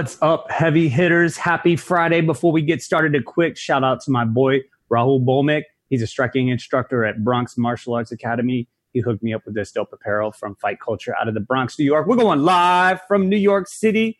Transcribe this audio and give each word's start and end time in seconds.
What's 0.00 0.16
up, 0.22 0.50
heavy 0.50 0.88
hitters? 0.88 1.36
Happy 1.36 1.76
Friday. 1.76 2.22
Before 2.22 2.52
we 2.52 2.62
get 2.62 2.80
started, 2.82 3.14
a 3.14 3.22
quick 3.22 3.58
shout 3.58 3.84
out 3.84 4.00
to 4.04 4.10
my 4.10 4.24
boy, 4.24 4.60
Rahul 4.90 5.22
Bolmick. 5.22 5.64
He's 5.90 6.00
a 6.00 6.06
striking 6.06 6.48
instructor 6.48 7.04
at 7.04 7.22
Bronx 7.22 7.58
Martial 7.58 7.92
Arts 7.92 8.10
Academy. 8.10 8.66
He 8.94 9.00
hooked 9.00 9.22
me 9.22 9.34
up 9.34 9.42
with 9.44 9.54
this 9.54 9.72
dope 9.72 9.92
apparel 9.92 10.32
from 10.32 10.54
Fight 10.54 10.80
Culture 10.80 11.14
out 11.20 11.28
of 11.28 11.34
the 11.34 11.40
Bronx, 11.40 11.78
New 11.78 11.84
York. 11.84 12.06
We're 12.06 12.16
going 12.16 12.40
live 12.40 13.02
from 13.06 13.28
New 13.28 13.36
York 13.36 13.68
City. 13.68 14.16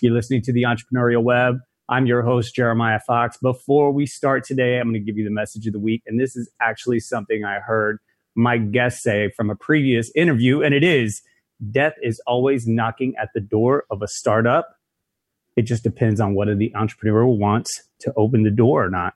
You're 0.00 0.14
listening 0.14 0.40
to 0.42 0.52
the 0.52 0.62
Entrepreneurial 0.62 1.24
Web. 1.24 1.56
I'm 1.88 2.06
your 2.06 2.22
host, 2.22 2.54
Jeremiah 2.54 3.00
Fox. 3.04 3.36
Before 3.36 3.90
we 3.90 4.06
start 4.06 4.44
today, 4.44 4.78
I'm 4.78 4.84
going 4.84 4.94
to 4.94 5.00
give 5.00 5.18
you 5.18 5.24
the 5.24 5.34
message 5.34 5.66
of 5.66 5.72
the 5.72 5.80
week. 5.80 6.04
And 6.06 6.20
this 6.20 6.36
is 6.36 6.48
actually 6.62 7.00
something 7.00 7.44
I 7.44 7.58
heard 7.58 7.98
my 8.36 8.56
guest 8.56 9.02
say 9.02 9.32
from 9.36 9.50
a 9.50 9.56
previous 9.56 10.12
interview. 10.14 10.62
And 10.62 10.72
it 10.72 10.84
is 10.84 11.22
death 11.72 11.94
is 12.04 12.20
always 12.24 12.68
knocking 12.68 13.16
at 13.20 13.30
the 13.34 13.40
door 13.40 13.84
of 13.90 14.00
a 14.00 14.06
startup. 14.06 14.68
It 15.56 15.62
just 15.62 15.82
depends 15.82 16.20
on 16.20 16.34
whether 16.34 16.54
the 16.54 16.74
entrepreneur 16.74 17.26
wants 17.26 17.82
to 18.00 18.12
open 18.16 18.42
the 18.42 18.50
door 18.50 18.84
or 18.84 18.90
not. 18.90 19.14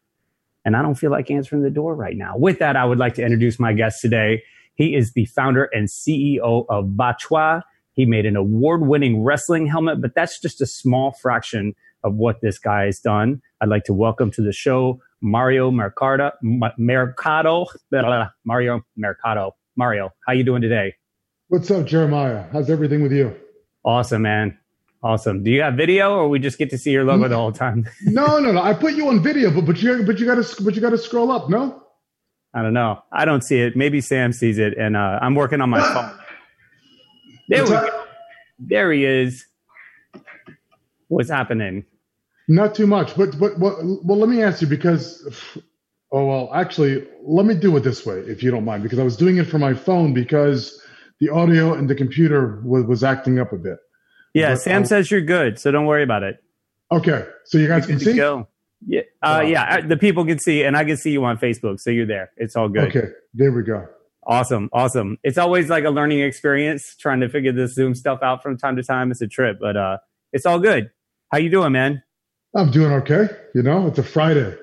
And 0.65 0.77
I 0.77 0.83
don't 0.83 0.95
feel 0.95 1.11
like 1.11 1.31
answering 1.31 1.63
the 1.63 1.71
door 1.71 1.95
right 1.95 2.17
now. 2.17 2.37
With 2.37 2.59
that, 2.59 2.77
I 2.77 2.85
would 2.85 2.99
like 2.99 3.15
to 3.15 3.23
introduce 3.23 3.59
my 3.59 3.73
guest 3.73 4.01
today. 4.01 4.43
He 4.75 4.95
is 4.95 5.13
the 5.13 5.25
founder 5.25 5.69
and 5.73 5.89
CEO 5.89 6.67
of 6.69 6.97
BATS-TOI. 6.97 7.63
He 7.93 8.07
made 8.07 8.27
an 8.27 8.37
award 8.37 8.87
winning 8.87 9.25
wrestling 9.25 9.67
helmet, 9.67 10.01
but 10.01 10.15
that's 10.15 10.41
just 10.41 10.61
a 10.61 10.67
small 10.67 11.13
fraction 11.21 11.75
of 12.05 12.15
what 12.15 12.41
this 12.43 12.59
guy 12.59 12.85
has 12.85 13.01
done. 13.01 13.43
I'd 13.61 13.69
like 13.69 13.85
to 13.85 13.93
welcome 13.93 14.31
to 14.33 14.43
the 14.43 14.53
show 14.53 15.01
Mario 15.21 15.71
Mercado. 15.71 16.33
Mercado. 16.43 17.67
Mario 18.45 18.83
Mercado. 18.97 19.57
Mario, 19.77 20.13
how 20.27 20.33
you 20.33 20.45
doing 20.45 20.63
today? 20.63 20.95
What's 21.49 21.71
up, 21.71 21.87
Jeremiah? 21.87 22.45
How's 22.53 22.71
everything 22.71 23.03
with 23.03 23.13
you? 23.13 23.35
Awesome, 23.85 24.23
man. 24.23 24.59
Awesome. 25.03 25.45
Do 25.45 25.51
you 25.51 25.63
have 25.63 25.75
video, 25.75 26.17
or 26.17 26.29
we 26.29 26.41
just 26.41 26.59
get 26.59 26.71
to 26.71 26.79
see 26.79 26.91
your 26.91 27.05
logo 27.05 27.29
the 27.29 27.37
whole 27.37 27.53
time? 27.53 27.89
no, 28.03 28.41
no, 28.41 28.51
no. 28.51 28.63
I 28.63 28.75
put 28.75 28.95
you 28.95 29.09
on 29.09 29.23
video, 29.23 29.51
but 29.51 29.65
but 29.65 29.81
you 29.81 30.03
but 30.03 30.19
you 30.19 30.27
got 30.27 30.43
to 30.43 30.63
but 30.63 30.75
you 30.75 30.81
got 30.81 30.91
to 30.91 30.99
scroll 30.99 31.31
up. 31.31 31.49
No. 31.49 31.85
I 32.53 32.63
don't 32.63 32.75
know. 32.75 33.03
I 33.13 33.25
don't 33.25 33.43
see 33.43 33.61
it. 33.61 33.77
Maybe 33.77 34.01
Sam 34.01 34.33
sees 34.33 34.59
it, 34.59 34.77
and 34.77 34.97
uh, 34.97 35.19
I'm 35.23 35.35
working 35.35 35.61
on 35.61 35.71
my 35.71 35.81
phone. 35.81 36.19
There 37.49 37.63
we 37.63 37.71
go. 37.71 38.05
There 38.59 38.93
he 38.93 39.05
is. 39.05 39.47
What's 41.07 41.31
happening? 41.31 41.85
Not 42.49 42.75
too 42.75 42.87
much, 42.87 43.17
but 43.17 43.39
but 43.39 43.59
well, 43.59 44.01
well, 44.05 44.19
let 44.19 44.29
me 44.29 44.43
ask 44.43 44.61
you 44.61 44.67
because. 44.67 45.55
Oh 46.11 46.27
well, 46.27 46.51
actually, 46.55 47.07
let 47.23 47.45
me 47.45 47.55
do 47.55 47.77
it 47.77 47.81
this 47.81 48.07
way, 48.07 48.21
if 48.21 48.43
you 48.43 48.51
don't 48.51 48.65
mind, 48.65 48.83
because 48.83 48.99
I 48.99 49.03
was 49.03 49.15
doing 49.17 49.37
it 49.37 49.45
for 49.47 49.59
my 49.59 49.75
phone 49.75 50.15
because 50.15 50.83
the 51.21 51.29
audio 51.29 51.75
and 51.75 51.89
the 51.89 51.95
computer 51.95 52.63
was, 52.65 52.85
was 52.85 53.05
acting 53.05 53.39
up 53.39 53.53
a 53.53 53.59
bit. 53.59 53.79
Yeah, 54.35 54.51
but 54.51 54.61
Sam 54.61 54.83
I'll, 54.83 54.89
says 54.89 55.11
you're 55.11 55.21
good, 55.21 55.59
so 55.59 55.71
don't 55.71 55.87
worry 55.87 56.03
about 56.03 56.23
it. 56.23 56.43
Okay, 56.91 57.27
so 57.45 57.59
you 57.59 57.69
guys 57.69 57.87
can 57.87 57.99
see. 57.99 58.17
Go. 58.17 58.49
Yeah, 58.87 59.01
uh, 59.23 59.41
wow. 59.41 59.41
yeah, 59.41 59.81
the 59.81 59.97
people 59.97 60.25
can 60.25 60.39
see, 60.39 60.63
and 60.63 60.77
I 60.77 60.85
can 60.85 60.97
see 60.97 61.11
you 61.11 61.25
on 61.25 61.39
Facebook, 61.39 61.81
so 61.81 61.91
you're 61.91 62.07
there. 62.07 62.31
It's 62.37 62.55
all 62.57 62.69
good. 62.69 62.89
Okay, 62.89 63.09
there 63.35 63.53
we 63.53 63.63
go. 63.63 63.87
Awesome, 64.27 64.69
awesome. 64.73 65.19
It's 65.23 65.39
always 65.39 65.71
like 65.71 65.85
a 65.85 65.91
learning 65.91 66.21
experience 66.21 66.95
trying 66.97 67.21
to 67.21 67.29
figure 67.29 67.53
this 67.53 67.75
Zoom 67.75 67.95
stuff 67.95 68.23
out 68.23 68.43
from 68.43 68.59
time 68.59 68.77
to 68.77 68.83
time. 68.83 69.11
It's 69.11 69.21
a 69.21 69.27
trip, 69.27 69.59
but 69.61 69.77
uh, 69.77 69.99
it's 70.33 70.47
all 70.47 70.59
good. 70.59 70.91
How 71.33 71.39
you 71.39 71.51
doing, 71.51 71.73
man? 71.73 72.03
I'm 72.55 72.71
doing 72.71 72.93
okay. 72.93 73.29
You 73.55 73.63
know, 73.63 73.87
it's 73.87 73.99
a 73.99 74.03
Friday. 74.03 74.57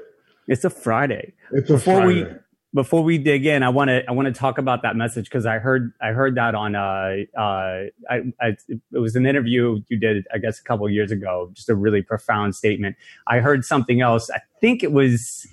It's 0.48 0.64
a 0.64 0.70
Friday. 0.70 1.34
It's 1.52 1.70
a 1.70 1.74
before 1.74 2.02
Friday. 2.02 2.24
we 2.24 2.36
before 2.76 3.04
we 3.04 3.18
dig 3.18 3.46
in, 3.46 3.64
I 3.64 3.70
want 3.70 3.88
to 3.88 4.04
I 4.08 4.12
want 4.12 4.28
to 4.28 4.34
talk 4.34 4.58
about 4.58 4.82
that 4.82 4.98
message 4.98 5.26
because 5.26 5.46
I 5.46 5.60
heard 5.60 5.94
I 6.02 6.10
heard 6.10 6.36
that 6.36 6.54
on 6.54 6.76
uh 6.76 7.16
uh 7.38 7.86
I, 8.10 8.22
I, 8.42 8.58
it 8.70 8.82
was 8.92 9.16
an 9.16 9.26
interview 9.26 9.82
you 9.88 9.98
did 9.98 10.28
I 10.34 10.38
guess 10.38 10.60
a 10.60 10.64
couple 10.64 10.88
years 10.90 11.10
ago. 11.10 11.50
Just 11.54 11.70
a 11.70 11.76
really 11.76 12.02
profound 12.02 12.54
statement. 12.54 12.98
I 13.28 13.40
heard 13.40 13.64
something 13.64 14.02
else. 14.02 14.30
I 14.30 14.42
think 14.60 14.84
it 14.84 14.92
was 14.92 15.48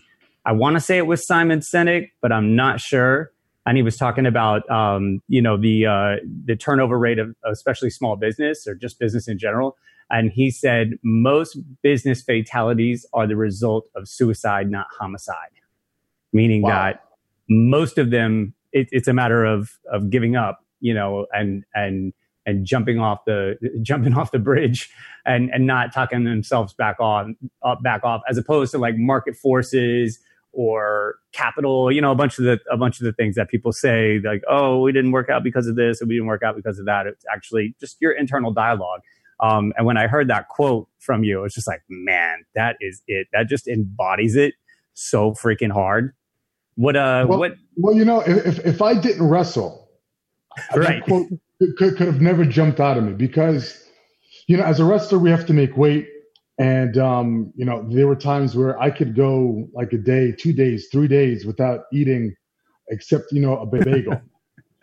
I 0.45 0.51
want 0.51 0.75
to 0.75 0.81
say 0.81 0.99
it 0.99 1.07
was 1.07 1.25
Simon 1.25 1.61
Sinek, 1.61 2.11
but 2.21 2.33
I'm 2.33 2.57
not 2.57 2.81
sure. 2.81 3.31
And 3.65 3.77
he 3.77 3.85
was 3.85 3.97
talking 3.97 4.27
about 4.27 4.69
um 4.69 5.23
you 5.29 5.41
know 5.41 5.57
the 5.57 5.87
uh 5.87 6.17
the 6.45 6.57
turnover 6.57 6.99
rate 6.99 7.21
of 7.21 7.37
especially 7.45 7.91
small 7.91 8.17
business 8.17 8.67
or 8.67 8.75
just 8.75 8.99
business 8.99 9.29
in 9.29 9.39
general 9.39 9.77
and 10.11 10.33
he 10.33 10.51
said 10.51 10.99
most 11.05 11.57
business 11.83 12.21
fatalities 12.21 13.07
are 13.15 13.27
the 13.27 13.37
result 13.37 13.87
of 13.95 14.09
suicide, 14.09 14.71
not 14.71 14.87
homicide, 14.99 15.53
meaning 16.33 16.63
wow. 16.63 16.69
that 16.69 17.05
most 17.53 17.99
of 17.99 18.11
them, 18.11 18.55
it, 18.73 18.89
it's 18.91 19.09
a 19.09 19.13
matter 19.13 19.45
of, 19.45 19.79
of 19.93 20.11
giving 20.11 20.37
up, 20.37 20.61
you 20.81 20.95
know, 20.95 21.27
and, 21.33 21.65
and, 21.75 22.13
and 22.45 22.67
jumping 22.67 22.99
off 22.99 23.25
the 23.25 23.57
jumping 23.83 24.15
off 24.15 24.33
the 24.33 24.39
bridge 24.41 24.91
and 25.25 25.49
and 25.51 25.65
not 25.65 25.93
tucking 25.95 26.25
themselves 26.25 26.75
back 26.75 26.99
on 26.99 27.37
up 27.65 27.81
back 27.85 28.03
off 28.03 28.21
as 28.29 28.37
opposed 28.37 28.73
to 28.73 28.79
like 28.79 28.97
market 28.97 29.37
forces 29.37 30.19
or 30.51 31.15
capital 31.33 31.93
you 31.93 32.01
know 32.01 32.11
a 32.11 32.17
bunch 32.17 32.41
of 32.41 32.45
the 32.45 32.59
a 32.69 32.77
bunch 32.77 32.99
of 32.99 33.05
the 33.05 33.13
things 33.13 33.37
that 33.37 33.49
people 33.49 33.71
say 33.71 34.19
like 34.25 34.43
oh 34.51 34.81
we 34.81 34.91
didn't 34.91 35.13
work 35.13 35.31
out 35.31 35.45
because 35.45 35.69
of 35.69 35.77
this 35.77 36.03
or 36.03 36.07
we 36.07 36.15
didn't 36.15 36.27
work 36.27 36.43
out 36.43 36.57
because 36.57 36.81
of 36.81 36.85
that 36.85 37.07
it's 37.07 37.25
actually 37.33 37.77
just 37.79 37.97
your 38.01 38.11
internal 38.11 38.53
dialogue 38.53 39.03
um, 39.43 39.73
and 39.77 39.85
when 39.85 39.97
I 39.97 40.07
heard 40.07 40.29
that 40.29 40.49
quote 40.49 40.89
from 41.01 41.25
you, 41.25 41.45
it's 41.45 41.55
just 41.55 41.67
like, 41.67 41.83
man, 41.89 42.45
that 42.55 42.77
is 42.81 43.03
it. 43.09 43.27
That 43.33 43.49
just 43.49 43.67
embodies 43.67 44.37
it 44.37 44.55
so 44.95 45.33
freaking 45.33 45.73
hard. 45.73 46.15
What, 46.75 46.97
uh, 46.97 47.27
well, 47.29 47.39
what? 47.39 47.55
Well, 47.77 47.95
you 47.95 48.05
know, 48.05 48.21
if, 48.21 48.65
if 48.65 48.83
I 48.83 48.95
didn't 48.95 49.29
wrestle, 49.29 49.89
right. 50.75 51.03
quote 51.05 51.29
could, 51.77 51.97
could 51.97 52.07
have 52.07 52.21
never 52.21 52.45
jumped 52.45 52.81
out 52.81 52.99
of 52.99 53.05
me 53.05 53.13
because, 53.13 53.85
you 54.47 54.57
know, 54.57 54.65
as 54.65 54.81
a 54.81 54.85
wrestler, 54.85 55.19
we 55.19 55.31
have 55.31 55.47
to 55.47 55.53
make 55.53 55.77
weight. 55.77 56.09
And, 56.59 56.99
um, 56.99 57.53
you 57.57 57.65
know, 57.65 57.85
there 57.89 58.07
were 58.07 58.17
times 58.17 58.55
where 58.55 58.81
I 58.81 58.91
could 58.91 59.17
go 59.17 59.69
like 59.73 59.93
a 59.93 59.99
day, 59.99 60.33
two 60.33 60.53
days, 60.53 60.89
three 60.93 61.09
days 61.09 61.45
without 61.45 61.85
eating 61.93 62.35
except, 62.89 63.33
you 63.33 63.41
know, 63.41 63.59
a 63.59 63.67
bagel. 63.85 64.21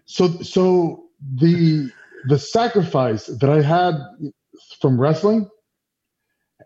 so, 0.06 0.28
so 0.42 1.06
the, 1.36 1.92
the 2.28 2.40
sacrifice 2.40 3.28
that 3.28 3.50
I 3.50 3.62
had 3.62 3.96
from 4.82 5.00
wrestling 5.00 5.50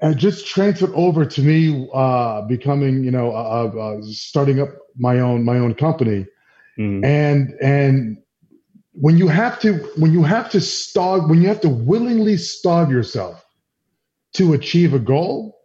and 0.02 0.18
just 0.18 0.48
transferred 0.48 0.92
over 0.94 1.26
to 1.26 1.42
me 1.42 1.88
uh, 1.94 2.42
becoming 2.42 3.04
you 3.04 3.12
know 3.12 3.32
uh, 3.32 3.72
uh, 3.80 4.02
starting 4.04 4.60
up 4.60 4.70
my 4.98 5.20
own 5.20 5.44
my 5.44 5.58
own 5.58 5.74
company 5.74 6.26
mm. 6.78 7.04
and 7.06 7.54
and 7.62 8.18
when 8.94 9.18
you 9.18 9.28
have 9.28 9.60
to 9.60 9.74
when 9.98 10.12
you 10.12 10.24
have 10.24 10.50
to 10.50 10.62
starve 10.62 11.30
when 11.30 11.42
you 11.42 11.48
have 11.48 11.62
to 11.62 11.70
willingly 11.70 12.38
starve 12.38 12.92
yourself 12.92 13.44
to 14.34 14.54
achieve 14.54 14.94
a 14.94 15.00
goal 15.00 15.60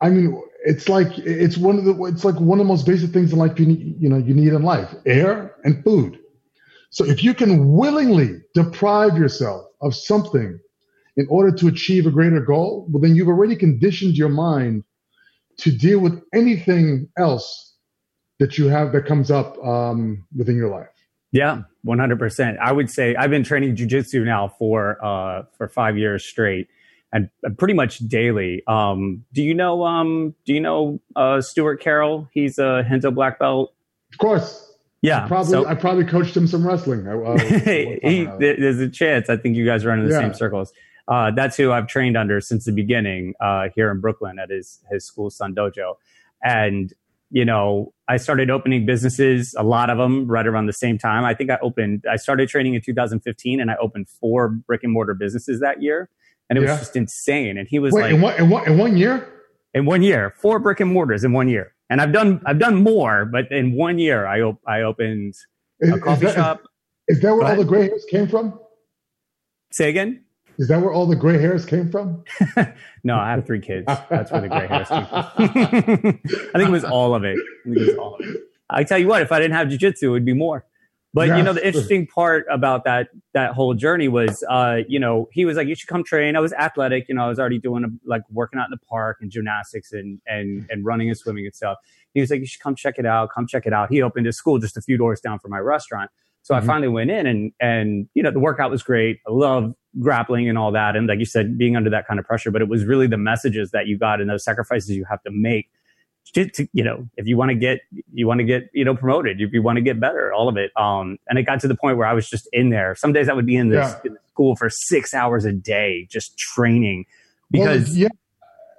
i 0.00 0.08
mean 0.08 0.40
it's 0.64 0.88
like 0.88 1.16
it's 1.18 1.56
one 1.56 1.78
of 1.78 1.84
the 1.84 2.04
it's 2.04 2.24
like 2.24 2.36
one 2.36 2.58
of 2.60 2.66
the 2.66 2.68
most 2.68 2.86
basic 2.86 3.10
things 3.10 3.32
in 3.32 3.38
life 3.38 3.58
you 3.58 3.66
need, 3.66 3.96
you 4.00 4.08
know 4.08 4.18
you 4.18 4.34
need 4.34 4.52
in 4.52 4.62
life 4.62 4.94
air 5.06 5.54
and 5.64 5.82
food 5.84 6.18
so 6.90 7.04
if 7.04 7.22
you 7.22 7.34
can 7.34 7.72
willingly 7.72 8.40
deprive 8.54 9.16
yourself 9.16 9.66
of 9.80 9.94
something 9.94 10.58
in 11.18 11.26
order 11.28 11.50
to 11.50 11.66
achieve 11.66 12.06
a 12.06 12.10
greater 12.10 12.40
goal, 12.40 12.86
well, 12.88 13.02
then 13.02 13.16
you've 13.16 13.28
already 13.28 13.56
conditioned 13.56 14.16
your 14.16 14.28
mind 14.28 14.84
to 15.58 15.72
deal 15.72 15.98
with 15.98 16.22
anything 16.32 17.08
else 17.18 17.74
that 18.38 18.56
you 18.56 18.68
have 18.68 18.92
that 18.92 19.04
comes 19.04 19.28
up 19.28 19.58
um, 19.64 20.24
within 20.34 20.56
your 20.56 20.70
life. 20.70 20.86
Yeah, 21.32 21.62
one 21.82 21.98
hundred 21.98 22.20
percent. 22.20 22.56
I 22.62 22.72
would 22.72 22.88
say 22.88 23.16
I've 23.16 23.30
been 23.30 23.42
training 23.42 23.76
jujitsu 23.76 24.24
now 24.24 24.48
for 24.48 25.04
uh, 25.04 25.42
for 25.58 25.68
five 25.68 25.98
years 25.98 26.24
straight, 26.24 26.68
and 27.12 27.28
pretty 27.58 27.74
much 27.74 27.98
daily. 27.98 28.62
Um, 28.66 29.24
do 29.34 29.42
you 29.42 29.54
know? 29.54 29.84
Um, 29.84 30.34
do 30.46 30.54
you 30.54 30.60
know 30.60 31.00
uh, 31.16 31.42
Stuart 31.42 31.82
Carroll? 31.82 32.28
He's 32.32 32.58
a 32.58 32.86
Renzo 32.88 33.10
black 33.10 33.40
belt. 33.40 33.74
Of 34.12 34.18
course. 34.18 34.64
Yeah, 35.02 35.24
I 35.24 35.28
probably 35.28 35.50
so, 35.50 35.66
I 35.66 35.74
probably 35.74 36.04
coached 36.04 36.36
him 36.36 36.46
some 36.46 36.66
wrestling. 36.66 37.04
he, 38.02 38.28
there's 38.38 38.80
a 38.80 38.88
chance. 38.88 39.28
I 39.28 39.36
think 39.36 39.56
you 39.56 39.66
guys 39.66 39.84
run 39.84 39.98
in 39.98 40.06
the 40.06 40.12
yeah. 40.12 40.20
same 40.20 40.34
circles 40.34 40.72
uh, 41.08 41.30
that's 41.30 41.56
who 41.56 41.72
I've 41.72 41.86
trained 41.86 42.16
under 42.16 42.40
since 42.40 42.64
the 42.64 42.72
beginning 42.72 43.34
uh, 43.40 43.68
here 43.74 43.90
in 43.90 44.00
Brooklyn 44.00 44.38
at 44.38 44.50
his 44.50 44.80
his 44.90 45.06
school, 45.06 45.30
Sun 45.30 45.54
Dojo. 45.54 45.94
And 46.42 46.92
you 47.30 47.44
know, 47.44 47.92
I 48.08 48.16
started 48.16 48.50
opening 48.50 48.86
businesses, 48.86 49.54
a 49.58 49.62
lot 49.62 49.90
of 49.90 49.98
them 49.98 50.26
right 50.26 50.46
around 50.46 50.66
the 50.66 50.72
same 50.72 50.98
time. 50.98 51.24
I 51.24 51.34
think 51.34 51.50
I 51.50 51.58
opened, 51.60 52.04
I 52.10 52.16
started 52.16 52.48
training 52.48 52.74
in 52.74 52.80
2015, 52.80 53.60
and 53.60 53.70
I 53.70 53.76
opened 53.76 54.08
four 54.08 54.48
brick 54.48 54.82
and 54.82 54.92
mortar 54.92 55.12
businesses 55.14 55.60
that 55.60 55.82
year, 55.82 56.08
and 56.48 56.58
it 56.58 56.62
was 56.62 56.78
just 56.78 56.96
insane. 56.96 57.58
And 57.58 57.68
he 57.68 57.78
was 57.78 57.92
Wait, 57.92 58.02
like, 58.02 58.14
in 58.14 58.20
one, 58.22 58.34
in 58.36 58.48
one, 58.48 58.66
in 58.66 58.78
one 58.78 58.96
year, 58.96 59.28
in 59.74 59.84
one 59.84 60.02
year, 60.02 60.34
four 60.40 60.58
brick 60.58 60.80
and 60.80 60.92
mortars 60.92 61.22
in 61.22 61.32
one 61.32 61.48
year. 61.48 61.74
And 61.90 62.00
I've 62.00 62.12
done 62.12 62.40
I've 62.44 62.58
done 62.58 62.76
more, 62.76 63.24
but 63.24 63.50
in 63.50 63.74
one 63.74 63.98
year, 63.98 64.26
I 64.26 64.40
op- 64.42 64.60
I 64.66 64.82
opened 64.82 65.34
a 65.82 65.86
is, 65.86 66.02
coffee 66.02 66.26
is 66.26 66.34
that, 66.34 66.38
shop. 66.38 66.62
Is, 67.08 67.16
is 67.16 67.22
that 67.22 67.34
where 67.34 67.46
all 67.46 67.56
the 67.56 67.64
gray 67.64 67.88
hairs 67.88 68.04
came 68.10 68.28
from? 68.28 68.58
Say 69.70 69.88
again. 69.88 70.24
Is 70.58 70.68
that 70.68 70.80
where 70.82 70.92
all 70.92 71.06
the 71.06 71.16
gray 71.16 71.38
hairs 71.38 71.64
came 71.64 71.90
from? 71.90 72.24
no, 73.04 73.16
I 73.16 73.30
have 73.30 73.46
three 73.46 73.60
kids. 73.60 73.86
That's 73.86 74.32
where 74.32 74.40
the 74.40 74.48
gray 74.48 74.66
hairs 74.66 74.88
came 74.88 75.06
from. 75.06 75.24
I 76.54 76.58
think 76.58 76.68
it 76.68 76.70
was 76.70 76.84
all 76.84 77.14
of 77.14 77.24
it. 77.24 77.38
I 77.38 77.64
think 77.64 77.76
it 77.78 77.86
was 77.86 77.96
all 77.96 78.14
of 78.16 78.20
it. 78.26 78.36
I 78.68 78.84
tell 78.84 78.98
you 78.98 79.06
what, 79.06 79.22
if 79.22 79.32
I 79.32 79.38
didn't 79.38 79.56
have 79.56 79.68
jujitsu, 79.68 80.02
it 80.02 80.08
would 80.10 80.24
be 80.24 80.34
more. 80.34 80.66
But 81.14 81.36
you 81.36 81.42
know, 81.42 81.54
the 81.54 81.66
interesting 81.66 82.06
part 82.06 82.46
about 82.50 82.84
that 82.84 83.08
that 83.32 83.52
whole 83.54 83.72
journey 83.72 84.08
was, 84.08 84.44
uh, 84.48 84.82
you 84.86 85.00
know, 85.00 85.28
he 85.32 85.46
was 85.46 85.56
like, 85.56 85.66
"You 85.66 85.74
should 85.74 85.88
come 85.88 86.04
train." 86.04 86.36
I 86.36 86.40
was 86.40 86.52
athletic, 86.52 87.08
you 87.08 87.14
know, 87.14 87.24
I 87.24 87.28
was 87.28 87.38
already 87.38 87.58
doing 87.58 87.82
a, 87.84 87.88
like 88.04 88.22
working 88.30 88.60
out 88.60 88.66
in 88.66 88.70
the 88.72 88.86
park 88.88 89.18
and 89.20 89.30
gymnastics 89.30 89.92
and 89.92 90.20
and 90.26 90.66
and 90.70 90.84
running 90.84 91.08
and 91.08 91.16
swimming 91.16 91.46
and 91.46 91.54
stuff. 91.54 91.78
He 92.12 92.20
was 92.20 92.30
like, 92.30 92.40
"You 92.40 92.46
should 92.46 92.60
come 92.60 92.74
check 92.74 92.98
it 92.98 93.06
out. 93.06 93.30
Come 93.34 93.46
check 93.46 93.64
it 93.64 93.72
out." 93.72 93.90
He 93.90 94.02
opened 94.02 94.26
a 94.26 94.32
school 94.32 94.58
just 94.58 94.76
a 94.76 94.82
few 94.82 94.98
doors 94.98 95.20
down 95.20 95.38
from 95.38 95.50
my 95.50 95.58
restaurant, 95.58 96.10
so 96.42 96.54
mm-hmm. 96.54 96.62
I 96.62 96.66
finally 96.66 96.88
went 96.88 97.10
in 97.10 97.26
and 97.26 97.52
and 97.58 98.08
you 98.12 98.22
know 98.22 98.30
the 98.30 98.38
workout 98.38 98.70
was 98.70 98.82
great. 98.82 99.18
I 99.26 99.32
love 99.32 99.74
grappling 100.00 100.48
and 100.48 100.56
all 100.58 100.72
that, 100.72 100.96
and 100.96 101.06
like 101.06 101.18
you 101.18 101.24
said, 101.24 101.58
being 101.58 101.76
under 101.76 101.90
that 101.90 102.06
kind 102.06 102.20
of 102.20 102.26
pressure. 102.26 102.50
But 102.50 102.62
it 102.62 102.68
was 102.68 102.84
really 102.84 103.06
the 103.06 103.18
messages 103.18 103.70
that 103.72 103.86
you 103.86 103.98
got 103.98 104.20
and 104.20 104.30
those 104.30 104.44
sacrifices 104.44 104.90
you 104.90 105.04
have 105.08 105.22
to 105.22 105.30
make 105.30 105.68
to, 106.34 106.48
to, 106.50 106.68
you 106.72 106.84
know, 106.84 107.08
if 107.16 107.26
you 107.26 107.36
want 107.36 107.50
to 107.50 107.54
get, 107.54 107.80
you 108.12 108.26
want 108.26 108.38
to 108.38 108.44
get, 108.44 108.68
you 108.72 108.84
know, 108.84 108.94
promoted, 108.94 109.40
if 109.40 109.52
you 109.52 109.62
want 109.62 109.76
to 109.76 109.82
get 109.82 109.98
better, 109.98 110.32
all 110.32 110.48
of 110.48 110.56
it. 110.56 110.70
Um, 110.76 111.18
and 111.28 111.38
it 111.38 111.44
got 111.44 111.60
to 111.60 111.68
the 111.68 111.74
point 111.74 111.96
where 111.96 112.06
I 112.06 112.12
was 112.12 112.28
just 112.28 112.48
in 112.52 112.70
there. 112.70 112.94
Some 112.94 113.12
days 113.12 113.28
I 113.28 113.32
would 113.32 113.46
be 113.46 113.56
in 113.56 113.70
this 113.70 113.94
yeah. 114.04 114.12
school 114.30 114.56
for 114.56 114.68
six 114.70 115.14
hours 115.14 115.44
a 115.44 115.52
day, 115.52 116.06
just 116.10 116.38
training 116.38 117.06
because. 117.50 117.88
Well, 117.88 117.98
yeah. 117.98 118.08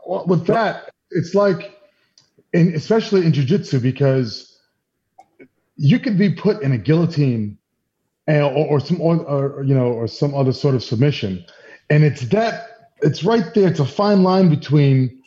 Well, 0.06 0.26
with 0.26 0.48
that, 0.48 0.90
it's 1.12 1.36
like, 1.36 1.80
in, 2.54 2.74
especially 2.74 3.26
in 3.26 3.32
jujitsu, 3.32 3.80
because 3.80 4.60
you 5.76 6.00
could 6.00 6.18
be 6.18 6.34
put 6.34 6.64
in 6.64 6.72
a 6.72 6.80
guillotine 6.80 7.59
and, 8.30 8.44
or, 8.44 8.68
or 8.68 8.80
some, 8.80 9.02
or, 9.02 9.18
or, 9.18 9.64
you 9.64 9.74
know, 9.74 9.88
or 9.88 10.08
some 10.08 10.36
other 10.36 10.54
sort 10.54 10.76
of 10.76 10.84
submission. 10.84 11.44
And 11.90 12.04
it's 12.04 12.22
that, 12.30 12.68
it's 13.02 13.24
right 13.24 13.54
there. 13.56 13.68
It's 13.68 13.80
a 13.80 13.86
fine 13.86 14.22
line 14.22 14.50
between 14.50 15.22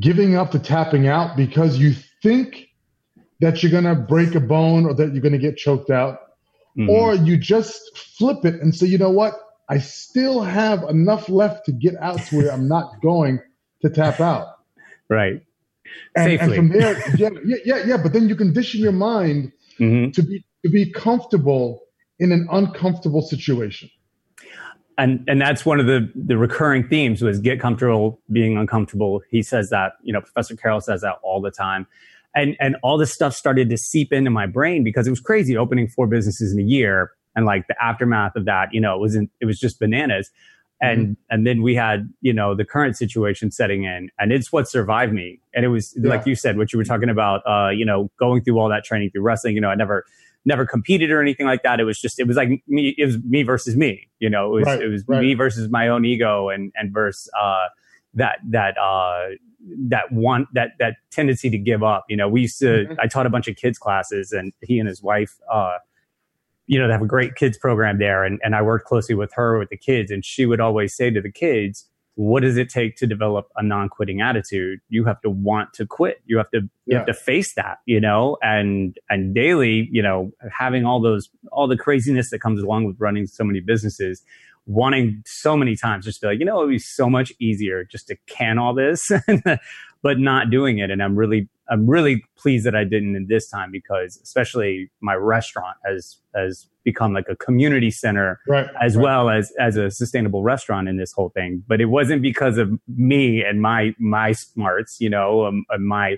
giving 0.00 0.34
up 0.34 0.50
to 0.50 0.58
tapping 0.58 1.06
out 1.06 1.36
because 1.36 1.78
you 1.78 1.94
think 2.22 2.66
that 3.40 3.62
you're 3.62 3.70
going 3.70 3.84
to 3.84 3.94
break 3.94 4.34
a 4.34 4.40
bone 4.40 4.84
or 4.84 4.94
that 4.94 5.12
you're 5.12 5.22
going 5.22 5.32
to 5.32 5.38
get 5.38 5.56
choked 5.56 5.90
out. 5.90 6.18
Mm-hmm. 6.76 6.90
Or 6.90 7.14
you 7.14 7.36
just 7.36 7.96
flip 7.96 8.44
it 8.44 8.60
and 8.60 8.74
say, 8.74 8.86
you 8.86 8.98
know 8.98 9.10
what? 9.10 9.34
I 9.68 9.78
still 9.78 10.42
have 10.42 10.82
enough 10.84 11.28
left 11.28 11.66
to 11.66 11.72
get 11.72 11.94
out 12.00 12.18
to 12.26 12.36
where 12.36 12.52
I'm 12.52 12.66
not 12.66 13.00
going 13.00 13.40
to 13.82 13.90
tap 13.90 14.20
out. 14.20 14.48
Right. 15.08 15.42
And, 16.16 16.32
and, 16.32 16.54
from 16.54 16.68
there, 16.70 16.98
yeah, 17.16 17.30
yeah, 17.44 17.56
yeah, 17.64 17.84
yeah. 17.86 17.96
But 17.96 18.12
then 18.12 18.28
you 18.28 18.34
condition 18.34 18.80
your 18.80 18.92
mind 18.92 19.52
mm-hmm. 19.78 20.10
to 20.10 20.22
be 20.22 20.44
to 20.64 20.70
be 20.70 20.90
comfortable 20.90 21.82
in 22.20 22.32
an 22.32 22.46
uncomfortable 22.52 23.22
situation. 23.22 23.90
And 24.98 25.24
and 25.26 25.40
that's 25.40 25.64
one 25.64 25.80
of 25.80 25.86
the 25.86 26.12
the 26.14 26.36
recurring 26.36 26.86
themes 26.86 27.22
was 27.22 27.40
get 27.40 27.58
comfortable 27.58 28.20
being 28.30 28.58
uncomfortable. 28.58 29.22
He 29.30 29.42
says 29.42 29.70
that 29.70 29.94
you 30.02 30.12
know 30.12 30.20
professor 30.20 30.54
carroll 30.54 30.82
says 30.82 31.00
that 31.00 31.14
all 31.22 31.40
the 31.40 31.50
time. 31.50 31.86
And 32.34 32.56
and 32.60 32.76
all 32.82 32.98
this 32.98 33.12
stuff 33.12 33.34
started 33.34 33.70
to 33.70 33.78
seep 33.78 34.12
into 34.12 34.30
my 34.30 34.46
brain 34.46 34.84
because 34.84 35.06
it 35.06 35.10
was 35.10 35.20
crazy 35.20 35.56
opening 35.56 35.88
four 35.88 36.06
businesses 36.06 36.52
in 36.52 36.60
a 36.60 36.62
year 36.62 37.12
and 37.34 37.46
like 37.46 37.66
the 37.66 37.74
aftermath 37.82 38.36
of 38.36 38.44
that 38.44 38.68
you 38.72 38.80
know 38.80 38.94
it 38.94 39.00
wasn't 39.00 39.30
it 39.40 39.46
was 39.46 39.58
just 39.58 39.80
bananas. 39.80 40.30
And 40.82 41.00
mm-hmm. 41.00 41.12
and 41.30 41.46
then 41.46 41.62
we 41.62 41.74
had 41.74 42.12
you 42.20 42.34
know 42.34 42.54
the 42.54 42.66
current 42.66 42.96
situation 42.96 43.50
setting 43.50 43.84
in 43.84 44.10
and 44.18 44.32
it's 44.32 44.52
what 44.52 44.68
survived 44.68 45.14
me. 45.14 45.40
And 45.54 45.64
it 45.64 45.68
was 45.68 45.96
yeah. 45.96 46.10
like 46.10 46.26
you 46.26 46.34
said 46.34 46.58
what 46.58 46.74
you 46.74 46.78
were 46.78 46.84
talking 46.84 47.08
about 47.08 47.40
uh 47.46 47.70
you 47.70 47.86
know 47.86 48.10
going 48.18 48.44
through 48.44 48.58
all 48.58 48.68
that 48.68 48.84
training 48.84 49.10
through 49.12 49.22
wrestling 49.22 49.54
you 49.54 49.62
know 49.62 49.70
i 49.70 49.74
never 49.74 50.04
never 50.44 50.66
competed 50.66 51.10
or 51.10 51.20
anything 51.20 51.46
like 51.46 51.62
that. 51.62 51.80
It 51.80 51.84
was 51.84 52.00
just 52.00 52.18
it 52.18 52.26
was 52.26 52.36
like 52.36 52.48
me. 52.66 52.94
It 52.96 53.06
was 53.06 53.18
me 53.24 53.42
versus 53.42 53.76
me. 53.76 54.08
You 54.18 54.30
know, 54.30 54.46
it 54.46 54.60
was 54.60 54.66
right, 54.66 54.82
it 54.82 54.88
was 54.88 55.04
right. 55.06 55.20
me 55.20 55.34
versus 55.34 55.68
my 55.70 55.88
own 55.88 56.04
ego 56.04 56.48
and 56.48 56.72
and 56.74 56.92
versus 56.92 57.30
uh, 57.40 57.66
that 58.14 58.38
that 58.48 58.78
uh, 58.78 59.28
that 59.88 60.10
one 60.10 60.46
that 60.54 60.72
that 60.78 60.96
tendency 61.10 61.50
to 61.50 61.58
give 61.58 61.82
up. 61.82 62.04
You 62.08 62.16
know, 62.16 62.28
we 62.28 62.42
used 62.42 62.58
to. 62.60 62.84
Mm-hmm. 62.84 63.00
I 63.00 63.06
taught 63.06 63.26
a 63.26 63.30
bunch 63.30 63.48
of 63.48 63.56
kids 63.56 63.78
classes, 63.78 64.32
and 64.32 64.52
he 64.62 64.78
and 64.78 64.88
his 64.88 65.02
wife. 65.02 65.38
Uh, 65.50 65.78
you 66.66 66.78
know, 66.78 66.86
they 66.86 66.92
have 66.92 67.02
a 67.02 67.06
great 67.06 67.34
kids 67.34 67.58
program 67.58 67.98
there, 67.98 68.24
and, 68.24 68.38
and 68.44 68.54
I 68.54 68.62
worked 68.62 68.86
closely 68.86 69.16
with 69.16 69.32
her 69.34 69.58
with 69.58 69.70
the 69.70 69.76
kids, 69.76 70.12
and 70.12 70.24
she 70.24 70.46
would 70.46 70.60
always 70.60 70.94
say 70.94 71.10
to 71.10 71.20
the 71.20 71.32
kids, 71.32 71.89
what 72.16 72.42
does 72.42 72.56
it 72.56 72.68
take 72.68 72.96
to 72.96 73.06
develop 73.06 73.48
a 73.56 73.62
non-quitting 73.62 74.20
attitude? 74.20 74.80
You 74.88 75.04
have 75.04 75.20
to 75.22 75.30
want 75.30 75.72
to 75.74 75.86
quit. 75.86 76.20
You 76.26 76.38
have 76.38 76.50
to 76.50 76.58
you 76.60 76.68
yeah. 76.86 76.98
have 76.98 77.06
to 77.06 77.14
face 77.14 77.54
that 77.54 77.78
you 77.86 78.00
know? 78.00 78.36
And 78.42 78.96
and 79.08 79.34
daily 79.34 79.88
you 79.90 80.02
know 80.02 80.32
having 80.56 80.84
all 80.84 81.00
those 81.00 81.28
all 81.52 81.68
the 81.68 81.76
craziness 81.76 82.30
that 82.30 82.40
comes 82.40 82.62
along 82.62 82.84
with 82.84 82.96
running 82.98 83.26
so 83.26 83.44
many 83.44 83.60
businesses 83.60 84.22
wanting 84.66 85.22
so 85.26 85.56
many 85.56 85.74
times 85.74 86.04
just 86.04 86.20
to 86.20 86.26
be 86.26 86.30
like 86.32 86.38
you 86.38 86.44
know 86.44 86.60
it 86.60 86.66
would 86.66 86.70
be 86.70 86.78
so 86.78 87.08
much 87.08 87.32
easier 87.40 87.82
just 87.84 88.06
to 88.06 88.16
can 88.28 88.58
all 88.58 88.74
this 88.74 89.10
but 90.02 90.18
not 90.18 90.50
doing 90.50 90.78
it. 90.78 90.90
And 90.90 91.02
i'm 91.02 91.16
really 91.16 91.48
i'm 91.68 91.88
really 91.88 92.22
pleased 92.36 92.66
that 92.66 92.74
i 92.74 92.84
didn't 92.84 93.16
in 93.16 93.26
this 93.28 93.48
time 93.48 93.70
because 93.70 94.20
especially 94.22 94.90
my 95.00 95.14
restaurant 95.14 95.76
has 95.84 96.18
has 96.34 96.66
become 96.84 97.12
like 97.12 97.26
a 97.28 97.36
community 97.36 97.90
center 97.90 98.40
right, 98.48 98.68
as 98.80 98.96
right. 98.96 99.02
well 99.02 99.30
as 99.30 99.52
as 99.58 99.76
a 99.76 99.90
sustainable 99.90 100.42
restaurant 100.42 100.88
in 100.88 100.96
this 100.96 101.12
whole 101.12 101.30
thing 101.30 101.62
but 101.66 101.80
it 101.80 101.86
wasn't 101.86 102.22
because 102.22 102.58
of 102.58 102.70
me 102.96 103.42
and 103.42 103.60
my 103.60 103.94
my 103.98 104.32
smarts 104.32 105.00
you 105.00 105.10
know 105.10 105.46
um, 105.46 105.64
my 105.78 106.16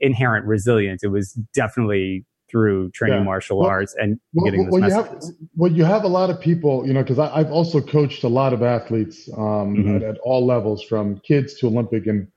inherent 0.00 0.46
resilience 0.46 1.02
it 1.02 1.08
was 1.08 1.32
definitely 1.52 2.24
through 2.50 2.90
training 2.90 3.18
yeah. 3.18 3.24
martial 3.24 3.58
well, 3.58 3.68
arts 3.68 3.94
and 3.98 4.20
well, 4.32 4.44
getting 4.44 4.70
well, 4.70 4.80
you 4.80 4.94
have, 4.94 5.22
well 5.56 5.72
you 5.72 5.84
have 5.84 6.04
a 6.04 6.08
lot 6.08 6.30
of 6.30 6.40
people 6.40 6.86
you 6.86 6.92
know 6.92 7.02
because 7.02 7.18
i've 7.18 7.50
also 7.50 7.80
coached 7.80 8.22
a 8.22 8.28
lot 8.28 8.52
of 8.52 8.62
athletes 8.62 9.28
um, 9.36 9.74
mm-hmm. 9.74 9.96
at, 9.96 10.02
at, 10.02 10.18
all 10.18 10.46
levels 10.46 10.82
from 10.82 11.18
kids 11.20 11.54
to 11.54 11.66
olympic 11.66 12.06
and 12.06 12.28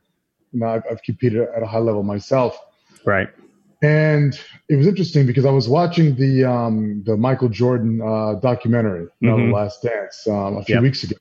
you 0.54 0.62
know, 0.62 0.68
I've, 0.68 0.84
I've 0.90 1.04
competed 1.04 1.42
at 1.42 1.62
a 1.62 1.68
high 1.68 1.80
level 1.80 2.04
myself 2.04 2.58
right 3.06 3.30
and 3.82 4.40
it 4.70 4.76
was 4.76 4.88
interesting 4.88 5.28
because 5.28 5.46
I 5.46 5.52
was 5.52 5.70
watching 5.70 6.16
the 6.16 6.46
um, 6.46 7.04
the 7.06 7.16
Michael 7.16 7.50
Jordan 7.50 8.02
uh, 8.02 8.36
documentary, 8.36 9.08
you 9.20 9.30
know, 9.30 9.36
mm-hmm. 9.36 9.52
The 9.52 9.56
Last 9.56 9.84
Dance, 9.84 10.28
um, 10.28 10.58
a 10.58 10.64
few 10.64 10.76
yep. 10.76 10.84
weeks 10.84 11.04
ago. 11.04 11.16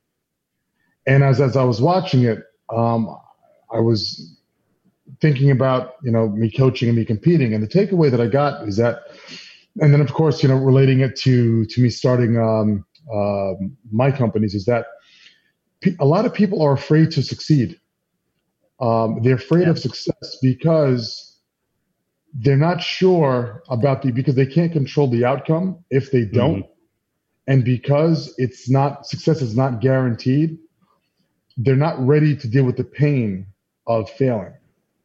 And 1.06 1.23
as 1.23 1.41
as 1.41 1.56
I 1.56 1.64
was 1.64 1.81
watching 1.81 2.25
it, 2.25 2.44
um, 2.75 3.14
I 3.72 3.81
was 3.81 4.39
thinking 5.20 5.51
about 5.51 5.96
you 6.03 6.10
know 6.10 6.29
me 6.31 6.51
coaching 6.51 6.89
and 6.89 6.96
me 6.96 7.05
competing, 7.05 7.53
and 7.53 7.63
the 7.63 7.69
takeaway 7.69 8.10
that 8.10 8.20
I 8.20 8.27
got 8.27 8.67
is 8.67 8.77
that, 8.79 9.03
and 9.81 9.93
then 9.93 10.01
of 10.01 10.13
course 10.15 10.43
you 10.43 10.48
know 10.48 10.56
relating 10.56 11.01
it 11.01 11.15
to 11.17 11.67
to 11.67 11.81
me 11.82 11.91
starting 11.91 12.39
um, 12.39 12.86
uh, 13.13 13.53
my 13.93 14.10
companies 14.10 14.55
is 14.55 14.65
that 14.65 14.86
a 16.01 16.06
lot 16.06 16.25
of 16.25 16.32
people 16.32 16.63
are 16.63 16.72
afraid 16.72 17.10
to 17.13 17.22
succeed. 17.22 17.79
Um, 18.81 19.20
they're 19.22 19.36
afraid 19.36 19.65
yeah. 19.65 19.70
of 19.70 19.79
success 19.79 20.39
because 20.41 21.35
they're 22.38 22.56
not 22.56 22.82
sure 22.82 23.62
about 23.69 24.02
the 24.02 24.12
because 24.12 24.34
they 24.34 24.46
can't 24.46 24.72
control 24.72 25.08
the 25.08 25.24
outcome 25.24 25.78
if 25.90 26.10
they 26.10 26.24
don't 26.24 26.62
mm-hmm. 26.62 26.72
and 27.46 27.64
because 27.64 28.34
it's 28.36 28.69
not 28.69 29.06
success 29.06 29.40
is 29.40 29.56
not 29.56 29.81
guaranteed 29.81 30.58
they're 31.56 31.76
not 31.76 31.98
ready 32.05 32.36
to 32.36 32.46
deal 32.46 32.64
with 32.64 32.76
the 32.76 32.84
pain 32.84 33.46
of 33.86 34.10
failing 34.10 34.52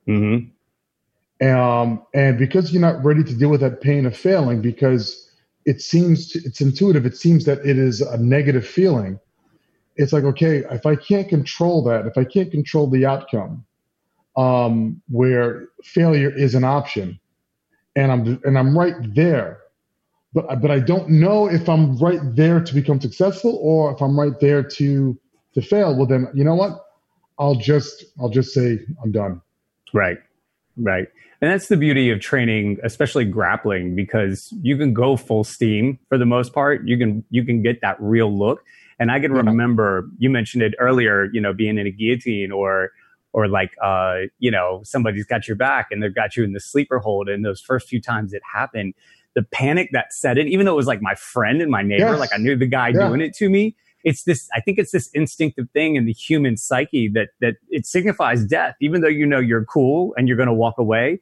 mm-hmm. 0.07 1.47
um, 1.47 2.05
and 2.13 2.37
because 2.37 2.73
you're 2.73 2.81
not 2.81 3.03
ready 3.03 3.23
to 3.23 3.33
deal 3.35 3.49
with 3.49 3.61
that 3.61 3.81
pain 3.81 4.05
of 4.05 4.15
failing 4.15 4.61
because 4.61 5.29
it 5.65 5.81
seems 5.81 6.31
to, 6.31 6.39
it's 6.39 6.59
intuitive 6.59 7.05
it 7.05 7.15
seems 7.15 7.45
that 7.45 7.59
it 7.59 7.77
is 7.77 8.01
a 8.01 8.17
negative 8.17 8.67
feeling 8.67 9.19
it's 9.95 10.11
like 10.11 10.25
okay 10.25 10.63
if 10.71 10.85
i 10.85 10.95
can't 10.95 11.29
control 11.29 11.81
that 11.83 12.05
if 12.05 12.17
i 12.17 12.25
can't 12.25 12.51
control 12.51 12.89
the 12.89 13.05
outcome 13.05 13.63
um, 14.35 15.01
where 15.09 15.67
failure 15.83 16.29
is 16.29 16.55
an 16.55 16.63
option, 16.63 17.19
and 17.95 18.11
I'm 18.11 18.41
and 18.43 18.57
I'm 18.57 18.77
right 18.77 18.95
there, 19.13 19.59
but 20.33 20.61
but 20.61 20.71
I 20.71 20.79
don't 20.79 21.09
know 21.09 21.47
if 21.47 21.67
I'm 21.67 21.97
right 21.97 22.21
there 22.23 22.61
to 22.61 22.73
become 22.73 22.99
successful 23.01 23.57
or 23.61 23.93
if 23.93 24.01
I'm 24.01 24.19
right 24.19 24.39
there 24.39 24.63
to 24.63 25.19
to 25.53 25.61
fail. 25.61 25.95
Well, 25.95 26.05
then 26.05 26.27
you 26.33 26.43
know 26.43 26.55
what? 26.55 26.85
I'll 27.37 27.55
just 27.55 28.05
I'll 28.19 28.29
just 28.29 28.53
say 28.53 28.79
I'm 29.03 29.11
done. 29.11 29.41
Right, 29.93 30.17
right. 30.77 31.07
And 31.41 31.51
that's 31.51 31.67
the 31.67 31.77
beauty 31.77 32.11
of 32.11 32.19
training, 32.19 32.77
especially 32.83 33.25
grappling, 33.25 33.95
because 33.95 34.53
you 34.61 34.77
can 34.77 34.93
go 34.93 35.17
full 35.17 35.43
steam 35.43 35.97
for 36.07 36.17
the 36.17 36.25
most 36.25 36.53
part. 36.53 36.87
You 36.87 36.97
can 36.97 37.23
you 37.29 37.43
can 37.43 37.63
get 37.63 37.81
that 37.81 37.97
real 37.99 38.37
look. 38.37 38.63
And 38.99 39.11
I 39.11 39.19
can 39.19 39.33
remember 39.33 40.07
you 40.19 40.29
mentioned 40.29 40.61
it 40.61 40.75
earlier, 40.77 41.25
you 41.33 41.41
know, 41.41 41.53
being 41.53 41.79
in 41.79 41.87
a 41.87 41.91
guillotine 41.91 42.51
or 42.51 42.91
or 43.33 43.47
like 43.47 43.71
uh, 43.81 44.21
you 44.39 44.51
know 44.51 44.81
somebody's 44.83 45.25
got 45.25 45.47
your 45.47 45.57
back 45.57 45.87
and 45.91 46.01
they've 46.01 46.15
got 46.15 46.35
you 46.35 46.43
in 46.43 46.53
the 46.53 46.59
sleeper 46.59 46.99
hold 46.99 47.29
and 47.29 47.45
those 47.45 47.61
first 47.61 47.87
few 47.87 48.01
times 48.01 48.33
it 48.33 48.41
happened 48.53 48.93
the 49.33 49.43
panic 49.43 49.89
that 49.93 50.11
set 50.11 50.37
in 50.37 50.47
even 50.47 50.65
though 50.65 50.73
it 50.73 50.77
was 50.77 50.87
like 50.87 51.01
my 51.01 51.15
friend 51.15 51.61
and 51.61 51.71
my 51.71 51.81
neighbor 51.81 52.11
yes. 52.11 52.19
like 52.19 52.33
i 52.33 52.37
knew 52.37 52.55
the 52.55 52.65
guy 52.65 52.89
yeah. 52.89 53.07
doing 53.07 53.21
it 53.21 53.33
to 53.33 53.49
me 53.49 53.75
it's 54.03 54.23
this 54.23 54.49
i 54.53 54.59
think 54.59 54.77
it's 54.77 54.91
this 54.91 55.09
instinctive 55.13 55.69
thing 55.71 55.95
in 55.95 56.05
the 56.05 56.13
human 56.13 56.57
psyche 56.57 57.07
that 57.07 57.29
that 57.39 57.55
it 57.69 57.85
signifies 57.85 58.45
death. 58.45 58.75
Even 58.81 59.01
though 59.01 59.07
you 59.07 59.25
know 59.25 59.39
you're 59.39 59.65
cool 59.65 60.13
and 60.17 60.27
you're 60.27 60.37
going 60.37 60.47
to 60.47 60.53
walk 60.53 60.77
away 60.77 61.19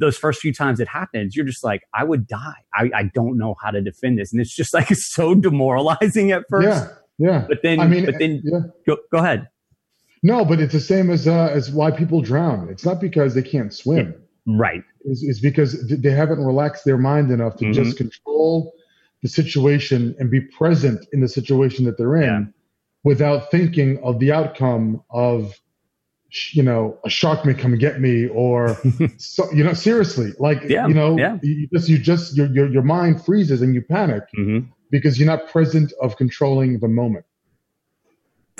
those 0.00 0.18
first 0.18 0.40
few 0.40 0.52
times 0.52 0.80
it 0.80 0.88
happens 0.88 1.36
you're 1.36 1.46
just 1.46 1.62
like 1.62 1.82
i 1.94 2.02
would 2.02 2.26
die. 2.26 2.56
I, 2.74 2.90
I 2.94 3.02
don't 3.14 3.38
know 3.38 3.54
how 3.62 3.70
to 3.70 3.80
defend 3.80 4.18
this. 4.18 4.32
And 4.32 4.40
it's 4.40 4.54
just 4.54 4.74
like 4.74 4.90
it's 4.90 5.06
so 5.14 5.34
demoralizing 5.34 6.32
at 6.32 6.44
first. 6.48 6.66
Yeah. 6.66 6.88
Yeah. 7.18 7.46
But 7.48 7.62
then 7.62 7.80
i 7.80 7.86
mean 7.86 8.04
but 8.04 8.18
then 8.18 8.42
yeah. 8.44 8.60
go, 8.86 8.98
go 9.10 9.18
ahead 9.18 9.48
no, 10.22 10.44
but 10.44 10.60
it's 10.60 10.72
the 10.72 10.80
same 10.80 11.10
as 11.10 11.28
uh, 11.28 11.48
as 11.52 11.70
why 11.70 11.90
people 11.90 12.20
drown. 12.20 12.68
It's 12.68 12.84
not 12.84 13.00
because 13.00 13.34
they 13.34 13.42
can't 13.42 13.72
swim. 13.72 14.14
Right. 14.46 14.82
It's, 15.04 15.22
it's 15.22 15.40
because 15.40 15.88
they 15.88 16.10
haven't 16.10 16.44
relaxed 16.44 16.84
their 16.84 16.96
mind 16.96 17.30
enough 17.30 17.56
to 17.56 17.66
mm-hmm. 17.66 17.72
just 17.72 17.96
control 17.96 18.72
the 19.22 19.28
situation 19.28 20.14
and 20.18 20.30
be 20.30 20.40
present 20.40 21.06
in 21.12 21.20
the 21.20 21.28
situation 21.28 21.84
that 21.84 21.98
they're 21.98 22.16
in 22.16 22.22
yeah. 22.22 22.44
without 23.04 23.50
thinking 23.50 23.98
of 24.02 24.18
the 24.20 24.32
outcome 24.32 25.02
of 25.10 25.60
you 26.52 26.62
know 26.62 26.98
a 27.04 27.10
shark 27.10 27.44
may 27.44 27.54
come 27.54 27.72
and 27.72 27.80
get 27.80 28.00
me 28.00 28.28
or 28.28 28.78
so, 29.16 29.50
you 29.52 29.64
know 29.64 29.72
seriously 29.72 30.32
like 30.38 30.62
yeah, 30.64 30.86
you 30.86 30.94
know 30.94 31.16
yeah. 31.18 31.38
you 31.42 31.66
just 31.72 31.88
you 31.88 31.98
just 31.98 32.36
your, 32.36 32.46
your 32.48 32.68
your 32.68 32.82
mind 32.82 33.24
freezes 33.24 33.62
and 33.62 33.74
you 33.74 33.80
panic 33.80 34.24
mm-hmm. 34.36 34.66
because 34.90 35.18
you're 35.18 35.26
not 35.26 35.48
present 35.48 35.92
of 36.02 36.16
controlling 36.16 36.78
the 36.80 36.88
moment 36.88 37.24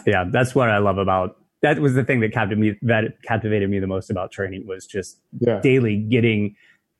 yeah 0.06 0.24
that's 0.32 0.54
what 0.54 0.70
i 0.70 0.78
love 0.78 0.96
about 0.96 1.37
that 1.62 1.78
was 1.80 1.94
the 1.94 2.04
thing 2.04 2.20
that 2.20 2.32
captivated 2.32 2.58
me 2.58 2.78
that 2.82 3.22
captivated 3.22 3.68
me 3.70 3.78
the 3.78 3.86
most 3.86 4.10
about 4.10 4.30
training 4.30 4.66
was 4.66 4.86
just 4.86 5.18
yeah. 5.40 5.60
daily 5.60 5.96
getting 5.96 6.54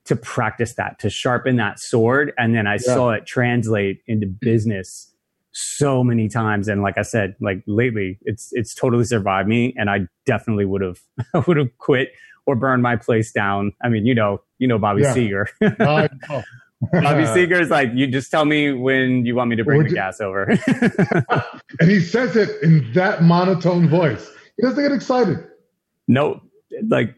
to 0.04 0.16
practice 0.16 0.74
that 0.74 0.98
to 0.98 1.10
sharpen 1.10 1.56
that 1.56 1.78
sword 1.78 2.32
and 2.38 2.54
then 2.54 2.66
i 2.66 2.74
yeah. 2.74 2.94
saw 2.94 3.10
it 3.10 3.26
translate 3.26 4.02
into 4.06 4.26
business 4.26 5.12
so 5.52 6.04
many 6.04 6.28
times 6.28 6.68
and 6.68 6.82
like 6.82 6.98
i 6.98 7.02
said 7.02 7.34
like 7.40 7.62
lately 7.66 8.18
it's 8.22 8.50
it's 8.52 8.74
totally 8.74 9.04
survived 9.04 9.48
me 9.48 9.74
and 9.76 9.90
i 9.90 10.00
definitely 10.26 10.64
would 10.64 10.82
have 10.82 11.00
would 11.46 11.56
have 11.56 11.76
quit 11.78 12.12
or 12.46 12.54
burned 12.54 12.82
my 12.82 12.96
place 12.96 13.32
down 13.32 13.72
i 13.82 13.88
mean 13.88 14.06
you 14.06 14.14
know 14.14 14.40
you 14.58 14.68
know 14.68 14.78
bobby 14.78 15.02
yeah. 15.02 15.14
seeger 15.14 15.48
Bobby 16.92 17.26
Seeger 17.26 17.60
is 17.60 17.70
like, 17.70 17.90
you 17.92 18.06
just 18.06 18.30
tell 18.30 18.44
me 18.44 18.72
when 18.72 19.26
you 19.26 19.34
want 19.34 19.50
me 19.50 19.56
to 19.56 19.64
bring 19.64 19.82
the 19.82 19.90
gas 19.90 20.20
over. 20.20 20.44
and 21.80 21.90
he 21.90 21.98
says 21.98 22.36
it 22.36 22.62
in 22.62 22.92
that 22.92 23.22
monotone 23.22 23.88
voice. 23.88 24.30
He 24.58 24.66
doesn't 24.66 24.82
get 24.82 24.92
excited. 24.92 25.38
No, 26.08 26.42
like 26.88 27.14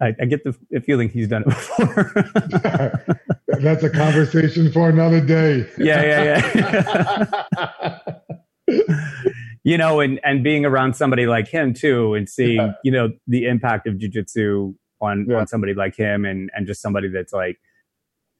I, 0.00 0.14
I, 0.20 0.24
get 0.26 0.44
the 0.44 0.80
feeling 0.80 1.08
he's 1.08 1.28
done 1.28 1.42
it 1.42 1.48
before. 1.48 2.12
That's 3.60 3.82
a 3.82 3.90
conversation 3.90 4.70
for 4.70 4.90
another 4.90 5.20
day. 5.20 5.66
Yeah, 5.78 6.34
yeah, 6.54 7.42
yeah. 8.68 8.78
you 9.64 9.78
know, 9.78 10.00
and 10.00 10.20
and 10.24 10.44
being 10.44 10.66
around 10.66 10.94
somebody 10.94 11.26
like 11.26 11.48
him 11.48 11.72
too, 11.72 12.14
and 12.14 12.28
seeing 12.28 12.56
yeah. 12.56 12.72
you 12.84 12.92
know 12.92 13.12
the 13.26 13.46
impact 13.46 13.86
of 13.86 13.94
jujitsu 13.94 14.74
on 15.00 15.26
yeah. 15.28 15.38
on 15.38 15.46
somebody 15.46 15.72
like 15.72 15.96
him, 15.96 16.26
and 16.26 16.50
and 16.54 16.66
just 16.66 16.82
somebody 16.82 17.08
that's 17.08 17.32
like 17.32 17.58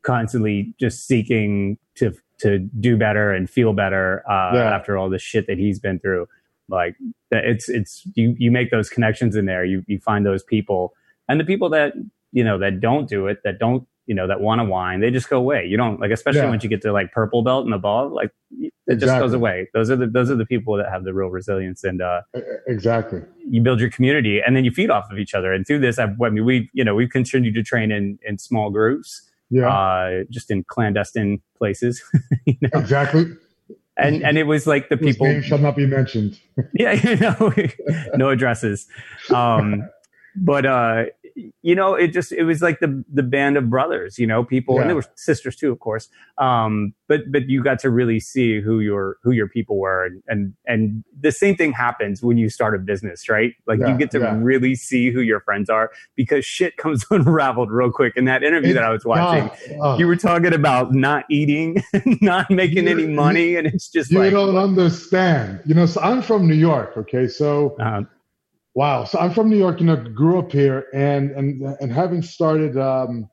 constantly 0.03 0.75
just 0.79 1.07
seeking 1.07 1.79
to 1.95 2.13
to 2.41 2.59
do 2.59 2.99
better 2.99 3.33
and 3.33 3.49
feel 3.49 3.73
better 3.73 4.23
uh, 4.29 4.51
yeah. 4.53 4.77
after 4.77 4.99
all 4.99 5.09
the 5.09 5.19
shit 5.19 5.47
that 5.47 5.57
he's 5.57 5.79
been 5.79 5.99
through 5.99 6.27
like 6.69 6.97
it's 7.31 7.69
it's 7.69 8.03
you 8.15 8.35
you 8.39 8.51
make 8.51 8.71
those 8.71 8.89
connections 8.89 9.37
in 9.37 9.47
there. 9.47 9.65
You 9.65 9.83
you 9.87 9.99
find 9.99 10.25
those 10.25 10.43
people. 10.43 10.93
And 11.29 11.41
the 11.41 11.45
people 11.45 11.71
that 11.71 11.95
you 12.33 12.45
know 12.45 12.59
that 12.59 12.81
don't 12.81 13.09
do 13.09 13.27
it 13.27 13.39
that 13.45 13.59
don't 13.59 13.87
you 14.07 14.15
know 14.15 14.27
that 14.27 14.41
want 14.41 14.61
to 14.61 14.65
whine 14.65 15.01
they 15.01 15.11
just 15.11 15.31
go 15.31 15.39
away. 15.39 15.65
You 15.67 15.77
don't 15.77 16.01
like 16.01 16.11
especially 16.11 16.41
yeah. 16.41 16.51
once 16.51 16.63
you 16.63 16.71
get 16.71 16.83
to 16.83 16.93
like 16.93 17.13
purple 17.13 17.43
belt 17.43 17.65
and 17.65 17.75
above 17.75 18.13
like 18.13 18.31
it 18.51 18.73
exactly. 18.87 19.07
just 19.07 19.21
goes 19.21 19.33
away. 19.33 19.69
Those 19.73 19.91
are 19.91 19.97
the 19.97 20.07
those 20.07 20.31
are 20.31 20.37
the 20.37 20.47
people 20.47 20.77
that 20.77 20.91
have 20.91 21.05
the 21.05 21.15
real 21.15 21.29
resilience 21.29 21.85
and 21.85 22.03
uh 22.03 22.23
exactly. 22.67 23.23
you 23.49 23.63
build 23.63 23.81
your 23.81 23.91
community 23.91 24.41
and 24.45 24.57
then 24.57 24.65
you 24.65 24.71
feed 24.71 24.91
off 24.91 25.11
of 25.11 25.19
each 25.19 25.35
other. 25.35 25.53
And 25.53 25.67
through 25.67 25.81
this 25.81 25.99
I've, 25.99 26.21
i 26.23 26.29
mean 26.29 26.45
we 26.45 26.71
you 26.73 26.85
know 26.85 26.95
we've 26.95 27.11
continued 27.11 27.55
to 27.55 27.63
train 27.63 27.91
in 27.91 28.19
in 28.27 28.39
small 28.39 28.71
groups 28.71 29.23
yeah. 29.51 29.69
uh 29.69 30.25
just 30.31 30.51
in 30.51 30.65
clandestine 30.65 31.41
places 31.57 32.03
you 32.47 32.57
know? 32.61 32.71
exactly 32.75 33.27
and 33.97 34.23
and 34.23 34.39
it 34.39 34.45
was 34.45 34.67
like 34.67 34.89
the 34.89 34.97
people 34.97 35.27
name 35.27 35.43
shall 35.43 35.59
not 35.59 35.77
be 35.77 35.87
mentioned. 35.87 36.41
yeah, 36.75 36.93
you 37.09 37.17
know, 37.17 37.53
no 38.17 38.31
addresses. 38.31 38.87
Um, 39.31 39.89
but 40.37 40.67
uh, 40.67 41.05
you 41.35 41.75
know, 41.75 41.95
it 41.95 42.09
just 42.09 42.33
it 42.33 42.45
was 42.45 42.63
like 42.63 42.81
the 42.81 43.05
the 43.13 43.23
band 43.23 43.57
of 43.57 43.69
brothers, 43.69 44.19
you 44.19 44.27
know, 44.27 44.45
people, 44.45 44.77
yeah. 44.77 44.83
and 44.83 44.91
there 44.91 44.97
were 44.97 45.05
sisters 45.17 45.57
too, 45.57 45.73
of 45.73 45.81
course. 45.81 46.09
Um, 46.39 46.95
but 47.09 47.21
but 47.31 47.49
you 47.49 47.63
got 47.63 47.79
to 47.81 47.91
really 47.91 48.21
see 48.21 48.61
who 48.61 48.81
your 48.81 49.17
who 49.23 49.33
your 49.33 49.49
people 49.49 49.79
were, 49.79 50.05
and 50.05 50.23
and 50.29 50.55
and 50.67 51.05
the 51.19 51.33
same 51.33 51.57
thing 51.57 51.73
happens 51.73 52.23
when 52.23 52.39
you 52.39 52.49
start 52.49 52.75
a 52.75 52.79
business, 52.79 53.29
right? 53.29 53.53
Like 53.67 53.81
yeah, 53.81 53.89
you 53.89 53.99
get 53.99 54.11
to 54.13 54.21
yeah. 54.21 54.39
really 54.41 54.75
see 54.75 55.11
who 55.11 55.21
your 55.21 55.41
friends 55.41 55.69
are 55.69 55.91
because 56.15 56.45
shit 56.45 56.77
comes 56.77 57.05
unraveled 57.11 57.71
real 57.71 57.91
quick. 57.91 58.13
In 58.17 58.27
that 58.27 58.45
interview 58.45 58.71
it, 58.71 58.75
that 58.75 58.85
I 58.85 58.91
was 58.91 59.05
watching, 59.05 59.51
uh, 59.81 59.97
you 59.99 60.07
were 60.07 60.17
talking 60.17 60.55
about 60.55 60.95
not 60.95 61.25
eating, 61.29 61.83
not 62.21 62.51
making 62.51 62.87
any 62.87 63.07
money, 63.07 63.57
and 63.57 63.67
it's 63.67 63.89
just 63.89 64.11
you 64.13 64.21
like, 64.21 64.33
don't 64.33 64.57
understand. 64.57 65.61
You 65.67 65.75
know, 65.75 65.87
so 65.87 66.01
I'm 66.01 66.23
from 66.23 66.47
New 66.47 66.55
York, 66.55 66.97
okay, 66.97 67.27
so. 67.27 67.77
Uh-huh 67.81 68.03
Wow. 68.75 69.05
So 69.05 69.19
I'm 69.19 69.33
from 69.33 69.51
New 69.51 69.57
York, 69.57 69.81
you 69.81 69.87
know, 69.87 69.97
grew 69.97 70.39
up 70.39 70.51
here, 70.51 70.87
and 70.93 71.31
and 71.31 71.63
and 71.81 71.93
having 71.93 72.23
started 72.23 72.77
um, 72.77 73.29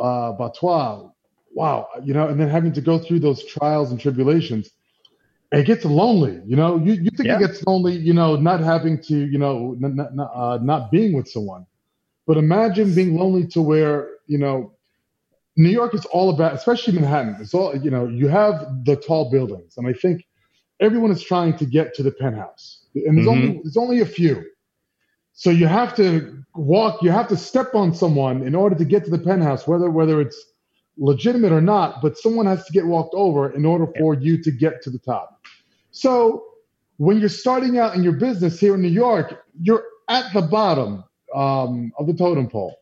uh, 0.00 0.32
BATS-TOI, 0.32 1.10
wow, 1.52 1.88
you 2.04 2.14
know, 2.14 2.28
and 2.28 2.40
then 2.40 2.48
having 2.48 2.72
to 2.74 2.80
go 2.80 2.98
through 2.98 3.18
those 3.18 3.44
trials 3.44 3.90
and 3.90 4.00
tribulations, 4.00 4.70
it 5.50 5.66
gets 5.66 5.84
lonely. 5.84 6.40
You 6.46 6.54
know, 6.54 6.76
you, 6.76 6.92
you 6.92 7.10
think 7.10 7.26
yeah. 7.26 7.36
it 7.36 7.40
gets 7.40 7.66
lonely, 7.66 7.96
you 7.96 8.14
know, 8.14 8.36
not 8.36 8.60
having 8.60 9.02
to, 9.02 9.16
you 9.16 9.38
know, 9.38 9.74
not 9.80 10.14
not, 10.14 10.30
uh, 10.32 10.58
not 10.62 10.92
being 10.92 11.14
with 11.14 11.28
someone, 11.28 11.66
but 12.26 12.36
imagine 12.36 12.94
being 12.94 13.16
lonely 13.16 13.46
to 13.48 13.62
where 13.62 14.10
you 14.26 14.38
know. 14.38 14.72
New 15.60 15.70
York 15.70 15.92
is 15.92 16.04
all 16.12 16.30
about, 16.30 16.54
especially 16.54 16.92
Manhattan. 16.92 17.36
It's 17.40 17.52
all 17.52 17.76
you 17.76 17.90
know. 17.90 18.06
You 18.06 18.28
have 18.28 18.84
the 18.84 18.94
tall 18.94 19.28
buildings, 19.28 19.76
and 19.76 19.88
I 19.88 19.92
think 19.92 20.24
everyone 20.80 21.10
is 21.10 21.22
trying 21.22 21.56
to 21.58 21.66
get 21.66 21.94
to 21.94 22.02
the 22.02 22.10
penthouse 22.10 22.78
and 23.06 23.16
there's 23.16 23.26
mm-hmm. 23.26 23.48
only 23.48 23.60
there's 23.62 23.76
only 23.76 24.00
a 24.00 24.06
few. 24.06 24.44
So 25.32 25.50
you 25.50 25.66
have 25.66 25.94
to 25.96 26.42
walk, 26.54 27.02
you 27.02 27.10
have 27.10 27.28
to 27.28 27.36
step 27.36 27.74
on 27.74 27.94
someone 27.94 28.42
in 28.42 28.54
order 28.54 28.74
to 28.76 28.84
get 28.84 29.04
to 29.04 29.10
the 29.10 29.18
penthouse, 29.18 29.66
whether 29.66 29.90
whether 29.90 30.20
it's 30.20 30.42
legitimate 30.96 31.52
or 31.52 31.60
not. 31.60 32.02
But 32.02 32.18
someone 32.18 32.46
has 32.46 32.64
to 32.66 32.72
get 32.72 32.86
walked 32.86 33.14
over 33.14 33.50
in 33.50 33.64
order 33.64 33.86
for 33.98 34.14
you 34.14 34.42
to 34.42 34.50
get 34.50 34.82
to 34.82 34.90
the 34.90 34.98
top. 34.98 35.40
So 35.90 36.44
when 36.96 37.20
you're 37.20 37.28
starting 37.28 37.78
out 37.78 37.94
in 37.94 38.02
your 38.02 38.14
business 38.14 38.58
here 38.58 38.74
in 38.74 38.82
New 38.82 38.88
York, 38.88 39.44
you're 39.60 39.84
at 40.08 40.32
the 40.32 40.42
bottom 40.42 41.04
um, 41.34 41.92
of 41.98 42.06
the 42.06 42.14
totem 42.14 42.48
pole, 42.48 42.76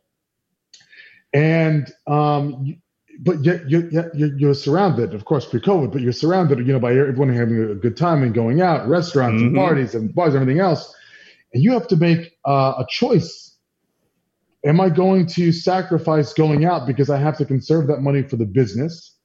and 1.32 1.90
um, 2.06 2.80
but 3.20 3.44
yet 3.44 3.68
you're, 3.68 3.88
you're, 3.90 4.36
you're, 4.36 4.54
surrounded, 4.54 5.14
of 5.14 5.24
course, 5.24 5.44
pre-COVID, 5.46 5.92
but 5.92 6.00
you're 6.00 6.12
surrounded, 6.12 6.58
you 6.58 6.72
know, 6.72 6.80
by 6.80 6.92
everyone 6.92 7.28
having 7.28 7.62
a 7.62 7.74
good 7.74 7.96
time 7.96 8.22
and 8.22 8.34
going 8.34 8.60
out, 8.60 8.88
restaurants 8.88 9.36
mm-hmm. 9.36 9.46
and 9.46 9.56
parties 9.56 9.94
and 9.94 10.14
bars, 10.14 10.34
and 10.34 10.42
everything 10.42 10.60
else, 10.60 10.94
and 11.54 11.62
you 11.62 11.72
have 11.72 11.88
to 11.88 11.96
make 11.96 12.36
uh, 12.46 12.74
a 12.78 12.86
choice. 12.88 13.56
Am 14.64 14.80
I 14.80 14.88
going 14.88 15.26
to 15.28 15.52
sacrifice 15.52 16.32
going 16.32 16.64
out 16.64 16.86
because 16.86 17.08
I 17.08 17.18
have 17.18 17.38
to 17.38 17.44
conserve 17.44 17.86
that 17.86 18.00
money 18.00 18.22
for 18.22 18.36
the 18.36 18.46
business? 18.46 19.16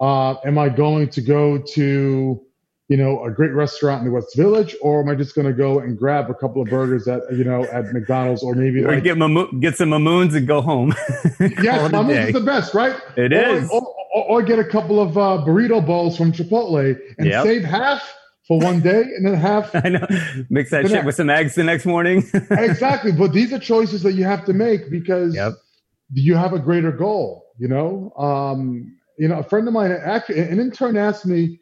Uh, 0.00 0.34
am 0.44 0.58
I 0.58 0.68
going 0.68 1.08
to 1.10 1.20
go 1.20 1.58
to 1.58 2.44
you 2.92 2.98
know, 2.98 3.24
a 3.24 3.30
great 3.30 3.52
restaurant 3.52 4.00
in 4.00 4.04
the 4.04 4.12
West 4.12 4.36
Village, 4.36 4.76
or 4.82 5.00
am 5.00 5.08
I 5.08 5.14
just 5.14 5.34
going 5.34 5.46
to 5.46 5.54
go 5.54 5.78
and 5.78 5.96
grab 5.96 6.28
a 6.28 6.34
couple 6.34 6.60
of 6.60 6.68
burgers 6.68 7.08
at, 7.08 7.22
you 7.32 7.42
know, 7.42 7.64
at 7.72 7.86
McDonald's, 7.86 8.42
or 8.42 8.54
maybe 8.54 8.84
or 8.84 8.96
like, 8.96 9.02
get 9.02 9.16
Mamoun, 9.16 9.62
get 9.62 9.78
some 9.78 9.88
Mamoun's 9.88 10.34
and 10.34 10.46
go 10.46 10.60
home. 10.60 10.92
yes, 11.40 11.90
Mamoun's 11.90 12.28
is 12.28 12.34
the 12.34 12.40
best, 12.40 12.74
right? 12.74 12.94
It 13.16 13.32
or, 13.32 13.46
is. 13.46 13.70
Or, 13.70 13.80
or, 14.14 14.24
or, 14.24 14.42
get 14.42 14.58
a 14.58 14.64
couple 14.64 15.00
of 15.00 15.16
uh, 15.16 15.42
burrito 15.42 15.84
bowls 15.84 16.18
from 16.18 16.32
Chipotle 16.32 17.00
and 17.16 17.26
yep. 17.26 17.44
save 17.44 17.64
half 17.64 18.14
for 18.46 18.58
one 18.58 18.80
day 18.80 19.00
and 19.00 19.26
then 19.26 19.32
half. 19.36 19.74
I 19.74 19.88
know. 19.88 20.06
Mix 20.50 20.68
that 20.72 20.86
shit 20.86 21.06
with 21.06 21.14
some 21.14 21.30
eggs 21.30 21.54
the 21.54 21.64
next 21.64 21.86
morning. 21.86 22.18
exactly, 22.50 23.12
but 23.12 23.32
these 23.32 23.54
are 23.54 23.58
choices 23.58 24.02
that 24.02 24.12
you 24.12 24.24
have 24.24 24.44
to 24.44 24.52
make 24.52 24.90
because 24.90 25.34
yep. 25.34 25.54
you 26.12 26.36
have 26.36 26.52
a 26.52 26.58
greater 26.58 26.92
goal. 26.92 27.46
You 27.58 27.68
know, 27.68 28.12
um, 28.18 28.94
you 29.16 29.28
know, 29.28 29.38
a 29.38 29.42
friend 29.42 29.66
of 29.66 29.72
mine, 29.72 29.92
actually, 29.92 30.40
an 30.40 30.60
intern 30.60 30.98
asked 30.98 31.24
me 31.24 31.58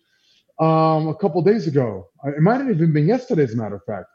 um, 0.60 1.08
a 1.08 1.14
couple 1.14 1.42
days 1.42 1.66
ago. 1.66 2.08
It 2.24 2.40
might 2.40 2.58
have 2.58 2.70
even 2.70 2.92
been 2.92 3.06
yesterday, 3.06 3.42
as 3.44 3.54
a 3.54 3.56
matter 3.56 3.76
of 3.76 3.84
fact. 3.84 4.06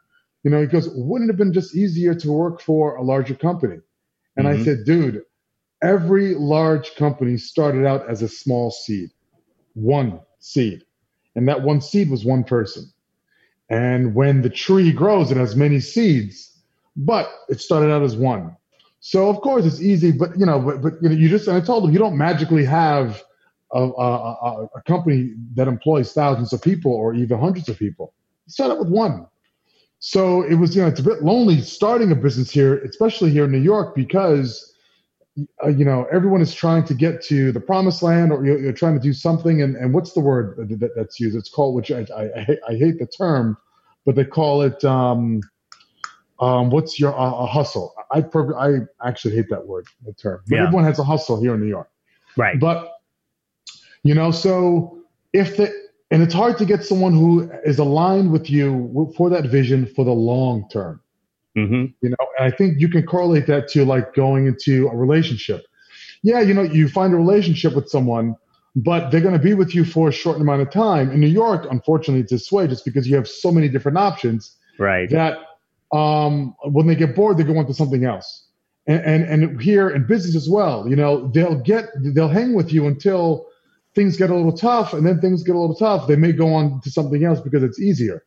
You 0.44 0.50
know, 0.50 0.60
he 0.60 0.66
goes, 0.66 0.88
wouldn't 0.94 1.28
it 1.28 1.32
have 1.32 1.38
been 1.38 1.52
just 1.52 1.74
easier 1.74 2.14
to 2.14 2.32
work 2.32 2.60
for 2.60 2.94
a 2.96 3.02
larger 3.02 3.34
company? 3.34 3.78
And 4.36 4.46
mm-hmm. 4.46 4.60
I 4.60 4.64
said, 4.64 4.84
dude, 4.84 5.22
every 5.82 6.34
large 6.34 6.94
company 6.94 7.36
started 7.36 7.84
out 7.84 8.08
as 8.08 8.22
a 8.22 8.28
small 8.28 8.70
seed, 8.70 9.10
one 9.74 10.20
seed. 10.38 10.84
And 11.34 11.48
that 11.48 11.62
one 11.62 11.80
seed 11.80 12.10
was 12.10 12.24
one 12.24 12.44
person. 12.44 12.84
And 13.68 14.14
when 14.14 14.42
the 14.42 14.50
tree 14.50 14.92
grows, 14.92 15.32
it 15.32 15.36
has 15.36 15.56
many 15.56 15.80
seeds, 15.80 16.56
but 16.94 17.28
it 17.48 17.60
started 17.60 17.90
out 17.90 18.02
as 18.02 18.14
one. 18.14 18.56
So 19.00 19.28
of 19.28 19.40
course 19.40 19.66
it's 19.66 19.82
easy, 19.82 20.12
but 20.12 20.38
you 20.38 20.46
know, 20.46 20.60
but, 20.60 20.80
but 20.80 20.92
you 21.02 21.08
know, 21.08 21.14
you 21.14 21.28
just, 21.28 21.48
and 21.48 21.56
I 21.56 21.60
told 21.60 21.84
him, 21.84 21.92
you 21.92 21.98
don't 21.98 22.16
magically 22.16 22.64
have 22.64 23.22
a, 23.72 23.80
a, 23.80 24.68
a, 24.76 24.82
company 24.82 25.32
that 25.54 25.66
employs 25.66 26.12
thousands 26.12 26.52
of 26.52 26.62
people 26.62 26.92
or 26.92 27.14
even 27.14 27.38
hundreds 27.38 27.68
of 27.68 27.78
people. 27.78 28.14
Start 28.46 28.70
out 28.70 28.78
with 28.78 28.88
one. 28.88 29.26
So 29.98 30.42
it 30.42 30.54
was, 30.54 30.76
you 30.76 30.82
know, 30.82 30.88
it's 30.88 31.00
a 31.00 31.02
bit 31.02 31.22
lonely 31.22 31.60
starting 31.60 32.12
a 32.12 32.14
business 32.14 32.50
here, 32.50 32.78
especially 32.78 33.30
here 33.30 33.44
in 33.44 33.52
New 33.52 33.60
York, 33.60 33.94
because, 33.94 34.72
uh, 35.64 35.68
you 35.68 35.84
know, 35.84 36.06
everyone 36.12 36.40
is 36.40 36.54
trying 36.54 36.84
to 36.84 36.94
get 36.94 37.22
to 37.24 37.50
the 37.50 37.60
promised 37.60 38.02
land 38.02 38.30
or 38.30 38.44
you're, 38.44 38.58
you're 38.58 38.72
trying 38.72 38.94
to 38.94 39.00
do 39.00 39.12
something. 39.12 39.62
And, 39.62 39.74
and 39.74 39.92
what's 39.94 40.12
the 40.12 40.20
word 40.20 40.56
that, 40.68 40.90
that's 40.94 41.18
used? 41.18 41.36
It's 41.36 41.48
called, 41.48 41.74
which 41.74 41.90
I, 41.90 42.06
I, 42.16 42.56
I, 42.68 42.76
hate, 42.76 42.98
the 42.98 43.06
term, 43.06 43.56
but 44.04 44.14
they 44.14 44.24
call 44.24 44.62
it, 44.62 44.84
um, 44.84 45.40
um, 46.38 46.70
what's 46.70 47.00
your 47.00 47.18
uh, 47.18 47.32
a 47.32 47.46
hustle? 47.46 47.94
I, 48.12 48.22
I 48.58 48.80
actually 49.02 49.34
hate 49.34 49.48
that 49.48 49.66
word, 49.66 49.86
the 50.04 50.12
term. 50.12 50.42
But 50.46 50.56
yeah. 50.56 50.62
everyone 50.64 50.84
has 50.84 50.98
a 50.98 51.04
hustle 51.04 51.40
here 51.40 51.54
in 51.54 51.60
New 51.60 51.68
York. 51.68 51.90
Right. 52.36 52.60
But 52.60 52.95
You 54.06 54.14
know, 54.14 54.30
so 54.30 54.98
if 55.32 55.56
the 55.56 55.72
and 56.10 56.22
it's 56.22 56.34
hard 56.34 56.56
to 56.58 56.64
get 56.64 56.84
someone 56.84 57.12
who 57.12 57.50
is 57.64 57.78
aligned 57.78 58.30
with 58.30 58.48
you 58.48 59.12
for 59.16 59.28
that 59.30 59.46
vision 59.46 59.86
for 59.86 60.04
the 60.04 60.12
long 60.12 60.68
term. 60.70 61.00
Mm-hmm. 61.56 61.86
You 62.02 62.10
know, 62.10 62.26
and 62.38 62.52
I 62.52 62.56
think 62.56 62.80
you 62.80 62.88
can 62.88 63.04
correlate 63.04 63.46
that 63.46 63.68
to 63.68 63.84
like 63.84 64.14
going 64.14 64.46
into 64.46 64.88
a 64.88 64.96
relationship. 64.96 65.66
Yeah, 66.22 66.40
you 66.40 66.54
know, 66.54 66.62
you 66.62 66.88
find 66.88 67.12
a 67.12 67.16
relationship 67.16 67.74
with 67.74 67.88
someone, 67.88 68.36
but 68.76 69.10
they're 69.10 69.20
going 69.20 69.32
to 69.32 69.40
be 69.40 69.54
with 69.54 69.74
you 69.74 69.84
for 69.84 70.08
a 70.08 70.12
short 70.12 70.40
amount 70.40 70.62
of 70.62 70.70
time. 70.70 71.10
In 71.10 71.20
New 71.20 71.26
York, 71.28 71.66
unfortunately, 71.70 72.20
it's 72.20 72.30
this 72.30 72.52
way 72.52 72.66
just 72.66 72.84
because 72.84 73.08
you 73.08 73.16
have 73.16 73.28
so 73.28 73.50
many 73.50 73.68
different 73.68 73.98
options. 73.98 74.56
Right. 74.78 75.08
That 75.10 75.38
um, 75.92 76.54
when 76.62 76.86
they 76.86 76.94
get 76.94 77.16
bored, 77.16 77.38
they 77.38 77.44
go 77.44 77.58
into 77.58 77.74
something 77.74 78.04
else. 78.04 78.44
And, 78.86 79.02
and 79.02 79.44
and 79.44 79.60
here 79.60 79.90
in 79.90 80.06
business 80.06 80.36
as 80.36 80.48
well, 80.48 80.88
you 80.88 80.94
know, 80.94 81.28
they'll 81.28 81.58
get 81.58 81.86
they'll 81.96 82.28
hang 82.28 82.54
with 82.54 82.72
you 82.72 82.86
until 82.86 83.46
things 83.96 84.16
get 84.16 84.30
a 84.30 84.34
little 84.36 84.52
tough, 84.52 84.92
and 84.92 85.04
then 85.04 85.20
things 85.20 85.42
get 85.42 85.56
a 85.56 85.58
little 85.58 85.74
tough. 85.74 86.06
They 86.06 86.14
may 86.14 86.30
go 86.30 86.54
on 86.54 86.80
to 86.82 86.90
something 86.90 87.24
else 87.24 87.40
because 87.40 87.64
it's 87.64 87.80
easier 87.80 88.22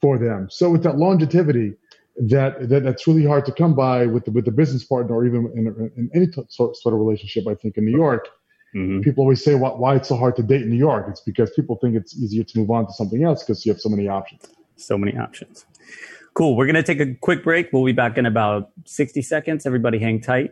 for 0.00 0.18
them. 0.18 0.48
So 0.50 0.70
with 0.70 0.82
that 0.82 0.96
longevity, 0.96 1.74
that, 2.16 2.68
that 2.70 2.82
that's 2.82 3.06
really 3.06 3.24
hard 3.24 3.44
to 3.46 3.52
come 3.52 3.74
by 3.74 4.06
with 4.06 4.24
the, 4.24 4.32
with 4.32 4.46
the 4.46 4.50
business 4.50 4.84
partner 4.84 5.14
or 5.14 5.26
even 5.26 5.52
in, 5.54 5.92
in 5.96 6.10
any 6.14 6.26
t- 6.26 6.42
sort, 6.48 6.76
sort 6.76 6.94
of 6.94 7.00
relationship. 7.00 7.46
I 7.46 7.54
think 7.54 7.76
in 7.76 7.84
New 7.84 7.96
York, 7.96 8.26
Mm-hmm. 8.74 9.02
people 9.02 9.22
always 9.22 9.44
say 9.44 9.54
why, 9.54 9.68
why 9.68 9.94
it's 9.94 10.08
so 10.08 10.16
hard 10.16 10.34
to 10.34 10.42
date 10.42 10.62
in 10.62 10.68
New 10.68 10.76
York. 10.76 11.06
It's 11.08 11.20
because 11.20 11.48
people 11.52 11.78
think 11.80 11.94
it's 11.94 12.16
easier 12.16 12.42
to 12.42 12.58
move 12.58 12.72
on 12.72 12.86
to 12.88 12.92
something 12.92 13.22
else 13.22 13.44
because 13.44 13.64
you 13.64 13.70
have 13.72 13.80
so 13.80 13.88
many 13.88 14.08
options. 14.08 14.42
So 14.74 14.98
many 14.98 15.16
options. 15.16 15.64
Cool. 16.34 16.56
We're 16.56 16.66
going 16.66 16.74
to 16.74 16.82
take 16.82 16.98
a 16.98 17.14
quick 17.14 17.44
break. 17.44 17.68
We'll 17.72 17.84
be 17.84 17.92
back 17.92 18.18
in 18.18 18.26
about 18.26 18.72
60 18.84 19.22
seconds. 19.22 19.64
Everybody 19.64 20.00
hang 20.00 20.20
tight. 20.20 20.50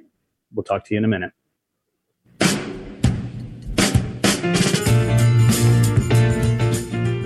We'll 0.54 0.62
talk 0.62 0.84
to 0.84 0.94
you 0.94 0.98
in 0.98 1.04
a 1.04 1.08
minute. 1.08 1.32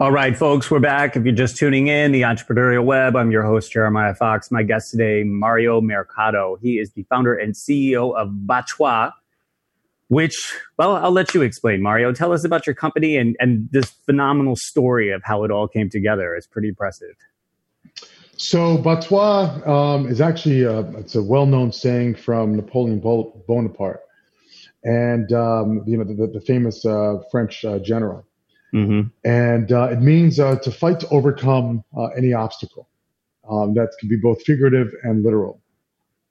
All 0.00 0.10
right, 0.10 0.34
folks, 0.34 0.70
we're 0.70 0.80
back. 0.80 1.14
If 1.14 1.26
you're 1.26 1.34
just 1.34 1.58
tuning 1.58 1.88
in, 1.88 2.10
the 2.10 2.22
Entrepreneurial 2.22 2.86
Web, 2.86 3.16
I'm 3.16 3.30
your 3.30 3.42
host, 3.42 3.70
Jeremiah 3.70 4.14
Fox. 4.14 4.50
My 4.50 4.62
guest 4.62 4.90
today, 4.90 5.24
Mario 5.24 5.82
Mercado. 5.82 6.56
He 6.62 6.78
is 6.78 6.90
the 6.92 7.02
founder 7.02 7.34
and 7.34 7.52
CEO 7.52 8.16
of 8.16 8.46
BATS-TOI, 8.46 9.10
which, 10.08 10.54
well, 10.78 10.96
I'll 10.96 11.10
let 11.10 11.34
you 11.34 11.42
explain, 11.42 11.82
Mario. 11.82 12.14
Tell 12.14 12.32
us 12.32 12.44
about 12.44 12.66
your 12.66 12.74
company 12.74 13.18
and, 13.18 13.36
and 13.40 13.68
this 13.72 13.90
phenomenal 13.90 14.56
story 14.56 15.10
of 15.10 15.20
how 15.22 15.44
it 15.44 15.50
all 15.50 15.68
came 15.68 15.90
together. 15.90 16.34
It's 16.34 16.46
pretty 16.46 16.68
impressive. 16.68 17.14
So 18.38 18.78
BATS-TOI 18.78 19.66
um, 19.66 20.08
is 20.08 20.22
actually 20.22 20.62
a, 20.62 20.80
it's 20.92 21.14
a 21.14 21.22
well-known 21.22 21.72
saying 21.72 22.14
from 22.14 22.56
Napoleon 22.56 23.00
Bonaparte, 23.00 24.00
and 24.82 25.30
um, 25.34 25.84
you 25.86 25.98
know 25.98 26.04
the, 26.04 26.26
the 26.26 26.40
famous 26.40 26.86
uh, 26.86 27.18
French 27.30 27.66
uh, 27.66 27.78
general. 27.80 28.24
Mm-hmm. 28.72 29.08
And 29.28 29.72
uh, 29.72 29.88
it 29.90 30.00
means 30.00 30.38
uh, 30.38 30.56
to 30.56 30.70
fight 30.70 31.00
to 31.00 31.08
overcome 31.08 31.84
uh, 31.96 32.06
any 32.16 32.32
obstacle. 32.32 32.88
Um, 33.48 33.74
that 33.74 33.90
can 33.98 34.08
be 34.08 34.16
both 34.16 34.42
figurative 34.42 34.92
and 35.02 35.24
literal. 35.24 35.60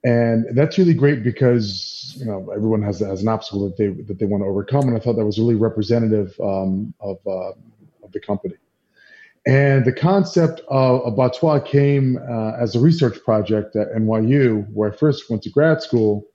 And 0.02 0.46
that's 0.56 0.78
really 0.78 0.94
great 0.94 1.22
because 1.22 2.14
you 2.18 2.24
know 2.24 2.50
everyone 2.50 2.82
has, 2.82 3.00
has 3.00 3.20
an 3.20 3.28
obstacle 3.28 3.68
that 3.68 3.76
they 3.76 3.88
that 3.88 4.18
they 4.18 4.24
want 4.24 4.42
to 4.42 4.46
overcome, 4.46 4.88
and 4.88 4.96
I 4.96 5.00
thought 5.00 5.16
that 5.16 5.26
was 5.26 5.38
really 5.38 5.56
representative 5.56 6.34
um, 6.40 6.94
of 7.00 7.18
uh, 7.26 7.50
of 8.02 8.12
the 8.12 8.20
company. 8.20 8.54
And 9.46 9.84
the 9.84 9.92
concept 9.92 10.60
of, 10.68 11.00
of 11.02 11.16
BATS-TOI 11.16 11.60
came 11.60 12.18
uh, 12.18 12.52
as 12.58 12.76
a 12.76 12.80
research 12.80 13.18
project 13.24 13.74
at 13.74 13.88
NYU, 13.92 14.70
where 14.72 14.92
I 14.92 14.96
first 14.96 15.30
went 15.30 15.42
to 15.44 15.50
grad 15.50 15.82
school, 15.82 16.26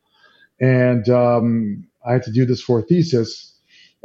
and 0.59 1.07
um, 1.09 1.87
I 2.05 2.13
had 2.13 2.23
to 2.23 2.31
do 2.31 2.45
this 2.45 2.61
for 2.61 2.79
a 2.79 2.81
thesis. 2.83 3.54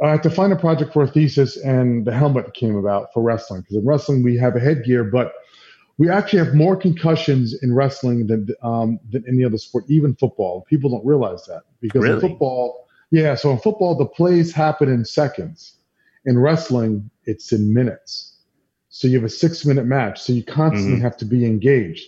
I 0.01 0.09
had 0.09 0.23
to 0.23 0.29
find 0.29 0.51
a 0.51 0.55
project 0.55 0.93
for 0.93 1.03
a 1.03 1.07
thesis, 1.07 1.57
and 1.57 2.05
the 2.05 2.11
helmet 2.13 2.53
came 2.53 2.75
about 2.75 3.13
for 3.13 3.21
wrestling. 3.21 3.61
Because 3.61 3.75
in 3.77 3.85
wrestling, 3.85 4.23
we 4.23 4.35
have 4.37 4.55
a 4.55 4.59
headgear, 4.59 5.03
but 5.03 5.33
we 5.97 6.09
actually 6.09 6.39
have 6.39 6.55
more 6.55 6.75
concussions 6.75 7.53
in 7.61 7.75
wrestling 7.75 8.25
than 8.27 8.47
um, 8.63 8.99
than 9.11 9.23
any 9.27 9.43
other 9.43 9.57
sport, 9.59 9.85
even 9.89 10.15
football. 10.15 10.65
People 10.67 10.89
don't 10.89 11.05
realize 11.05 11.45
that 11.45 11.63
because 11.81 12.01
Really? 12.03 12.15
in 12.15 12.19
football, 12.21 12.87
yeah. 13.11 13.35
So 13.35 13.51
in 13.51 13.59
football, 13.59 13.95
the 13.95 14.07
plays 14.07 14.51
happen 14.51 14.89
in 14.89 15.05
seconds. 15.05 15.77
In 16.25 16.39
wrestling, 16.39 17.09
it's 17.25 17.51
in 17.51 17.73
minutes. 17.73 18.37
So 18.89 19.07
you 19.07 19.15
have 19.17 19.23
a 19.25 19.29
six-minute 19.29 19.85
match. 19.85 20.21
So 20.21 20.33
you 20.33 20.43
constantly 20.43 20.99
Mhm. 20.99 21.03
have 21.03 21.17
to 21.17 21.25
be 21.25 21.45
engaged. 21.45 22.07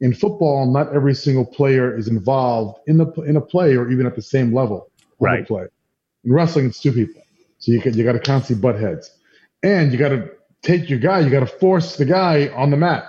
In 0.00 0.12
football, 0.12 0.70
not 0.70 0.94
every 0.94 1.14
single 1.14 1.44
player 1.44 1.96
is 1.96 2.08
involved 2.08 2.80
in 2.86 2.96
the 2.98 3.06
in 3.22 3.36
a 3.36 3.40
play 3.40 3.76
or 3.76 3.90
even 3.90 4.06
at 4.06 4.16
the 4.16 4.22
same 4.22 4.52
level 4.52 4.90
Right. 5.20 5.46
play. 5.46 5.66
In 6.24 6.32
wrestling, 6.32 6.66
it's 6.66 6.80
two 6.80 6.92
people. 6.92 7.22
So 7.58 7.72
you 7.72 7.80
can, 7.80 7.94
you 7.94 8.04
got 8.04 8.12
to 8.12 8.20
constantly 8.20 8.60
butt 8.60 8.80
heads, 8.80 9.10
and 9.62 9.92
you 9.92 9.98
got 9.98 10.10
to 10.10 10.30
take 10.62 10.88
your 10.88 10.98
guy. 10.98 11.20
You 11.20 11.30
got 11.30 11.40
to 11.40 11.46
force 11.46 11.96
the 11.96 12.04
guy 12.04 12.48
on 12.48 12.70
the 12.70 12.76
mat. 12.76 13.04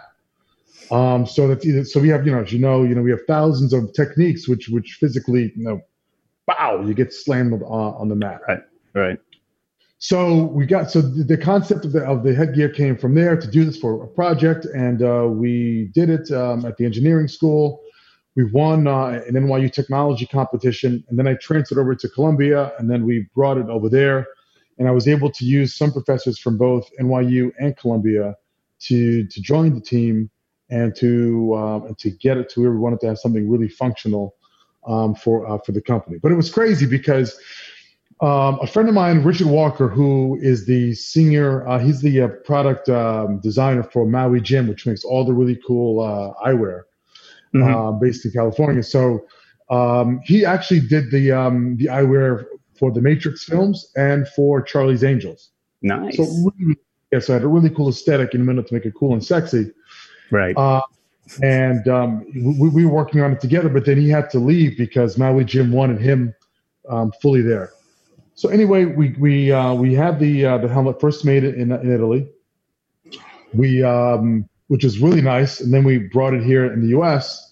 Um, 0.91 1.25
so 1.25 1.47
that's 1.47 1.65
either, 1.65 1.85
so 1.85 1.99
we 1.99 2.09
have 2.09 2.25
you 2.25 2.31
know 2.31 2.41
as 2.41 2.51
you 2.51 2.59
know 2.59 2.83
you 2.83 2.95
know 2.95 3.01
we 3.01 3.11
have 3.11 3.23
thousands 3.27 3.73
of 3.73 3.93
techniques 3.93 4.47
which 4.47 4.69
which 4.69 4.97
physically 4.99 5.53
you 5.55 5.63
know, 5.63 5.81
bow 6.47 6.83
you 6.83 6.95
get 6.95 7.13
slammed 7.13 7.53
on, 7.53 7.93
on 7.93 8.09
the 8.09 8.15
mat. 8.15 8.41
Right. 8.47 8.59
Right. 8.95 9.19
So 9.99 10.45
we 10.45 10.65
got 10.65 10.89
so 10.89 11.01
the, 11.01 11.23
the 11.23 11.37
concept 11.37 11.85
of 11.85 11.91
the 11.91 12.03
of 12.05 12.23
the 12.23 12.33
headgear 12.33 12.69
came 12.69 12.97
from 12.97 13.15
there 13.15 13.35
to 13.39 13.47
do 13.47 13.65
this 13.65 13.77
for 13.77 14.01
a 14.01 14.07
project, 14.07 14.65
and 14.65 15.03
uh, 15.03 15.27
we 15.29 15.91
did 15.93 16.09
it 16.09 16.31
um, 16.31 16.65
at 16.65 16.77
the 16.77 16.85
engineering 16.85 17.27
school. 17.27 17.81
we 18.35 18.45
won 18.45 18.87
uh, 18.87 19.21
an 19.27 19.33
NYU 19.33 19.71
technology 19.71 20.25
competition, 20.25 21.03
and 21.09 21.19
then 21.19 21.27
I 21.27 21.33
transferred 21.35 21.79
over 21.79 21.93
to 21.95 22.09
Columbia, 22.09 22.71
and 22.79 22.89
then 22.89 23.05
we 23.05 23.27
brought 23.35 23.57
it 23.57 23.67
over 23.67 23.89
there, 23.89 24.25
and 24.79 24.87
I 24.87 24.91
was 24.91 25.07
able 25.07 25.29
to 25.29 25.45
use 25.45 25.75
some 25.75 25.91
professors 25.91 26.39
from 26.39 26.57
both 26.57 26.89
NYU 26.99 27.51
and 27.59 27.77
Columbia 27.77 28.35
to 28.79 29.27
to 29.27 29.41
join 29.41 29.75
the 29.75 29.81
team 29.81 30.31
and 30.69 30.95
to 30.95 31.53
um, 31.55 31.85
and 31.85 31.97
to 31.99 32.09
get 32.09 32.37
it 32.37 32.49
to 32.49 32.61
where 32.61 32.71
we 32.71 32.77
wanted 32.77 33.01
to 33.01 33.07
have 33.07 33.19
something 33.19 33.49
really 33.49 33.67
functional 33.67 34.35
um, 34.87 35.13
for 35.13 35.47
uh, 35.47 35.57
for 35.59 35.73
the 35.73 35.81
company. 35.81 36.17
But 36.21 36.31
it 36.31 36.35
was 36.35 36.49
crazy 36.49 36.85
because 36.85 37.37
um, 38.21 38.59
a 38.61 38.67
friend 38.67 38.89
of 38.89 38.95
mine, 38.95 39.23
Richard 39.23 39.47
Walker, 39.47 39.87
who 39.87 40.37
is 40.41 40.65
the 40.65 40.93
senior, 40.93 41.67
uh, 41.67 41.79
he's 41.79 42.01
the 42.01 42.21
uh, 42.21 42.27
product 42.43 42.89
um, 42.89 43.39
designer 43.39 43.83
for 43.83 44.05
Maui 44.05 44.41
Jim, 44.41 44.67
which 44.67 44.85
makes 44.85 45.03
all 45.03 45.23
the 45.23 45.33
really 45.33 45.57
cool 45.65 46.01
uh, 46.01 46.33
eyewear, 46.45 46.81
mm-hmm. 47.53 47.63
Uh, 47.63 47.91
based 47.93 48.25
in 48.25 48.31
California. 48.31 48.83
So 48.83 49.25
um, 49.69 50.19
he 50.23 50.45
actually 50.45 50.81
did 50.81 51.11
the 51.11 51.31
um, 51.31 51.77
the 51.77 51.85
eyewear 51.85 52.45
for 52.79 52.91
the 52.91 53.01
Matrix 53.01 53.43
films 53.43 53.91
and 53.95 54.27
for 54.29 54.61
Charlie's 54.61 55.03
Angels. 55.03 55.51
Nice. 55.81 56.17
So 56.17 56.23
really, 56.23 56.77
yeah, 57.11 57.19
so 57.19 57.33
I 57.33 57.35
had 57.35 57.43
a 57.43 57.47
really 57.47 57.69
cool 57.69 57.89
aesthetic 57.89 58.33
in 58.33 58.41
a 58.41 58.43
minute 58.43 58.67
to 58.67 58.73
make 58.73 58.85
it 58.85 58.93
cool 58.95 59.13
and 59.13 59.23
sexy. 59.23 59.71
Right. 60.31 60.55
Uh, 60.57 60.81
and 61.43 61.87
um, 61.87 62.25
we, 62.59 62.69
we, 62.69 62.85
were 62.85 62.91
working 62.91 63.21
on 63.21 63.31
it 63.31 63.39
together, 63.39 63.69
but 63.69 63.85
then 63.85 63.97
he 63.97 64.09
had 64.09 64.29
to 64.31 64.39
leave 64.39 64.77
because 64.77 65.17
Maui 65.17 65.43
Jim 65.43 65.71
wanted 65.71 66.01
him 66.01 66.33
um, 66.89 67.11
fully 67.21 67.41
there. 67.41 67.71
So 68.33 68.49
anyway, 68.49 68.85
we 68.85 69.09
we 69.19 69.51
uh, 69.51 69.73
we 69.73 69.93
had 69.93 70.19
the 70.19 70.45
uh, 70.45 70.57
the 70.59 70.67
helmet 70.67 70.99
first 70.99 71.25
made 71.25 71.43
it 71.43 71.55
in, 71.55 71.71
in 71.71 71.91
Italy. 71.91 72.27
We 73.53 73.83
um, 73.83 74.47
which 74.67 74.83
is 74.83 74.99
really 74.99 75.21
nice, 75.21 75.59
and 75.59 75.73
then 75.73 75.83
we 75.83 75.97
brought 75.97 76.33
it 76.33 76.43
here 76.43 76.71
in 76.71 76.81
the 76.81 76.87
U.S. 76.89 77.48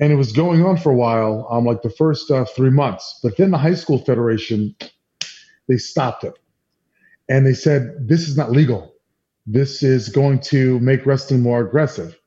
and 0.00 0.12
it 0.12 0.16
was 0.16 0.32
going 0.32 0.64
on 0.64 0.76
for 0.78 0.90
a 0.90 0.96
while, 0.96 1.46
um, 1.50 1.66
like 1.66 1.82
the 1.82 1.90
first 1.90 2.30
uh, 2.30 2.44
three 2.44 2.70
months. 2.70 3.20
But 3.22 3.36
then 3.36 3.50
the 3.50 3.58
high 3.58 3.74
school 3.74 3.98
federation 3.98 4.74
they 5.68 5.76
stopped 5.76 6.24
it, 6.24 6.34
and 7.28 7.46
they 7.46 7.54
said 7.54 8.08
this 8.08 8.28
is 8.28 8.36
not 8.36 8.50
legal. 8.50 8.94
This 9.46 9.82
is 9.82 10.08
going 10.08 10.40
to 10.40 10.80
make 10.80 11.06
wrestling 11.06 11.42
more 11.42 11.60
aggressive. 11.60 12.18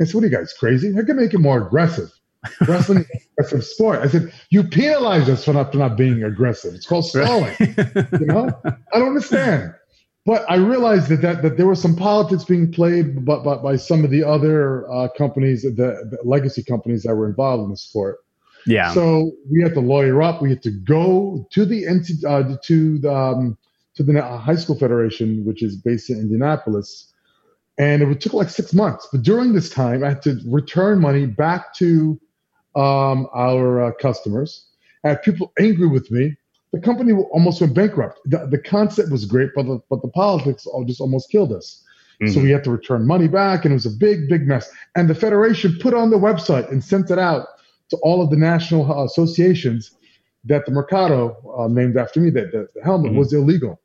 I 0.00 0.04
said, 0.04 0.14
what 0.14 0.24
are 0.24 0.26
you 0.26 0.36
guys 0.36 0.52
crazy? 0.52 0.92
How 0.92 1.04
can 1.04 1.16
make 1.16 1.34
it 1.34 1.38
more 1.38 1.64
aggressive? 1.64 2.10
Wrestling 2.68 2.98
is 2.98 3.06
an 3.10 3.20
aggressive 3.38 3.64
sport. 3.64 4.00
I 4.00 4.08
said, 4.08 4.32
you 4.50 4.64
penalize 4.64 5.28
us 5.28 5.44
for 5.44 5.52
not, 5.52 5.72
for 5.72 5.78
not 5.78 5.96
being 5.96 6.22
aggressive. 6.24 6.74
It's 6.74 6.86
called 6.86 7.06
stalling. 7.06 7.54
you 7.60 8.26
know? 8.26 8.50
I 8.92 8.98
don't 8.98 9.08
understand. 9.08 9.74
But 10.26 10.44
I 10.48 10.56
realized 10.56 11.08
that, 11.08 11.20
that, 11.20 11.42
that 11.42 11.56
there 11.58 11.66
was 11.66 11.82
some 11.82 11.96
politics 11.96 12.44
being 12.44 12.72
played 12.72 13.24
by, 13.26 13.36
by, 13.40 13.56
by 13.56 13.76
some 13.76 14.04
of 14.04 14.10
the 14.10 14.24
other 14.24 14.90
uh, 14.90 15.08
companies, 15.18 15.62
the, 15.62 15.70
the 15.74 16.18
legacy 16.24 16.62
companies 16.62 17.02
that 17.02 17.14
were 17.14 17.28
involved 17.28 17.64
in 17.64 17.70
the 17.70 17.76
sport. 17.76 18.20
Yeah. 18.66 18.92
So 18.94 19.32
we 19.50 19.62
had 19.62 19.74
to 19.74 19.80
lawyer 19.80 20.22
up. 20.22 20.40
We 20.40 20.48
had 20.48 20.62
to 20.62 20.70
go 20.70 21.46
to 21.50 21.66
the 21.66 21.86
uh, 21.86 22.56
to 22.62 22.98
the 22.98 23.14
um, 23.14 23.58
to 23.94 24.02
the 24.02 24.22
high 24.22 24.54
school 24.54 24.78
federation, 24.78 25.44
which 25.44 25.62
is 25.62 25.76
based 25.76 26.08
in 26.08 26.18
Indianapolis, 26.18 27.12
and 27.78 28.02
it 28.02 28.20
took 28.22 28.32
like 28.32 28.48
six 28.48 28.72
months. 28.72 29.06
But 29.12 29.22
during 29.22 29.52
this 29.52 29.68
time, 29.68 30.02
I 30.02 30.08
had 30.08 30.22
to 30.22 30.40
return 30.46 31.00
money 31.00 31.26
back 31.26 31.74
to 31.74 32.18
um, 32.74 33.28
our 33.34 33.84
uh, 33.84 33.92
customers. 34.00 34.66
I 35.04 35.10
had 35.10 35.22
people 35.22 35.52
angry 35.58 35.86
with 35.86 36.10
me. 36.10 36.36
The 36.74 36.80
company 36.80 37.12
almost 37.12 37.60
went 37.60 37.72
bankrupt. 37.72 38.18
The, 38.24 38.46
the 38.54 38.58
concept 38.58 39.08
was 39.12 39.24
great, 39.26 39.50
but 39.54 39.64
the, 39.66 39.80
but 39.88 40.02
the 40.02 40.08
politics 40.08 40.66
all 40.66 40.84
just 40.84 41.00
almost 41.00 41.30
killed 41.30 41.52
us. 41.52 41.84
Mm-hmm. 42.20 42.32
So 42.32 42.40
we 42.40 42.50
had 42.50 42.64
to 42.64 42.70
return 42.70 43.06
money 43.06 43.28
back, 43.28 43.64
and 43.64 43.70
it 43.72 43.78
was 43.80 43.86
a 43.86 43.96
big, 44.06 44.28
big 44.28 44.48
mess. 44.48 44.70
And 44.96 45.08
the 45.08 45.14
federation 45.14 45.78
put 45.80 45.94
on 45.94 46.10
the 46.10 46.16
website 46.16 46.68
and 46.72 46.82
sent 46.82 47.10
it 47.10 47.18
out 47.18 47.46
to 47.90 47.96
all 47.98 48.20
of 48.20 48.30
the 48.30 48.36
national 48.36 48.90
uh, 48.90 49.04
associations 49.04 49.92
that 50.44 50.66
the 50.66 50.72
Mercado, 50.72 51.36
uh, 51.56 51.68
named 51.68 51.96
after 51.96 52.18
me, 52.20 52.30
that 52.30 52.50
the, 52.50 52.66
the 52.74 52.82
helmet 52.82 53.12
mm-hmm. 53.12 53.20
was 53.20 53.32
illegal. 53.32 53.80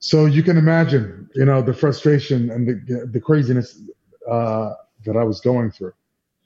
So 0.00 0.26
you 0.26 0.42
can 0.42 0.58
imagine, 0.58 1.30
you 1.34 1.44
know, 1.44 1.62
the 1.62 1.72
frustration 1.72 2.50
and 2.50 2.68
the 2.68 3.06
the 3.06 3.20
craziness 3.20 3.80
uh, 4.28 4.72
that 5.06 5.16
I 5.16 5.22
was 5.22 5.40
going 5.40 5.70
through. 5.70 5.94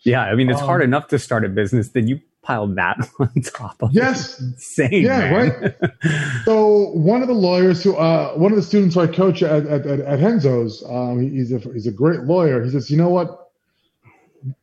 Yeah, 0.00 0.22
I 0.22 0.34
mean, 0.34 0.48
it's 0.50 0.60
um, 0.60 0.66
hard 0.66 0.82
enough 0.82 1.08
to 1.08 1.18
start 1.18 1.44
a 1.44 1.48
business. 1.48 1.88
Then 1.88 2.06
you 2.06 2.20
pile 2.48 2.66
that 2.66 2.96
on 3.20 3.30
top 3.42 3.82
of 3.82 3.92
yes, 3.92 4.40
it. 4.40 4.44
insane. 4.44 5.02
Yeah, 5.02 5.30
man. 5.30 5.74
right. 5.82 5.90
so 6.44 6.90
one 6.92 7.20
of 7.20 7.28
the 7.28 7.34
lawyers 7.34 7.82
who, 7.82 7.94
uh, 7.94 8.32
one 8.32 8.52
of 8.52 8.56
the 8.56 8.62
students 8.62 8.94
who 8.94 9.02
I 9.02 9.06
coach 9.06 9.42
at 9.42 9.66
at, 9.66 9.86
at, 9.86 10.00
at 10.00 10.20
Renzo's, 10.20 10.82
um, 10.88 11.20
he's 11.20 11.52
a 11.52 11.58
he's 11.58 11.86
a 11.86 11.92
great 11.92 12.20
lawyer. 12.20 12.64
He 12.64 12.70
says, 12.70 12.90
you 12.90 12.96
know 12.96 13.10
what, 13.10 13.50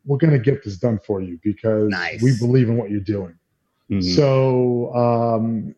we're 0.05 0.17
going 0.17 0.33
to 0.33 0.39
get 0.39 0.63
this 0.63 0.77
done 0.77 0.99
for 1.05 1.21
you 1.21 1.39
because 1.43 1.89
nice. 1.89 2.21
we 2.21 2.35
believe 2.39 2.69
in 2.69 2.77
what 2.77 2.89
you're 2.89 2.99
doing. 2.99 3.37
Mm-hmm. 3.89 4.01
So 4.01 4.93
um, 4.95 5.75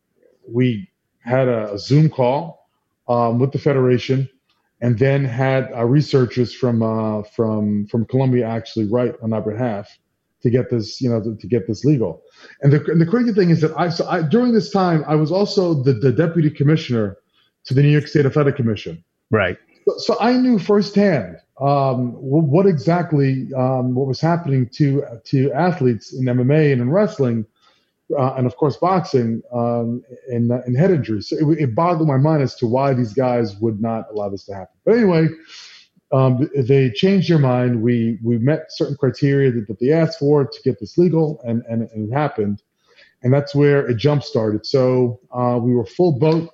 we 0.50 0.90
had 1.20 1.50
a, 1.50 1.74
a 1.74 1.80
Zoom 1.80 2.10
call 2.10 2.70
um, 3.10 3.38
with 3.40 3.52
the 3.52 3.60
federation, 3.60 4.30
and 4.80 4.98
then 4.98 5.26
had 5.26 5.70
uh, 5.74 5.84
researchers 5.84 6.54
from 6.54 6.82
uh, 6.82 7.24
from 7.24 7.86
from 7.88 8.06
Columbia 8.06 8.48
actually 8.48 8.86
write 8.86 9.16
on 9.22 9.34
our 9.34 9.42
behalf 9.42 9.90
to 10.42 10.50
get 10.50 10.70
this, 10.70 11.02
you 11.02 11.10
know, 11.10 11.22
to, 11.22 11.36
to 11.36 11.48
get 11.48 11.68
this 11.68 11.84
legal. 11.84 12.22
And 12.62 12.72
the, 12.72 12.84
and 12.86 13.02
the 13.02 13.06
crazy 13.06 13.34
thing 13.34 13.50
is 13.50 13.62
that 13.62 13.74
I, 13.78 13.90
so 13.90 14.08
I, 14.08 14.22
during 14.22 14.54
this 14.54 14.70
time, 14.70 15.04
I 15.08 15.16
was 15.16 15.32
also 15.32 15.74
the, 15.74 15.94
the 15.94 16.12
deputy 16.12 16.50
commissioner 16.50 17.18
to 17.66 17.74
the 17.74 17.82
New 17.82 17.90
York 17.90 18.08
State 18.08 18.26
Athletic 18.26 18.56
Commission. 18.56 19.04
Right. 19.32 19.58
So, 19.86 19.98
so 19.98 20.18
I 20.20 20.34
knew 20.34 20.60
firsthand 20.60 21.38
um, 21.60 22.14
what 22.14 22.66
exactly 22.66 23.48
um, 23.56 23.96
what 23.96 24.08
was 24.08 24.22
happening 24.22 24.70
to 24.74 25.04
to 25.26 25.52
athletes 25.54 26.14
in 26.14 26.26
MMA 26.26 26.72
and 26.72 26.82
in 26.82 26.92
wrestling 26.92 27.46
uh, 28.18 28.34
and 28.36 28.46
of 28.46 28.56
course 28.58 28.78
boxing 28.78 29.42
um, 29.54 30.04
in, 30.30 30.52
in 30.66 30.76
head 30.76 30.92
injuries. 30.92 31.30
So 31.30 31.52
it, 31.52 31.60
it, 31.60 31.76
boggled 31.76 32.08
my 32.08 32.18
mind 32.18 32.42
as 32.42 32.56
to 32.56 32.68
why 32.68 32.94
these 32.94 33.14
guys 33.14 33.58
would 33.58 33.82
not 33.82 34.06
allow 34.12 34.30
this 34.30 34.46
to 34.46 34.54
happen. 34.54 34.76
But 34.86 34.96
anyway, 34.96 35.28
um, 36.12 36.50
they 36.56 36.90
changed 36.92 37.30
their 37.30 37.40
mind. 37.40 37.82
We 37.82 38.18
we 38.24 38.38
met 38.38 38.66
certain 38.70 38.96
criteria 38.96 39.52
that, 39.52 39.68
that 39.68 39.80
they 39.80 39.92
asked 39.92 40.20
for 40.20 40.46
to 40.46 40.62
get 40.64 40.80
this 40.80 40.98
legal, 40.98 41.42
and, 41.44 41.64
and, 41.70 41.90
and 41.92 42.12
it 42.12 42.14
happened. 42.14 42.62
And 43.24 43.34
that's 43.34 43.56
where 43.56 43.88
it 43.88 43.98
jump 43.98 44.24
started. 44.24 44.66
So 44.66 45.20
uh, 45.32 45.60
we 45.62 45.74
were 45.74 45.86
full 45.86 46.20
boat, 46.20 46.50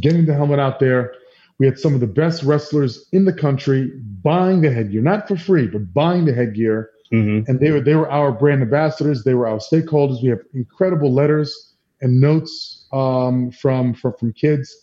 getting 0.00 0.24
the 0.24 0.34
helmet 0.34 0.60
out 0.60 0.78
there. 0.78 1.12
We 1.58 1.66
had 1.66 1.78
some 1.78 1.94
of 1.94 2.00
the 2.00 2.06
best 2.06 2.44
wrestlers 2.44 3.08
in 3.12 3.24
the 3.24 3.32
country 3.32 3.90
buying 4.22 4.60
the 4.60 4.70
headgear, 4.70 5.02
not 5.02 5.26
for 5.26 5.36
free, 5.36 5.66
but 5.66 5.92
buying 5.92 6.24
the 6.24 6.32
headgear 6.32 6.90
Mm-hmm. 7.12 7.50
And 7.50 7.60
they 7.60 7.70
were 7.70 7.80
they 7.80 7.94
were 7.94 8.10
our 8.10 8.32
brand 8.32 8.62
ambassadors. 8.62 9.24
They 9.24 9.34
were 9.34 9.46
our 9.46 9.58
stakeholders. 9.58 10.22
We 10.22 10.30
have 10.30 10.40
incredible 10.54 11.12
letters 11.12 11.74
and 12.00 12.20
notes 12.20 12.86
um, 12.92 13.50
from, 13.52 13.94
from 13.94 14.14
from 14.18 14.32
kids 14.32 14.74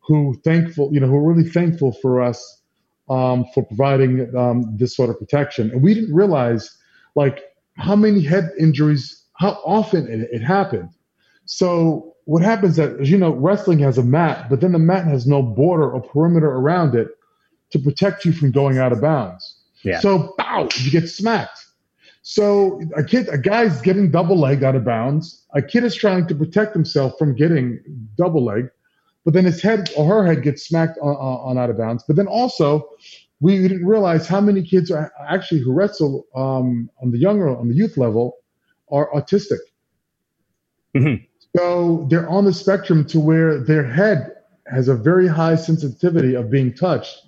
who 0.00 0.34
thankful 0.44 0.90
you 0.92 1.00
know 1.00 1.06
who 1.06 1.16
are 1.16 1.32
really 1.32 1.48
thankful 1.48 1.92
for 1.92 2.20
us 2.20 2.57
um, 3.10 3.44
for 3.54 3.64
providing 3.64 4.34
um, 4.36 4.76
this 4.76 4.94
sort 4.96 5.10
of 5.10 5.18
protection. 5.18 5.70
And 5.70 5.82
we 5.82 5.94
didn't 5.94 6.14
realize 6.14 6.76
like 7.14 7.42
how 7.76 7.96
many 7.96 8.22
head 8.22 8.50
injuries, 8.58 9.24
how 9.34 9.60
often 9.64 10.06
it, 10.06 10.28
it 10.32 10.42
happened. 10.42 10.90
So 11.46 12.14
what 12.24 12.42
happens 12.42 12.76
that 12.76 13.00
as 13.00 13.10
you 13.10 13.16
know, 13.16 13.30
wrestling 13.30 13.78
has 13.80 13.96
a 13.96 14.02
mat, 14.02 14.48
but 14.50 14.60
then 14.60 14.72
the 14.72 14.78
mat 14.78 15.06
has 15.06 15.26
no 15.26 15.42
border 15.42 15.90
or 15.90 16.00
perimeter 16.00 16.50
around 16.50 16.94
it 16.94 17.08
to 17.70 17.78
protect 17.78 18.24
you 18.24 18.32
from 18.32 18.50
going 18.50 18.78
out 18.78 18.92
of 18.92 19.00
bounds. 19.00 19.56
Yeah. 19.82 20.00
So, 20.00 20.34
bow, 20.36 20.68
you 20.78 20.90
get 20.90 21.08
smacked. 21.08 21.64
So 22.22 22.82
a 22.94 23.02
kid, 23.02 23.28
a 23.30 23.38
guy's 23.38 23.80
getting 23.80 24.10
double 24.10 24.38
legged 24.38 24.62
out 24.62 24.74
of 24.74 24.84
bounds. 24.84 25.46
A 25.54 25.62
kid 25.62 25.84
is 25.84 25.94
trying 25.94 26.26
to 26.26 26.34
protect 26.34 26.74
himself 26.74 27.14
from 27.18 27.34
getting 27.34 27.80
double 28.18 28.44
legged, 28.44 28.70
but 29.28 29.34
then 29.34 29.44
his 29.44 29.60
head 29.60 29.90
or 29.94 30.06
her 30.06 30.24
head 30.24 30.42
gets 30.42 30.66
smacked 30.66 30.96
on, 31.02 31.14
on 31.14 31.58
out 31.58 31.68
of 31.68 31.76
bounds. 31.76 32.02
But 32.02 32.16
then 32.16 32.26
also, 32.26 32.88
we 33.40 33.58
didn't 33.58 33.84
realize 33.84 34.26
how 34.26 34.40
many 34.40 34.62
kids 34.62 34.90
are 34.90 35.12
actually 35.28 35.60
who 35.60 35.70
wrestle 35.70 36.24
um, 36.34 36.88
on 37.02 37.10
the 37.10 37.18
younger, 37.18 37.54
on 37.54 37.68
the 37.68 37.74
youth 37.74 37.98
level, 37.98 38.38
are 38.90 39.10
autistic. 39.14 39.58
Mm-hmm. 40.96 41.22
So 41.54 42.06
they're 42.08 42.26
on 42.26 42.46
the 42.46 42.54
spectrum 42.54 43.04
to 43.08 43.20
where 43.20 43.62
their 43.62 43.84
head 43.84 44.32
has 44.66 44.88
a 44.88 44.94
very 44.94 45.28
high 45.28 45.56
sensitivity 45.56 46.34
of 46.34 46.50
being 46.50 46.72
touched, 46.72 47.26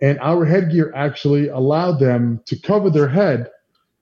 and 0.00 0.18
our 0.20 0.46
headgear 0.46 0.90
actually 0.96 1.48
allowed 1.48 2.00
them 2.00 2.40
to 2.46 2.58
cover 2.58 2.88
their 2.88 3.08
head 3.08 3.50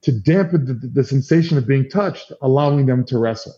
to 0.03 0.12
dampen 0.12 0.66
the, 0.66 0.75
the 0.75 1.03
sensation 1.03 1.59
of 1.59 1.66
being 1.66 1.90
touched, 1.90 2.31
allowing 2.42 2.87
them 2.87 3.05
to 3.07 3.18
wrestle. 3.18 3.55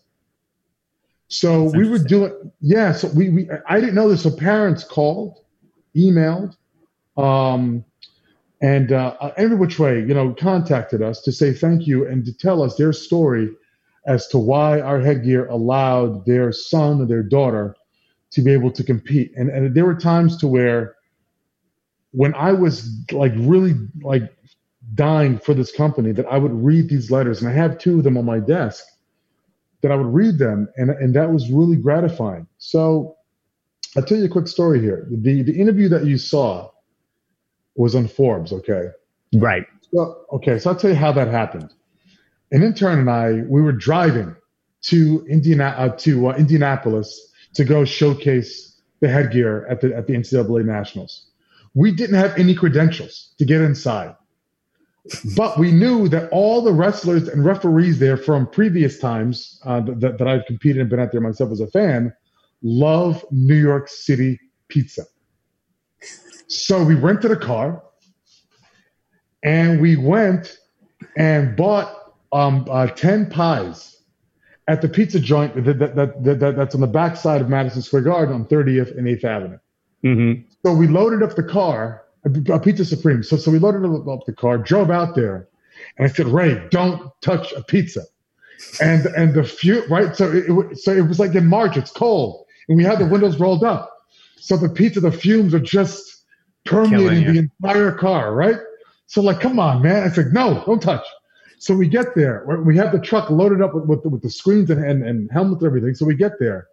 So 1.28 1.64
we 1.64 1.88
were 1.88 1.98
doing, 1.98 2.52
yeah. 2.60 2.92
So 2.92 3.08
we, 3.08 3.30
we, 3.30 3.48
I 3.68 3.80
didn't 3.80 3.94
know 3.94 4.08
this. 4.08 4.22
So 4.22 4.30
parents 4.30 4.84
called, 4.84 5.38
emailed, 5.96 6.56
um, 7.16 7.84
and 8.62 8.92
uh, 8.92 9.32
every 9.36 9.56
which 9.56 9.78
way, 9.78 9.98
you 10.00 10.14
know, 10.14 10.34
contacted 10.34 11.02
us 11.02 11.20
to 11.22 11.32
say 11.32 11.52
thank 11.52 11.86
you 11.86 12.06
and 12.06 12.24
to 12.24 12.32
tell 12.32 12.62
us 12.62 12.76
their 12.76 12.92
story 12.92 13.50
as 14.06 14.28
to 14.28 14.38
why 14.38 14.80
our 14.80 15.00
headgear 15.00 15.46
allowed 15.46 16.24
their 16.26 16.52
son 16.52 17.00
or 17.02 17.06
their 17.06 17.22
daughter 17.22 17.76
to 18.30 18.42
be 18.42 18.52
able 18.52 18.70
to 18.70 18.84
compete. 18.84 19.32
And, 19.36 19.50
and 19.50 19.74
there 19.74 19.84
were 19.84 19.96
times 19.96 20.36
to 20.38 20.46
where 20.46 20.94
when 22.12 22.34
I 22.34 22.52
was 22.52 22.88
like 23.12 23.32
really 23.36 23.74
like 24.02 24.32
dying 24.94 25.38
for 25.38 25.54
this 25.54 25.72
company 25.72 26.12
that 26.12 26.26
I 26.26 26.38
would 26.38 26.52
read 26.52 26.88
these 26.88 27.10
letters, 27.10 27.42
and 27.42 27.50
I 27.50 27.52
have 27.52 27.78
two 27.78 27.98
of 27.98 28.04
them 28.04 28.16
on 28.16 28.24
my 28.24 28.38
desk 28.38 28.84
that 29.82 29.92
I 29.92 29.96
would 29.96 30.12
read 30.12 30.38
them, 30.38 30.68
and 30.76 30.90
and 30.90 31.14
that 31.14 31.30
was 31.30 31.50
really 31.50 31.76
gratifying. 31.76 32.46
So 32.58 33.16
I'll 33.96 34.02
tell 34.02 34.18
you 34.18 34.24
a 34.24 34.28
quick 34.28 34.48
story 34.48 34.80
here. 34.80 35.06
The 35.10 35.42
the 35.42 35.58
interview 35.58 35.88
that 35.90 36.04
you 36.04 36.18
saw 36.18 36.70
was 37.76 37.94
on 37.94 38.08
Forbes, 38.08 38.52
okay? 38.52 38.88
Right. 39.34 39.66
So, 39.92 40.24
okay, 40.32 40.58
so 40.58 40.70
I'll 40.70 40.76
tell 40.76 40.90
you 40.90 40.96
how 40.96 41.12
that 41.12 41.28
happened. 41.28 41.72
An 42.52 42.62
intern 42.62 42.98
and 42.98 43.10
I, 43.10 43.42
we 43.48 43.60
were 43.60 43.72
driving 43.72 44.34
to 44.82 45.26
Indiana 45.28 45.74
uh, 45.76 45.88
to 45.98 46.28
uh, 46.28 46.34
Indianapolis 46.36 47.32
to 47.54 47.64
go 47.64 47.84
showcase 47.84 48.80
the 49.00 49.08
headgear 49.08 49.66
at 49.66 49.80
the 49.80 49.94
at 49.94 50.06
the 50.06 50.14
NCAA 50.14 50.64
Nationals. 50.64 51.26
We 51.74 51.92
didn't 51.92 52.16
have 52.16 52.38
any 52.38 52.54
credentials 52.54 53.34
to 53.38 53.44
get 53.44 53.60
inside. 53.60 54.14
But 55.36 55.58
we 55.58 55.70
knew 55.70 56.08
that 56.08 56.28
all 56.30 56.62
the 56.62 56.72
wrestlers 56.72 57.28
and 57.28 57.44
referees 57.44 57.98
there 57.98 58.16
from 58.16 58.46
previous 58.46 58.98
times 58.98 59.60
uh, 59.64 59.80
that, 59.80 60.18
that 60.18 60.26
I've 60.26 60.44
competed 60.46 60.80
and 60.80 60.90
been 60.90 61.00
out 61.00 61.12
there 61.12 61.20
myself 61.20 61.50
as 61.52 61.60
a 61.60 61.68
fan 61.68 62.12
love 62.62 63.24
New 63.30 63.54
York 63.54 63.88
City 63.88 64.40
pizza. 64.68 65.04
So 66.48 66.82
we 66.82 66.94
rented 66.94 67.30
a 67.30 67.36
car 67.36 67.82
and 69.42 69.80
we 69.80 69.96
went 69.96 70.58
and 71.16 71.56
bought 71.56 72.14
um, 72.32 72.66
uh, 72.70 72.88
10 72.88 73.30
pies 73.30 74.02
at 74.68 74.82
the 74.82 74.88
pizza 74.88 75.20
joint 75.20 75.54
that, 75.64 75.78
that, 75.78 75.94
that, 75.96 76.40
that, 76.40 76.56
that's 76.56 76.74
on 76.74 76.80
the 76.80 76.86
backside 76.86 77.40
of 77.40 77.48
Madison 77.48 77.82
Square 77.82 78.02
Garden 78.02 78.34
on 78.34 78.44
30th 78.46 78.96
and 78.96 79.06
8th 79.06 79.24
Avenue. 79.24 79.58
Mm-hmm. 80.04 80.48
So 80.64 80.74
we 80.74 80.88
loaded 80.88 81.22
up 81.22 81.36
the 81.36 81.42
car, 81.42 82.05
a, 82.26 82.60
Pizza 82.60 82.84
Supreme. 82.84 83.22
So, 83.22 83.36
so 83.36 83.50
we 83.50 83.58
loaded 83.58 83.84
up 83.84 84.26
the 84.26 84.32
car, 84.32 84.58
drove 84.58 84.90
out 84.90 85.14
there, 85.14 85.48
and 85.98 86.08
I 86.08 86.12
said, 86.12 86.26
Ray, 86.26 86.66
don't 86.70 87.10
touch 87.22 87.52
a 87.52 87.62
pizza. 87.62 88.02
And 88.80 89.06
and 89.06 89.34
the 89.34 89.44
few 89.44 89.84
right, 89.86 90.16
so 90.16 90.32
it, 90.32 90.44
it, 90.48 90.78
so 90.78 90.92
it 90.92 91.06
was 91.06 91.18
like 91.18 91.34
in 91.34 91.46
March, 91.46 91.76
it's 91.76 91.90
cold, 91.90 92.46
and 92.68 92.76
we 92.76 92.84
had 92.84 92.98
the 92.98 93.06
windows 93.06 93.38
rolled 93.38 93.64
up. 93.64 93.92
So 94.36 94.56
the 94.56 94.68
pizza, 94.68 95.00
the 95.00 95.12
fumes 95.12 95.54
are 95.54 95.60
just 95.60 96.24
permeating 96.64 97.32
the 97.32 97.38
entire 97.38 97.92
car, 97.92 98.34
right? 98.34 98.56
So 99.06 99.20
like, 99.20 99.40
come 99.40 99.58
on, 99.58 99.82
man. 99.82 100.02
I 100.02 100.08
said, 100.08 100.32
no, 100.32 100.62
don't 100.66 100.80
touch. 100.80 101.04
So 101.58 101.74
we 101.74 101.88
get 101.88 102.14
there. 102.14 102.44
We 102.64 102.76
have 102.76 102.92
the 102.92 102.98
truck 102.98 103.30
loaded 103.30 103.62
up 103.62 103.74
with, 103.74 103.84
with, 103.84 104.04
with 104.04 104.22
the 104.22 104.30
screens 104.30 104.70
and, 104.70 104.84
and, 104.84 105.02
and 105.02 105.30
helmets 105.32 105.62
and 105.62 105.66
everything. 105.66 105.94
So 105.94 106.04
we 106.04 106.14
get 106.14 106.32
there. 106.38 106.66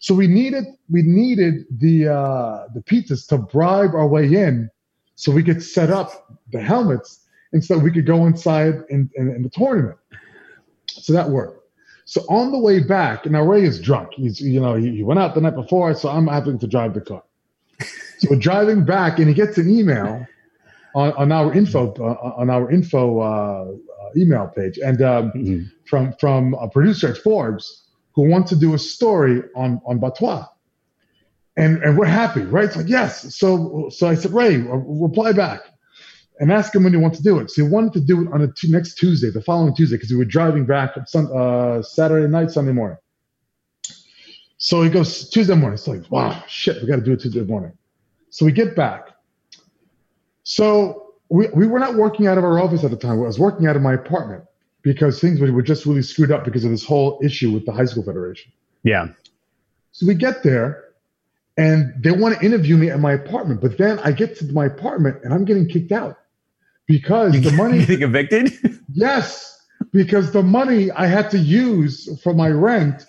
So 0.00 0.14
we 0.14 0.26
needed 0.26 0.64
we 0.90 1.02
needed 1.02 1.64
the 1.70 2.08
uh, 2.08 2.66
the 2.74 2.82
pizzas 2.82 3.26
to 3.28 3.38
bribe 3.38 3.94
our 3.94 4.06
way 4.06 4.26
in, 4.26 4.68
so 5.16 5.32
we 5.32 5.42
could 5.42 5.62
set 5.62 5.90
up 5.90 6.38
the 6.52 6.60
helmets 6.60 7.26
and 7.52 7.64
so 7.64 7.78
we 7.78 7.90
could 7.90 8.06
go 8.06 8.26
inside 8.26 8.82
in, 8.90 9.08
in, 9.14 9.30
in 9.30 9.42
the 9.42 9.48
tournament. 9.48 9.96
So 10.86 11.12
that 11.12 11.30
worked. 11.30 11.64
So 12.04 12.20
on 12.28 12.52
the 12.52 12.58
way 12.58 12.80
back, 12.80 13.24
now 13.26 13.42
Ray 13.42 13.64
is 13.64 13.80
drunk. 13.80 14.10
He's 14.14 14.40
you 14.40 14.60
know 14.60 14.74
he, 14.74 14.96
he 14.96 15.02
went 15.02 15.20
out 15.20 15.34
the 15.34 15.40
night 15.40 15.54
before, 15.54 15.94
so 15.94 16.10
I'm 16.10 16.26
having 16.26 16.58
to 16.58 16.66
drive 16.66 16.94
the 16.94 17.00
car. 17.00 17.22
So 18.18 18.28
we're 18.30 18.38
driving 18.38 18.84
back, 18.84 19.18
and 19.18 19.26
he 19.26 19.34
gets 19.34 19.58
an 19.58 19.68
email 19.68 20.24
on, 20.94 21.12
on 21.14 21.32
our 21.32 21.52
info 21.52 21.92
uh, 21.94 22.40
on 22.40 22.48
our 22.48 22.70
info 22.70 23.18
uh, 23.18 23.24
uh, 23.24 24.10
email 24.16 24.46
page, 24.54 24.78
and 24.78 25.02
um, 25.02 25.32
mm-hmm. 25.32 25.64
from 25.84 26.14
from 26.20 26.54
a 26.54 26.68
producer 26.68 27.08
at 27.08 27.18
Forbes 27.18 27.88
who 28.14 28.28
wants 28.28 28.50
to 28.50 28.56
do 28.56 28.72
a 28.74 28.78
story 28.78 29.42
on 29.56 29.80
on 29.84 29.98
BATS-TOI. 29.98 30.44
And 31.56 31.82
and 31.82 31.96
we're 31.96 32.06
happy, 32.06 32.42
right? 32.42 32.64
It's 32.64 32.76
like 32.76 32.88
yes. 32.88 33.36
So 33.36 33.88
so 33.90 34.08
I 34.08 34.14
said, 34.14 34.32
Ray, 34.32 34.58
reply 34.58 35.32
back 35.32 35.60
and 36.40 36.52
ask 36.52 36.74
him 36.74 36.84
when 36.84 36.92
he 36.92 36.98
wants 36.98 37.18
to 37.18 37.24
do 37.24 37.38
it. 37.38 37.50
So 37.50 37.64
he 37.64 37.70
wanted 37.70 37.92
to 37.94 38.00
do 38.00 38.22
it 38.22 38.32
on 38.32 38.42
a 38.42 38.48
t- 38.52 38.70
next 38.70 38.96
Tuesday, 38.96 39.30
the 39.30 39.40
following 39.40 39.74
Tuesday, 39.74 39.96
because 39.96 40.10
we 40.10 40.16
were 40.16 40.24
driving 40.24 40.66
back 40.66 40.96
sun, 41.06 41.28
uh, 41.34 41.82
Saturday 41.82 42.26
night, 42.26 42.50
Sunday 42.50 42.72
morning. 42.72 42.98
So 44.58 44.82
he 44.82 44.90
goes 44.90 45.28
Tuesday 45.28 45.54
morning. 45.54 45.74
It's 45.74 45.86
like, 45.86 46.10
wow, 46.10 46.42
shit, 46.48 46.80
we 46.80 46.88
got 46.88 46.96
to 46.96 47.02
do 47.02 47.12
it 47.12 47.20
Tuesday 47.20 47.42
morning. 47.42 47.72
So 48.30 48.44
we 48.44 48.52
get 48.52 48.74
back. 48.74 49.10
So 50.42 51.14
we, 51.28 51.48
we 51.48 51.66
were 51.66 51.78
not 51.78 51.94
working 51.94 52.26
out 52.26 52.38
of 52.38 52.44
our 52.44 52.58
office 52.58 52.82
at 52.82 52.90
the 52.90 52.96
time. 52.96 53.12
I 53.12 53.14
was 53.16 53.38
working 53.38 53.66
out 53.66 53.76
of 53.76 53.82
my 53.82 53.94
apartment 53.94 54.44
because 54.82 55.20
things 55.20 55.40
were 55.40 55.62
just 55.62 55.86
really 55.86 56.02
screwed 56.02 56.30
up 56.30 56.44
because 56.44 56.64
of 56.64 56.70
this 56.70 56.84
whole 56.84 57.18
issue 57.22 57.52
with 57.52 57.64
the 57.64 57.72
high 57.72 57.84
school 57.84 58.02
federation. 58.02 58.52
Yeah. 58.82 59.08
So 59.92 60.06
we 60.06 60.14
get 60.14 60.42
there 60.42 60.83
and 61.56 61.94
they 62.02 62.10
want 62.10 62.38
to 62.38 62.44
interview 62.44 62.76
me 62.76 62.90
at 62.90 62.98
my 63.00 63.12
apartment, 63.12 63.60
but 63.60 63.78
then 63.78 63.98
I 64.00 64.12
get 64.12 64.36
to 64.38 64.52
my 64.52 64.66
apartment 64.66 65.18
and 65.22 65.32
I'm 65.32 65.44
getting 65.44 65.68
kicked 65.68 65.92
out 65.92 66.18
because 66.86 67.40
the 67.40 67.52
money. 67.52 67.78
you 67.78 67.86
think 67.86 68.02
evicted? 68.02 68.52
yes, 68.92 69.62
because 69.92 70.32
the 70.32 70.42
money 70.42 70.90
I 70.90 71.06
had 71.06 71.30
to 71.30 71.38
use 71.38 72.20
for 72.22 72.34
my 72.34 72.48
rent, 72.48 73.04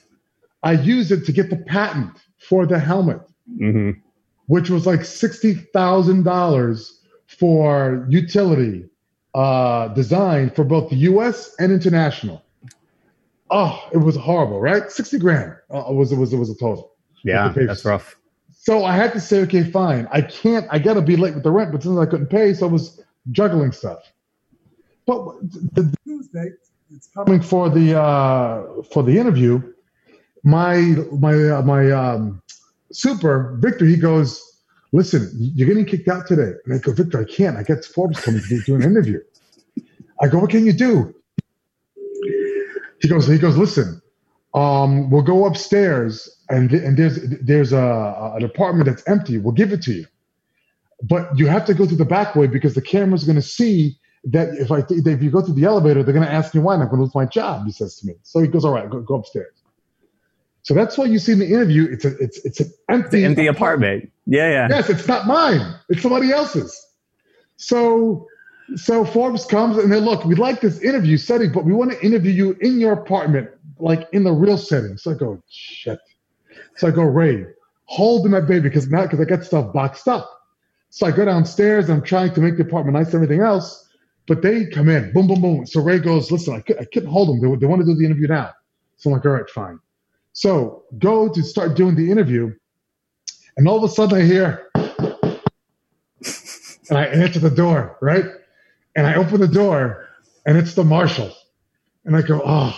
I 0.64 0.74
used 0.74 1.12
it 1.12 1.26
to 1.26 1.32
get 1.32 1.50
the 1.50 1.58
patent 1.58 2.16
for 2.38 2.66
the 2.66 2.80
helmet, 2.80 3.22
mm-hmm. 3.52 4.00
which 4.46 4.70
was 4.70 4.86
like 4.86 5.04
sixty 5.04 5.56
thousand 5.56 6.24
dollars 6.24 7.02
for 7.26 8.06
utility 8.10 8.86
uh, 9.34 9.90
design 9.90 10.52
for 10.52 10.64
both 10.64 10.90
the 10.90 10.98
U.S. 10.98 11.56
and 11.60 11.72
international. 11.72 12.44
Oh, 13.50 13.88
it 13.92 13.98
was 13.98 14.16
horrible, 14.16 14.62
right? 14.62 14.92
Sixty 14.92 15.18
grand 15.18 15.56
uh, 15.72 15.86
was 15.90 16.12
it 16.12 16.18
was 16.18 16.32
it 16.32 16.38
was 16.38 16.50
a 16.50 16.56
total. 16.56 16.94
Yeah, 17.24 17.52
that's 17.56 17.84
rough. 17.84 18.16
So 18.66 18.84
I 18.84 18.96
had 18.96 19.14
to 19.14 19.20
say, 19.20 19.42
okay, 19.42 19.64
fine. 19.64 20.08
I 20.12 20.22
can't. 20.22 20.66
I 20.72 20.80
got 20.80 20.96
to 20.96 21.02
be 21.04 21.16
late 21.16 21.36
with 21.36 21.44
the 21.44 21.52
rent, 21.52 21.72
but 21.72 21.84
since 21.84 22.00
I 22.00 22.08
couldn't 22.08 22.32
pay, 22.32 22.52
so 22.52 22.68
I 22.68 22.72
was 22.72 23.00
juggling 23.30 23.72
stuff. 23.72 24.00
But 25.06 25.24
the 25.74 25.96
Tuesday, 26.04 26.50
it's 26.90 27.08
coming 27.16 27.42
for 27.42 27.70
the 27.70 28.02
uh, 28.02 28.82
for 28.92 29.04
the 29.04 29.20
interview. 29.20 29.62
My 30.44 30.78
my 31.12 31.36
uh, 31.50 31.62
my 31.62 31.92
um, 31.92 32.42
super 32.92 33.56
Victor, 33.62 33.86
he 33.86 33.98
goes, 33.98 34.42
listen, 34.92 35.30
you're 35.38 35.68
getting 35.68 35.86
kicked 35.86 36.08
out 36.08 36.26
today. 36.26 36.54
And 36.66 36.74
I 36.74 36.80
go, 36.80 36.92
Victor, 36.92 37.22
I 37.22 37.26
can't. 37.26 37.58
I 37.58 37.62
got 37.62 37.86
Forbes 37.86 38.20
coming 38.20 38.42
to 38.42 38.62
do 38.66 38.74
an 38.74 38.82
interview. 38.82 39.20
I 40.24 40.28
go, 40.28 40.40
what 40.40 40.50
can 40.50 40.66
you 40.66 40.74
do? 40.74 41.14
He 43.00 43.08
goes, 43.08 43.28
he 43.28 43.38
goes, 43.38 43.58
listen, 43.58 44.02
um, 44.56 45.10
we'll 45.10 45.22
go 45.22 45.46
upstairs 45.46 46.30
and, 46.50 46.70
th- 46.70 46.82
and 46.82 46.98
there's 46.98 47.20
there's 47.42 47.74
a, 47.74 48.34
an 48.36 48.44
apartment 48.44 48.88
that's 48.88 49.08
empty. 49.08 49.38
We'll 49.38 49.54
give 49.54 49.74
it 49.74 49.82
to 49.84 49.94
you, 49.94 50.06
but 51.04 51.38
you 51.38 51.48
have 51.48 51.66
to 51.66 51.74
go 51.74 51.86
through 51.86 51.98
the 51.98 52.06
back 52.06 52.36
way 52.36 52.48
because 52.48 52.74
the 52.74 52.82
camera's 52.82 53.26
going 53.26 53.36
to 53.36 53.42
see 53.42 53.98
that 54.24 54.50
if 54.58 54.72
I 54.72 54.82
th- 54.82 55.06
if 55.06 55.22
you 55.22 55.30
go 55.30 55.42
through 55.42 55.56
the 55.56 55.66
elevator, 55.66 56.04
they're 56.04 56.14
going 56.14 56.26
to 56.26 56.32
ask 56.32 56.56
me 56.56 56.62
why 56.62 56.74
I'm 56.74 56.80
going 56.80 56.96
to 56.96 57.02
lose 57.02 57.14
my 57.14 57.26
job. 57.26 57.66
He 57.66 57.72
says 57.72 57.98
to 57.98 58.08
me. 58.08 58.14
So 58.24 58.40
he 58.40 58.48
goes, 58.48 58.66
all 58.66 58.72
right, 58.72 58.90
go, 58.90 59.02
go 59.02 59.16
upstairs. 59.16 59.54
So 60.64 60.74
that's 60.74 60.98
why 60.98 61.06
you 61.06 61.20
see 61.20 61.34
in 61.34 61.40
the 61.40 61.48
interview, 61.48 61.88
it's 61.92 62.06
a, 62.06 62.18
it's 62.18 62.44
it's 62.44 62.60
an 62.60 62.74
empty, 62.90 63.20
the 63.20 63.26
empty 63.26 63.48
apartment. 63.48 64.04
apartment. 64.04 64.12
Yeah, 64.26 64.50
yeah. 64.50 64.68
Yes, 64.70 64.90
it's 64.90 65.08
not 65.08 65.28
mine. 65.28 65.76
It's 65.90 66.02
somebody 66.02 66.32
else's. 66.32 66.84
So 67.58 68.26
so 68.76 69.06
Forbes 69.06 69.46
comes 69.46 69.78
and 69.78 69.92
they 69.92 70.00
look, 70.00 70.26
we 70.26 70.34
like 70.34 70.62
this 70.62 70.80
interview 70.80 71.18
setting, 71.18 71.52
but 71.52 71.66
we 71.66 71.74
want 71.74 71.92
to 71.92 72.04
interview 72.04 72.32
you 72.32 72.58
in 72.62 72.80
your 72.80 72.94
apartment, 72.94 73.50
like 73.80 74.08
in 74.14 74.24
the 74.24 74.32
real 74.32 74.58
setting. 74.58 74.98
So 74.98 75.12
I 75.12 75.14
go, 75.16 75.42
shit. 75.50 76.00
So 76.78 76.88
I 76.88 76.92
go, 76.92 77.04
Ray, 77.04 77.46
hold 77.86 78.26
in 78.26 78.32
that 78.32 78.48
baby 78.48 78.70
because 78.70 78.90
now 78.90 79.04
because 79.04 79.20
I 79.20 79.26
got 79.26 79.44
stuff 79.44 79.74
boxed 79.74 80.08
up. 80.08 80.30
So 80.90 81.08
I 81.08 81.12
go 81.12 81.26
downstairs. 81.26 81.90
I'm 81.90 82.02
trying 82.02 82.34
to 82.34 82.42
make 82.42 82.58
the 82.58 82.64
apartment 82.64 82.98
nice 82.98 83.08
and 83.08 83.16
everything 83.16 83.42
else, 83.42 83.88
but 84.28 84.42
they 84.42 84.66
come 84.68 84.90
in, 84.90 85.12
boom, 85.14 85.28
boom, 85.28 85.42
boom. 85.42 85.66
So 85.66 85.82
Ray 85.82 86.00
goes, 86.00 86.32
listen, 86.32 86.54
I, 86.56 86.58
I 86.80 86.86
couldn't 86.86 87.10
hold 87.10 87.30
them. 87.30 87.42
They, 87.42 87.58
they 87.58 87.66
want 87.66 87.82
to 87.82 87.86
do 87.86 87.96
the 87.96 88.06
interview 88.06 88.28
now. 88.28 88.52
So 88.98 89.10
I'm 89.10 89.16
like, 89.16 89.26
all 89.26 89.32
right, 89.32 89.50
fine. 89.50 89.80
So 90.34 90.84
go 91.00 91.30
to 91.30 91.44
start 91.44 91.76
doing 91.76 91.96
the 91.96 92.12
interview, 92.12 92.54
and 93.58 93.68
all 93.68 93.78
of 93.78 93.84
a 93.84 93.94
sudden 93.94 94.20
I 94.20 94.26
hear, 94.26 94.68
and 96.90 96.98
I 96.98 97.06
answer 97.06 97.40
the 97.40 97.50
door, 97.50 97.98
right? 98.02 98.26
And 98.96 99.08
I 99.08 99.16
open 99.16 99.40
the 99.40 99.48
door, 99.48 100.08
and 100.46 100.58
it's 100.58 100.74
the 100.76 100.84
marshal. 100.84 101.32
And 102.06 102.16
I 102.16 102.22
go, 102.22 102.42
oh. 102.44 102.78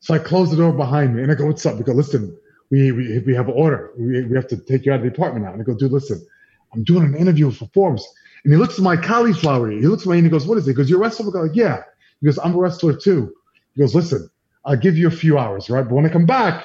So 0.00 0.14
I 0.14 0.18
close 0.18 0.50
the 0.50 0.56
door 0.56 0.72
behind 0.72 1.14
me, 1.14 1.22
and 1.22 1.30
I 1.30 1.34
go, 1.34 1.46
what's 1.46 1.64
up? 1.66 1.76
We 1.76 1.84
go, 1.84 1.92
listen, 1.92 2.36
we, 2.70 2.90
we, 2.92 3.18
we 3.20 3.34
have 3.34 3.48
an 3.48 3.54
order. 3.54 3.92
We, 3.98 4.24
we 4.24 4.34
have 4.34 4.48
to 4.48 4.56
take 4.56 4.86
you 4.86 4.92
out 4.92 4.96
of 4.96 5.02
the 5.02 5.08
apartment 5.08 5.44
now. 5.44 5.52
And 5.52 5.60
I 5.60 5.64
go, 5.64 5.74
dude, 5.74 5.92
listen, 5.92 6.24
I'm 6.72 6.84
doing 6.84 7.04
an 7.04 7.16
interview 7.16 7.50
for 7.50 7.68
Forbes. 7.74 8.06
And 8.44 8.52
he 8.52 8.58
looks 8.58 8.78
at 8.78 8.80
my 8.82 8.96
cauliflower. 8.96 9.70
He 9.70 9.80
looks 9.86 10.04
at 10.04 10.08
me 10.08 10.18
and 10.18 10.26
he 10.26 10.30
goes, 10.30 10.46
what 10.46 10.56
is 10.56 10.66
it? 10.66 10.70
He 10.70 10.74
goes, 10.74 10.88
you're 10.88 10.98
a 10.98 11.02
wrestler? 11.02 11.28
I 11.28 11.46
go, 11.46 11.52
yeah. 11.52 11.82
He 12.20 12.26
goes, 12.26 12.38
I'm 12.38 12.54
a 12.54 12.58
wrestler 12.58 12.96
too. 12.96 13.34
He 13.74 13.80
goes, 13.80 13.94
listen, 13.94 14.30
I'll 14.64 14.76
give 14.76 14.96
you 14.96 15.08
a 15.08 15.10
few 15.10 15.38
hours, 15.38 15.68
right? 15.68 15.82
But 15.82 15.94
when 15.94 16.06
I 16.06 16.08
come 16.08 16.26
back, 16.26 16.64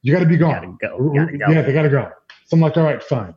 you 0.00 0.12
got 0.12 0.20
to 0.20 0.26
be 0.26 0.38
gone. 0.38 0.78
Gotta 0.80 0.96
go. 0.96 1.12
Gotta 1.12 1.38
go. 1.38 1.50
Yeah, 1.50 1.62
they 1.62 1.72
got 1.72 1.82
to 1.82 1.90
go. 1.90 2.10
So 2.46 2.56
I'm 2.56 2.60
like, 2.60 2.76
all 2.76 2.84
right, 2.84 3.02
fine. 3.02 3.34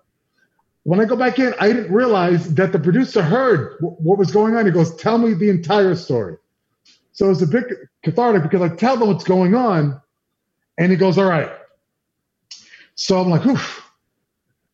When 0.83 0.99
I 0.99 1.05
go 1.05 1.15
back 1.15 1.39
in, 1.39 1.53
I 1.59 1.67
didn't 1.67 1.91
realize 1.91 2.53
that 2.53 2.71
the 2.71 2.79
producer 2.79 3.21
heard 3.21 3.77
w- 3.79 3.97
what 3.99 4.17
was 4.17 4.31
going 4.31 4.55
on. 4.55 4.65
He 4.65 4.71
goes, 4.71 4.95
tell 4.95 5.17
me 5.17 5.33
the 5.33 5.49
entire 5.49 5.95
story. 5.95 6.37
So 7.15 7.31
it's 7.31 7.41
a 7.41 7.47
bit 7.47 7.65
cathartic 8.03 8.43
because 8.43 8.61
I 8.61 8.75
tell 8.75 8.97
them 8.97 9.07
what's 9.07 9.23
going 9.23 9.55
on, 9.55 9.99
and 10.77 10.91
he 10.91 10.97
goes, 10.97 11.17
all 11.17 11.25
right. 11.29 11.49
So 12.95 13.19
I'm 13.19 13.29
like, 13.29 13.45
oof. 13.45 13.89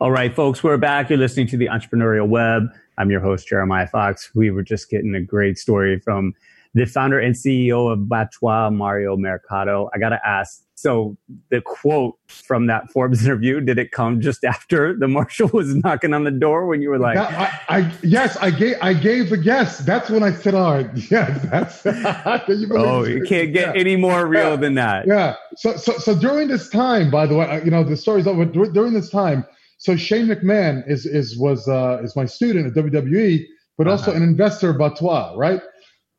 All 0.00 0.12
right, 0.12 0.34
folks, 0.34 0.62
we're 0.62 0.76
back. 0.76 1.10
You're 1.10 1.18
listening 1.18 1.48
to 1.48 1.56
the 1.56 1.66
Entrepreneurial 1.66 2.28
Web. 2.28 2.68
I'm 2.98 3.10
your 3.10 3.20
host, 3.20 3.48
Jeremiah 3.48 3.88
Fox. 3.88 4.30
We 4.34 4.50
were 4.50 4.62
just 4.62 4.90
getting 4.90 5.14
a 5.16 5.20
great 5.20 5.58
story 5.58 5.98
from 5.98 6.34
the 6.74 6.84
founder 6.86 7.18
and 7.18 7.34
CEO 7.34 7.90
of 7.92 8.08
BATS-TOI, 8.08 8.70
Mario 8.70 9.16
Mercado. 9.16 9.90
I 9.92 9.98
got 9.98 10.10
to 10.10 10.20
ask 10.24 10.62
so, 10.76 11.16
the 11.50 11.60
quote 11.60 12.16
from 12.28 12.68
that 12.68 12.88
Forbes 12.92 13.24
interview, 13.26 13.60
did 13.60 13.80
it 13.80 13.90
come 13.90 14.20
just 14.20 14.44
after 14.44 14.94
the 14.96 15.08
marshal 15.08 15.48
was 15.52 15.74
knocking 15.74 16.14
on 16.14 16.22
the 16.22 16.30
door 16.30 16.66
when 16.66 16.80
you 16.80 16.90
were 16.90 17.00
like, 17.00 17.16
That- 17.16 17.64
I, 17.68 17.78
I 17.80 17.92
yes, 18.04 18.36
I 18.36 18.52
gave 18.52 18.76
I 18.80 18.94
gave 18.94 19.32
a 19.32 19.36
guess. 19.36 19.78
That's 19.78 20.08
when 20.08 20.22
I 20.22 20.30
said, 20.32 20.54
"All 20.54 20.74
right, 20.74 20.88
yes, 21.10 21.42
that's." 21.50 21.84
You 22.48 22.68
oh, 22.76 23.02
you 23.04 23.22
can't 23.24 23.52
get 23.52 23.74
Yeah. 23.74 23.80
any 23.80 23.96
more 23.96 24.28
real 24.28 24.50
Yeah. 24.50 24.56
than 24.56 24.74
that? 24.74 25.08
Yeah. 25.08 25.34
So, 25.56 25.76
so, 25.76 25.98
so 25.98 26.14
during 26.16 26.46
this 26.46 26.68
time, 26.68 27.10
by 27.10 27.26
the 27.26 27.34
way, 27.34 27.60
you 27.64 27.72
know, 27.72 27.82
the 27.82 27.96
story's 27.96 28.28
over. 28.28 28.44
During 28.44 28.92
this 28.92 29.10
time, 29.10 29.44
so 29.78 29.96
Shane 29.96 30.26
McMahon 30.26 30.88
is 30.88 31.06
is 31.06 31.38
was 31.38 31.66
uh, 31.68 32.00
is 32.02 32.14
my 32.16 32.24
student 32.26 32.66
at 32.66 32.84
WWE, 32.84 33.44
but 33.76 33.88
also 33.88 34.10
Uh-huh. 34.10 34.16
an 34.18 34.22
investor, 34.22 34.72
BATS-TOI, 34.72 35.34
right? 35.36 35.62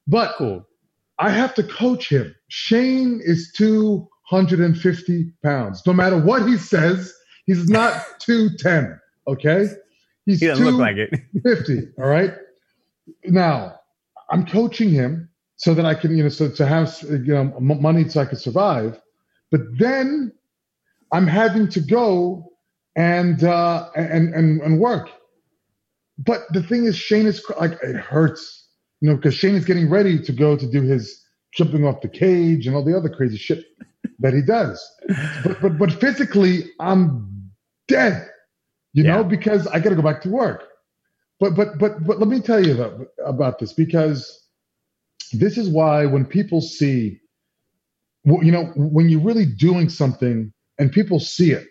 But 0.07 0.35
Cool. 0.37 0.65
I 1.19 1.29
have 1.29 1.53
to 1.55 1.63
coach 1.63 2.09
him. 2.09 2.33
Shane 2.47 3.19
is 3.23 3.51
250 3.57 5.33
pounds. 5.43 5.81
No 5.85 5.93
matter 5.93 6.17
what 6.17 6.47
he 6.47 6.57
says, 6.57 7.13
he's 7.45 7.67
not 7.69 7.91
210. 8.19 8.99
Okay. 9.27 9.67
He's 10.25 10.39
He 10.39 10.47
doesn't 10.47 10.65
look 10.65 10.79
like 10.79 10.95
it. 10.97 11.13
50 11.43 11.89
all 11.99 12.05
right 12.07 12.33
now 13.25 13.73
i'm 14.29 14.45
coaching 14.45 14.89
him 14.89 15.27
so 15.55 15.73
that 15.73 15.85
i 15.85 15.93
can 15.95 16.15
you 16.15 16.21
know 16.23 16.29
so 16.29 16.49
to 16.49 16.65
have 16.65 16.95
you 17.09 17.33
know 17.33 17.45
money 17.59 18.07
so 18.07 18.21
i 18.21 18.25
can 18.25 18.37
survive 18.37 18.99
but 19.51 19.61
then 19.79 20.31
i'm 21.11 21.25
having 21.27 21.67
to 21.67 21.79
go 21.79 22.51
and 22.95 23.43
uh 23.43 23.89
and 23.95 24.33
and, 24.33 24.61
and 24.61 24.79
work. 24.79 25.09
But 26.17 26.41
the 26.51 26.63
thing 26.63 26.85
is 26.85 26.97
shane 26.97 27.27
is 27.27 27.43
like 27.59 27.73
it 27.83 27.95
hurts 27.95 28.67
you 29.01 29.09
know 29.09 29.15
because 29.15 29.33
shane 29.33 29.55
is 29.55 29.65
getting 29.65 29.89
ready 29.89 30.21
to 30.21 30.31
go 30.31 30.57
to 30.57 30.69
do 30.69 30.81
his 30.81 31.23
jumping 31.53 31.85
off 31.85 32.01
the 32.01 32.09
cage 32.09 32.67
and 32.67 32.75
all 32.75 32.83
the 32.83 32.95
other 32.95 33.09
crazy 33.09 33.37
shit 33.37 33.65
that 34.19 34.33
he 34.33 34.41
does. 34.41 34.85
But 35.43 35.61
but, 35.61 35.77
but 35.77 35.91
physically 35.93 36.65
i'm 36.79 37.51
dead 37.87 38.29
you 38.93 39.03
know 39.03 39.23
because 39.23 39.65
i 39.67 39.79
got 39.79 39.89
to 39.89 39.95
go 39.95 40.01
back 40.01 40.21
to 40.23 40.29
work. 40.29 40.63
But 41.39 41.55
but 41.55 41.77
but 41.79 42.05
but 42.05 42.19
let 42.19 42.27
me 42.27 42.41
tell 42.41 42.65
you 42.65 42.73
that, 42.73 43.07
about 43.25 43.59
this 43.59 43.71
because 43.73 44.45
this 45.31 45.57
is 45.57 45.69
why 45.69 46.05
when 46.05 46.25
people 46.25 46.59
see 46.59 47.19
well, 48.25 48.43
you 48.43 48.51
know, 48.51 48.65
when 48.75 49.09
you're 49.09 49.21
really 49.21 49.45
doing 49.45 49.89
something 49.89 50.53
and 50.77 50.91
people 50.91 51.19
see 51.19 51.51
it, 51.51 51.67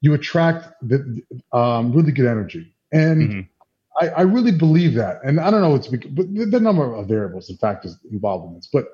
you 0.00 0.14
attract 0.14 0.68
the 0.82 1.22
um, 1.52 1.92
really 1.92 2.12
good 2.12 2.26
energy. 2.26 2.74
And 2.92 3.30
Mm-hmm. 3.30 3.40
I, 4.00 4.08
I 4.08 4.22
really 4.22 4.52
believe 4.52 4.94
that. 4.94 5.20
And 5.24 5.40
I 5.40 5.50
don't 5.50 5.60
know, 5.60 5.74
it's 5.74 5.88
but 5.88 6.02
the, 6.02 6.46
the 6.46 6.60
number 6.60 6.94
of 6.94 7.08
variables 7.08 7.50
and 7.50 7.58
factors 7.58 7.96
involved 8.10 8.48
in 8.48 8.54
this, 8.54 8.68
but 8.72 8.86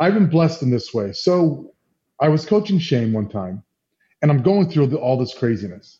I've 0.00 0.14
been 0.14 0.28
blessed 0.28 0.62
in 0.62 0.70
this 0.70 0.92
way. 0.94 1.12
So 1.12 1.74
I 2.20 2.28
was 2.28 2.46
coaching 2.46 2.78
Shane 2.78 3.12
one 3.12 3.28
time, 3.28 3.62
and 4.22 4.30
I'm 4.30 4.42
going 4.42 4.70
through 4.70 4.88
the, 4.88 4.98
all 4.98 5.18
this 5.18 5.34
craziness. 5.34 5.98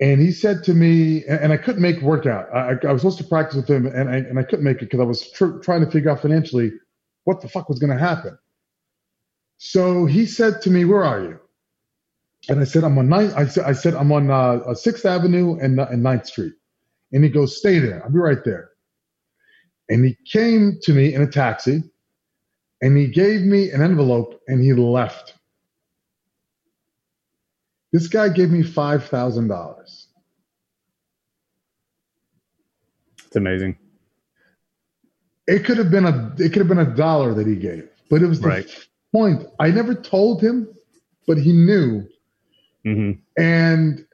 And 0.00 0.20
he 0.20 0.32
said 0.32 0.64
to 0.64 0.74
me, 0.74 1.24
and, 1.26 1.40
and 1.40 1.52
I 1.52 1.56
couldn't 1.56 1.82
make 1.82 2.00
workout. 2.00 2.48
I, 2.54 2.76
I 2.88 2.92
was 2.92 3.02
supposed 3.02 3.18
to 3.18 3.24
practice 3.24 3.56
with 3.56 3.68
him, 3.68 3.86
and 3.86 4.08
I, 4.08 4.16
and 4.16 4.38
I 4.38 4.42
couldn't 4.42 4.64
make 4.64 4.78
it 4.78 4.86
because 4.86 5.00
I 5.00 5.04
was 5.04 5.30
tr- 5.32 5.58
trying 5.58 5.84
to 5.84 5.90
figure 5.90 6.10
out 6.10 6.22
financially 6.22 6.72
what 7.24 7.40
the 7.40 7.48
fuck 7.48 7.68
was 7.68 7.78
going 7.78 7.90
to 7.90 7.98
happen. 7.98 8.38
So 9.58 10.06
he 10.06 10.26
said 10.26 10.62
to 10.62 10.70
me, 10.70 10.84
"Where 10.86 11.04
are 11.04 11.22
you?" 11.22 11.40
And 12.50 12.58
I 12.60 12.64
said, 12.64 12.82
"I'm 12.82 12.98
on 12.98 13.08
ninth. 13.08 13.32
I 13.36 13.46
said, 13.46 13.64
I 13.64 13.72
said 13.72 13.94
I'm 13.94 14.10
on 14.10 14.28
uh, 14.28 14.74
Sixth 14.74 15.06
Avenue 15.06 15.56
and 15.60 15.78
uh, 15.78 15.86
and 15.88 16.02
Ninth 16.02 16.26
Street." 16.26 16.52
And 17.12 17.22
he 17.22 17.30
goes, 17.30 17.56
"Stay 17.56 17.78
there. 17.78 18.02
I'll 18.02 18.10
be 18.10 18.18
right 18.18 18.44
there." 18.44 18.70
And 19.88 20.04
he 20.04 20.16
came 20.30 20.78
to 20.82 20.92
me 20.92 21.14
in 21.14 21.22
a 21.22 21.28
taxi, 21.28 21.82
and 22.82 22.96
he 22.96 23.06
gave 23.06 23.42
me 23.42 23.70
an 23.70 23.82
envelope, 23.82 24.40
and 24.48 24.60
he 24.60 24.72
left. 24.72 25.34
This 27.92 28.08
guy 28.08 28.28
gave 28.28 28.50
me 28.50 28.64
five 28.64 29.04
thousand 29.04 29.46
dollars. 29.46 30.08
It's 33.26 33.36
amazing. 33.36 33.78
It 35.46 35.64
could 35.64 35.78
have 35.78 35.92
been 35.92 36.04
a 36.04 36.34
it 36.38 36.48
could 36.52 36.58
have 36.58 36.68
been 36.68 36.78
a 36.78 36.96
dollar 36.96 37.32
that 37.34 37.46
he 37.46 37.54
gave, 37.54 37.88
but 38.10 38.22
it 38.22 38.26
was 38.26 38.40
the 38.40 38.48
Right. 38.48 38.88
point. 39.12 39.46
I 39.60 39.70
never 39.70 39.94
told 39.94 40.42
him, 40.42 40.68
but 41.28 41.38
he 41.38 41.52
knew. 41.52 42.08
Hmm 42.84 43.12
and 43.38 44.06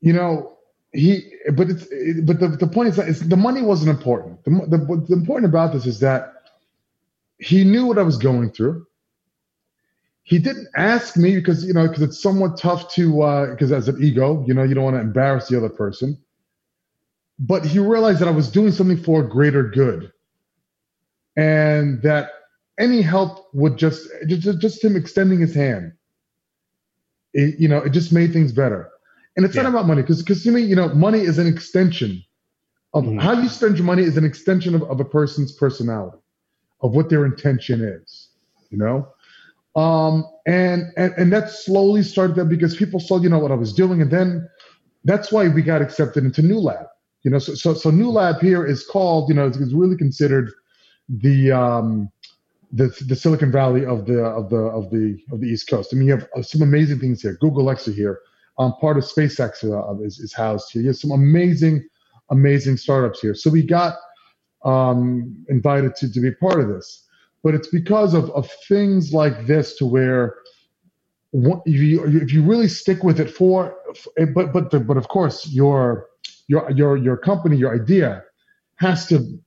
you 0.00 0.12
know 0.12 0.58
he 0.92 1.32
but 1.54 1.70
it's 1.70 1.86
it, 1.90 2.26
but 2.26 2.40
the, 2.40 2.48
the 2.48 2.66
point 2.66 2.88
is 2.88 2.96
that 2.96 3.08
it's, 3.08 3.20
the 3.20 3.36
money 3.36 3.62
wasn't 3.62 3.90
important. 3.90 4.42
The, 4.44 4.50
the 4.68 4.78
what's 4.84 5.10
important 5.10 5.50
about 5.50 5.72
this 5.72 5.86
is 5.86 6.00
that 6.00 6.34
he 7.38 7.64
knew 7.64 7.86
what 7.86 7.98
i 7.98 8.02
was 8.02 8.18
going 8.18 8.50
through. 8.52 8.86
He 10.24 10.38
didn't 10.38 10.68
ask 10.76 11.16
me 11.16 11.36
because 11.36 11.64
you 11.64 11.74
know 11.74 11.86
because 11.88 12.02
it's 12.02 12.22
somewhat 12.22 12.58
tough 12.58 12.92
to 12.94 13.22
uh 13.22 13.50
because 13.50 13.72
as 13.72 13.88
an 13.88 14.02
ego 14.02 14.44
you 14.46 14.54
know 14.54 14.62
you 14.64 14.74
don't 14.74 14.84
want 14.84 14.96
to 14.96 15.00
embarrass 15.00 15.48
the 15.48 15.56
other 15.58 15.70
person. 15.70 16.18
But 17.38 17.64
he 17.66 17.78
realized 17.78 18.20
that 18.20 18.28
i 18.28 18.32
was 18.32 18.50
doing 18.50 18.72
something 18.72 18.98
for 18.98 19.22
a 19.22 19.28
greater 19.28 19.64
good. 19.64 20.12
And 21.36 22.02
that 22.02 22.30
any 22.78 23.02
help 23.02 23.48
would 23.54 23.78
just 23.78 24.08
just, 24.28 24.60
just 24.60 24.84
him 24.84 24.96
extending 24.96 25.40
his 25.40 25.54
hand 25.54 25.92
it, 27.34 27.58
you 27.58 27.68
know, 27.68 27.78
it 27.78 27.90
just 27.90 28.12
made 28.12 28.32
things 28.32 28.52
better. 28.52 28.90
And 29.36 29.44
it's 29.44 29.54
Yeah. 29.54 29.62
not 29.62 29.70
about 29.70 29.86
money 29.86 30.02
because, 30.02 30.22
because 30.22 30.42
to 30.44 30.50
me, 30.50 30.62
you 30.62 30.74
know, 30.76 30.88
money 30.94 31.20
is 31.20 31.38
an 31.38 31.46
extension 31.46 32.22
of 32.94 33.04
Mhm. 33.04 33.20
how 33.20 33.32
you 33.32 33.48
spend 33.48 33.76
your 33.76 33.84
money 33.86 34.02
is 34.02 34.16
an 34.16 34.24
extension 34.24 34.74
of, 34.74 34.82
of 34.84 35.00
a 35.00 35.04
person's 35.04 35.52
personality, 35.52 36.18
of 36.80 36.94
what 36.94 37.08
their 37.08 37.24
intention 37.24 37.82
is, 37.82 38.30
you 38.70 38.78
know. 38.78 39.08
Um, 39.76 40.24
and 40.46 40.86
and 40.96 41.12
and 41.16 41.32
that 41.32 41.50
slowly 41.50 42.02
started 42.02 42.36
that 42.36 42.46
because 42.46 42.74
people 42.76 42.98
saw, 42.98 43.20
you 43.20 43.28
know, 43.28 43.38
what 43.38 43.52
I 43.52 43.54
was 43.54 43.72
doing, 43.72 44.00
and 44.02 44.10
then 44.10 44.48
that's 45.04 45.30
why 45.30 45.48
we 45.48 45.62
got 45.62 45.82
accepted 45.82 46.24
into 46.24 46.42
New 46.42 46.58
Lab. 46.58 46.86
You 47.22 47.30
know, 47.30 47.38
so 47.38 47.54
so, 47.54 47.74
so 47.74 47.90
New 47.90 48.10
Lab 48.10 48.40
here 48.40 48.66
is 48.66 48.84
called, 48.84 49.28
you 49.28 49.34
know, 49.34 49.46
it's, 49.46 49.58
it's 49.58 49.72
really 49.72 49.96
considered 49.96 50.50
the 51.08 51.52
um, 51.52 52.10
the 52.72 52.88
the 53.06 53.16
Silicon 53.16 53.50
Valley 53.50 53.84
of 53.84 54.06
the 54.06 54.22
of 54.22 54.50
the 54.50 54.56
of 54.56 54.90
the 54.90 55.18
of 55.32 55.40
the 55.40 55.46
East 55.46 55.68
Coast. 55.68 55.90
I 55.92 55.96
mean, 55.96 56.08
you 56.08 56.14
have 56.14 56.28
uh, 56.36 56.42
some 56.42 56.62
amazing 56.62 56.98
things 56.98 57.22
here. 57.22 57.36
Google 57.40 57.62
Alexa 57.62 57.92
here. 57.92 58.20
Um, 58.58 58.74
part 58.80 58.98
of 58.98 59.04
SpaceX 59.04 59.62
uh, 59.62 60.02
is, 60.02 60.18
is 60.18 60.34
housed 60.34 60.72
here. 60.72 60.82
You 60.82 60.88
have 60.88 60.96
some 60.96 61.12
amazing, 61.12 61.86
amazing 62.30 62.76
startups 62.76 63.20
here. 63.20 63.34
So 63.34 63.50
we 63.50 63.62
got 63.62 63.94
um, 64.64 65.44
invited 65.48 65.94
to 65.96 66.12
to 66.12 66.20
be 66.20 66.32
part 66.32 66.60
of 66.60 66.68
this, 66.68 67.06
but 67.42 67.54
it's 67.54 67.68
because 67.68 68.14
of 68.14 68.30
of 68.30 68.50
things 68.68 69.12
like 69.12 69.46
this 69.46 69.76
to 69.78 69.86
where. 69.86 70.36
What, 71.32 71.60
if 71.66 71.74
you 71.74 72.06
if 72.06 72.32
you 72.32 72.42
really 72.42 72.68
stick 72.68 73.04
with 73.04 73.20
it 73.20 73.28
for, 73.30 73.76
but 74.34 74.54
but 74.54 74.70
the, 74.70 74.80
but 74.80 74.96
of 74.96 75.08
course 75.08 75.46
your 75.46 76.06
your 76.46 76.70
your 76.70 76.96
your 76.96 77.18
company 77.18 77.58
your 77.58 77.74
idea 77.74 78.24
has 78.76 79.06
to 79.08 79.38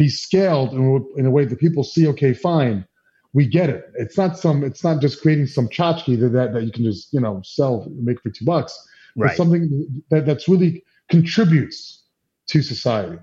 be 0.00 0.08
scaled 0.08 0.72
in, 0.72 0.80
a- 0.96 1.18
in 1.20 1.26
a 1.26 1.30
way 1.30 1.44
that 1.44 1.58
people 1.60 1.84
see, 1.84 2.08
okay, 2.08 2.32
fine, 2.32 2.84
we 3.34 3.46
get 3.46 3.68
it. 3.70 3.84
It's 3.94 4.16
not 4.18 4.36
some, 4.38 4.64
it's 4.64 4.82
not 4.82 5.00
just 5.00 5.20
creating 5.22 5.46
some 5.46 5.68
tchotchke 5.68 6.18
that, 6.20 6.30
that, 6.30 6.52
that 6.54 6.64
you 6.64 6.72
can 6.72 6.84
just, 6.84 7.12
you 7.12 7.20
know, 7.20 7.40
sell, 7.44 7.86
make 7.94 8.20
for 8.22 8.30
two 8.30 8.44
bucks. 8.44 8.72
Right. 9.14 9.28
It's 9.30 9.36
something 9.36 10.02
that, 10.10 10.24
that's 10.26 10.48
really 10.48 10.82
contributes 11.10 12.02
to 12.48 12.62
society. 12.62 13.18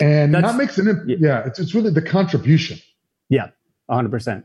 And 0.00 0.34
That's- 0.34 0.52
that 0.52 0.58
makes 0.58 0.78
an, 0.78 0.88
imp- 0.88 1.08
yeah. 1.08 1.16
yeah, 1.20 1.46
it's, 1.46 1.58
it's 1.58 1.74
really 1.74 1.90
the 1.90 2.02
contribution. 2.02 2.78
Yeah, 3.28 3.48
hundred 3.88 4.10
percent. 4.10 4.44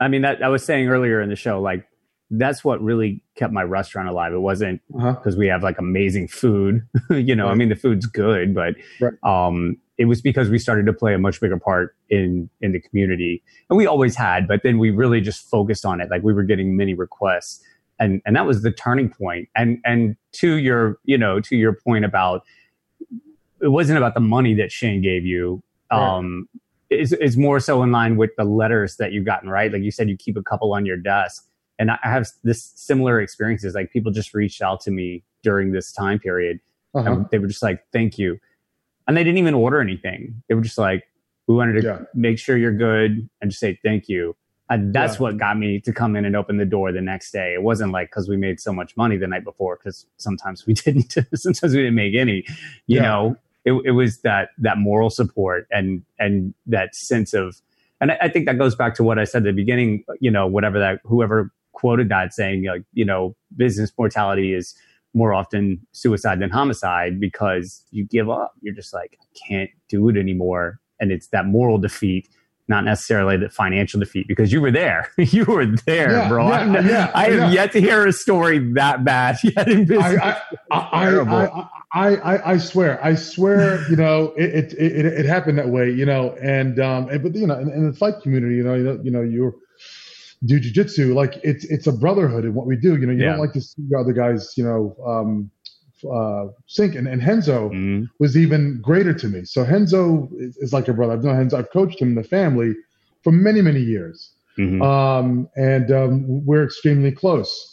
I 0.00 0.08
mean, 0.08 0.22
that 0.22 0.42
I 0.42 0.48
was 0.48 0.64
saying 0.64 0.88
earlier 0.88 1.20
in 1.22 1.28
the 1.30 1.36
show, 1.36 1.60
like 1.60 1.86
that's 2.30 2.64
what 2.64 2.82
really 2.82 3.22
kept 3.36 3.52
my 3.52 3.62
restaurant 3.62 4.08
alive. 4.08 4.32
It 4.32 4.38
wasn't 4.40 4.80
Uh-huh. 4.94 5.12
because 5.12 5.36
we 5.36 5.46
have 5.48 5.62
like 5.62 5.78
amazing 5.78 6.28
food. 6.28 6.86
you 7.10 7.34
know, 7.36 7.48
I 7.48 7.54
mean, 7.54 7.68
the 7.68 7.76
food's 7.76 8.06
good, 8.06 8.54
but 8.54 8.74
Right. 9.00 9.12
um, 9.22 9.76
it 9.96 10.06
was 10.06 10.20
because 10.20 10.48
we 10.50 10.58
started 10.58 10.86
to 10.86 10.92
play 10.92 11.14
a 11.14 11.18
much 11.18 11.40
bigger 11.40 11.58
part 11.58 11.94
in 12.10 12.48
in 12.60 12.72
the 12.72 12.80
community, 12.80 13.42
and 13.70 13.76
we 13.76 13.86
always 13.86 14.16
had. 14.16 14.48
But 14.48 14.62
then 14.62 14.78
we 14.78 14.90
really 14.90 15.20
just 15.20 15.48
focused 15.48 15.84
on 15.86 16.00
it. 16.00 16.10
Like 16.10 16.22
we 16.22 16.32
were 16.32 16.42
getting 16.42 16.76
many 16.76 16.94
requests, 16.94 17.62
and 17.98 18.20
and 18.26 18.34
that 18.36 18.46
was 18.46 18.62
the 18.62 18.72
turning 18.72 19.08
point. 19.08 19.48
And 19.54 19.78
and 19.84 20.16
to 20.32 20.56
your 20.56 20.98
you 21.04 21.16
know 21.18 21.40
to 21.40 21.56
your 21.56 21.72
point 21.74 22.04
about 22.04 22.42
it 23.60 23.68
wasn't 23.68 23.96
about 23.98 24.14
the 24.14 24.20
money 24.20 24.54
that 24.54 24.70
Shane 24.72 25.00
gave 25.02 25.24
you. 25.24 25.62
Right. 25.90 26.16
Um, 26.16 26.48
is 26.90 27.12
is 27.14 27.36
more 27.36 27.60
so 27.60 27.82
in 27.82 27.90
line 27.92 28.16
with 28.16 28.30
the 28.36 28.44
letters 28.44 28.96
that 28.96 29.12
you've 29.12 29.24
gotten, 29.24 29.48
right? 29.48 29.72
Like 29.72 29.82
you 29.82 29.90
said, 29.90 30.08
you 30.08 30.16
keep 30.16 30.36
a 30.36 30.42
couple 30.42 30.72
on 30.74 30.84
your 30.86 30.96
desk, 30.96 31.46
and 31.78 31.90
I 31.90 31.98
have 32.02 32.26
this 32.42 32.72
similar 32.76 33.20
experiences. 33.20 33.74
Like 33.74 33.90
people 33.90 34.12
just 34.12 34.34
reached 34.34 34.60
out 34.60 34.80
to 34.82 34.90
me 34.90 35.22
during 35.42 35.72
this 35.72 35.92
time 35.92 36.18
period, 36.18 36.60
Uh-huh. 36.94 37.10
and 37.12 37.26
they 37.30 37.38
were 37.38 37.46
just 37.46 37.62
like, 37.62 37.84
"Thank 37.92 38.18
you," 38.18 38.38
and 39.06 39.16
they 39.16 39.24
didn't 39.24 39.38
even 39.38 39.54
order 39.54 39.80
anything. 39.80 40.42
They 40.48 40.54
were 40.54 40.62
just 40.62 40.78
like, 40.78 41.04
"We 41.46 41.54
wanted 41.54 41.80
to 41.82 41.86
Yeah. 41.86 41.98
make 42.14 42.38
sure 42.38 42.56
you're 42.56 42.72
good 42.76 43.28
and 43.40 43.50
just 43.50 43.60
say 43.60 43.78
thank 43.82 44.08
you." 44.08 44.36
And 44.70 44.94
that's 44.94 45.16
Yeah. 45.16 45.22
what 45.24 45.36
got 45.36 45.58
me 45.58 45.78
to 45.80 45.92
come 45.92 46.16
in 46.16 46.24
and 46.24 46.34
open 46.34 46.56
the 46.56 46.64
door 46.64 46.90
the 46.90 47.02
next 47.02 47.32
day. 47.32 47.52
It 47.52 47.62
wasn't 47.62 47.92
like 47.92 48.08
because 48.10 48.28
we 48.28 48.36
made 48.38 48.60
so 48.60 48.72
much 48.72 48.96
money 48.96 49.16
the 49.18 49.26
night 49.26 49.44
before, 49.44 49.76
because 49.76 50.06
sometimes 50.16 50.66
we 50.66 50.72
didn't. 50.84 51.14
sometimes 51.34 51.74
we 51.74 51.80
didn't 51.82 51.94
make 51.96 52.14
any. 52.14 52.44
You 52.86 52.96
Yeah. 52.96 53.02
know, 53.02 53.36
it, 53.66 53.72
it 53.84 53.90
was 53.92 54.20
that 54.22 54.50
that 54.58 54.78
moral 54.78 55.10
support 55.10 55.66
and 55.70 56.02
and 56.18 56.54
that 56.66 56.94
sense 56.94 57.32
of 57.34 57.60
and 58.00 58.12
I, 58.12 58.18
I 58.22 58.28
think 58.28 58.46
that 58.46 58.58
goes 58.58 58.74
back 58.74 58.94
to 58.96 59.02
what 59.04 59.18
I 59.18 59.24
said 59.24 59.38
at 59.42 59.44
the 59.44 59.52
beginning, 59.52 60.04
you 60.20 60.30
know, 60.30 60.46
whatever 60.46 60.78
that 60.78 61.00
whoever 61.04 61.50
quoted 61.72 62.08
that 62.08 62.32
saying 62.34 62.64
like, 62.64 62.82
you 62.92 63.04
know, 63.04 63.34
business 63.56 63.92
mortality 63.98 64.52
is 64.54 64.74
more 65.14 65.32
often 65.32 65.80
suicide 65.92 66.40
than 66.40 66.50
homicide 66.50 67.20
because 67.20 67.84
you 67.90 68.04
give 68.04 68.28
up. 68.28 68.52
You're 68.60 68.74
just 68.74 68.92
like, 68.92 69.16
I 69.20 69.26
can't 69.48 69.70
do 69.88 70.08
it 70.08 70.16
anymore. 70.16 70.80
And 71.00 71.12
it's 71.12 71.28
that 71.28 71.46
moral 71.46 71.78
defeat, 71.78 72.28
not 72.66 72.84
necessarily 72.84 73.36
the 73.36 73.48
financial 73.48 74.00
defeat, 74.00 74.26
because 74.26 74.52
you 74.52 74.60
were 74.60 74.70
there. 74.70 75.10
you 75.18 75.44
were 75.44 75.66
there, 75.86 76.12
Yeah, 76.12 76.28
bro. 76.28 76.48
yeah, 76.48 76.80
yeah, 76.86 77.10
I 77.14 77.30
have 77.30 77.52
yet 77.52 77.72
to 77.72 77.80
hear 77.80 78.06
a 78.06 78.12
story 78.12 78.58
that 78.74 79.04
bad 79.04 79.38
yet 79.44 79.68
in 79.68 79.84
business. 79.84 80.20
I, 80.20 80.40
I, 80.70 80.88
I, 80.92 81.04
Terrible. 81.04 81.34
I, 81.36 81.68
I, 81.92 82.16
I, 82.16 82.52
I 82.52 82.58
swear, 82.58 83.04
I 83.04 83.14
swear, 83.14 83.88
you 83.88 83.96
know, 83.96 84.32
it, 84.36 84.72
it, 84.72 84.72
it, 84.74 85.06
it 85.06 85.26
happened 85.26 85.58
that 85.58 85.68
way, 85.68 85.90
you 85.90 86.06
know, 86.06 86.32
and, 86.42 86.80
um, 86.80 87.08
and, 87.08 87.22
but, 87.22 87.34
you 87.36 87.46
know, 87.46 87.58
in, 87.58 87.68
in 87.70 87.86
the 87.90 87.96
fight 87.96 88.14
community, 88.22 88.56
you 88.56 88.64
know, 88.64 88.74
you 88.74 88.82
know, 88.84 89.00
you 89.04 89.10
know, 89.12 89.22
you're, 89.22 89.54
do 90.44 90.60
jujitsu, 90.60 91.14
like 91.14 91.40
it's, 91.42 91.64
it's 91.66 91.86
a 91.86 91.92
brotherhood 91.92 92.44
in 92.44 92.54
what 92.54 92.66
we 92.66 92.76
do. 92.76 92.96
You 92.96 93.06
know, 93.06 93.12
you 93.12 93.20
Yeah. 93.22 93.30
don't 93.30 93.38
like 93.40 93.52
to 93.54 93.60
see 93.60 93.82
other 93.98 94.12
guys, 94.12 94.54
you 94.56 94.64
know, 94.64 94.96
um, 95.06 95.50
uh, 96.12 96.48
sink. 96.66 96.94
And, 96.94 97.08
and 97.08 97.22
Renzo 97.26 97.70
Mhm. 97.70 98.08
was 98.18 98.36
even 98.36 98.80
greater 98.82 99.14
to 99.14 99.28
me. 99.28 99.44
So 99.44 99.62
Renzo 99.64 100.28
is, 100.38 100.56
is 100.58 100.72
like 100.72 100.88
a 100.88 100.92
brother. 100.92 101.14
I've 101.14 101.24
known 101.24 101.36
Renzo. 101.38 101.58
I've 101.58 101.70
coached 101.70 102.00
him 102.00 102.08
in 102.08 102.14
the 102.14 102.24
family 102.24 102.74
for 103.22 103.32
many, 103.32 103.62
many 103.62 103.80
years 103.80 104.32
Mhm. 104.58 104.82
um, 104.82 105.48
and 105.56 105.90
um, 105.90 106.44
we're 106.44 106.64
extremely 106.64 107.10
close. 107.10 107.70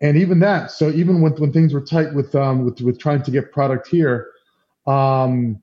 And 0.00 0.16
even 0.16 0.40
that, 0.40 0.70
so 0.70 0.90
even 0.90 1.20
when, 1.20 1.32
when 1.32 1.52
things 1.52 1.72
were 1.74 1.80
tight 1.80 2.12
with 2.14 2.34
um, 2.34 2.64
with 2.64 2.80
with 2.80 2.98
trying 2.98 3.22
to 3.22 3.30
get 3.30 3.52
product 3.52 3.86
here, 3.86 4.28
um, 4.86 5.62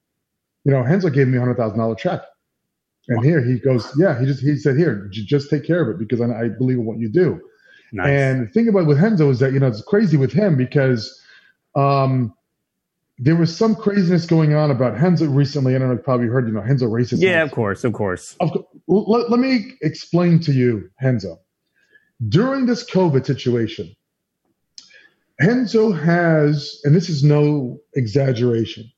you 0.64 0.72
know, 0.72 0.82
Renzo 0.82 1.10
gave 1.10 1.28
me 1.28 1.38
a 1.38 1.39
hundred 1.41 1.58
thousand 1.58 1.80
dollar 1.80 1.95
check, 1.95 2.22
and 3.10 3.26
here 3.26 3.43
he 3.43 3.60
goes, 3.60 3.91
yeah, 3.97 4.20
he 4.20 4.26
just 4.26 4.41
he 4.41 4.55
said 4.55 4.78
here, 4.78 5.10
just 5.12 5.49
take 5.49 5.66
care 5.66 5.82
of 5.82 5.89
it 5.89 5.99
because 5.99 6.22
I, 6.22 6.26
I 6.26 6.47
believe 6.47 6.78
in 6.78 6.86
what 6.86 6.99
you 6.99 7.10
do. 7.10 7.41
Nice. 7.91 8.07
And 8.07 8.47
the 8.47 8.51
thing 8.51 8.68
about 8.68 8.86
with 8.86 9.01
Renzo 9.01 9.30
is 9.30 9.39
that 9.39 9.51
you 9.51 9.60
know 9.60 9.68
it's 9.68 9.82
crazy 9.82 10.16
with 10.16 10.32
him 10.32 10.55
because 10.55 11.20
um, 11.76 12.34
there 13.18 13.36
was 13.36 13.55
some 13.55 13.76
craziness 13.76 14.26
going 14.26 14.53
on 14.53 14.72
about 14.72 14.93
Renzo 14.99 15.26
recently. 15.26 15.76
I 15.76 15.80
don't 15.80 15.89
know, 15.89 15.95
you 15.95 15.99
probably 15.99 16.28
heard, 16.28 16.47
you 16.47 16.53
know, 16.53 16.62
Renzo 16.62 16.88
racist. 16.88 17.22
yeah, 17.22 17.43
of 17.43 17.51
course, 17.51 17.84
of 17.84 17.93
course. 17.93 18.36
Of, 18.39 18.64
let, 18.88 19.30
let 19.30 19.39
me 19.39 19.74
explain 19.82 20.39
to 20.41 20.53
you, 20.53 20.89
Renzo. 21.01 21.39
During 22.28 22.66
this 22.66 22.89
COVID 22.89 23.26
situation, 23.26 23.93
Renzo 25.41 25.91
has, 25.91 26.80
and 26.84 26.95
this 26.95 27.10
is 27.10 27.24
no 27.24 27.80
exaggeration, 27.93 28.89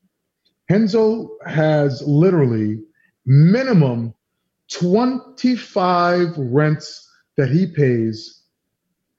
Renzo 0.70 1.30
has 1.46 2.02
literally 2.04 2.80
minimum 3.26 4.14
25 4.72 6.38
rents 6.38 7.10
that 7.38 7.50
he 7.50 7.68
pays 7.68 8.42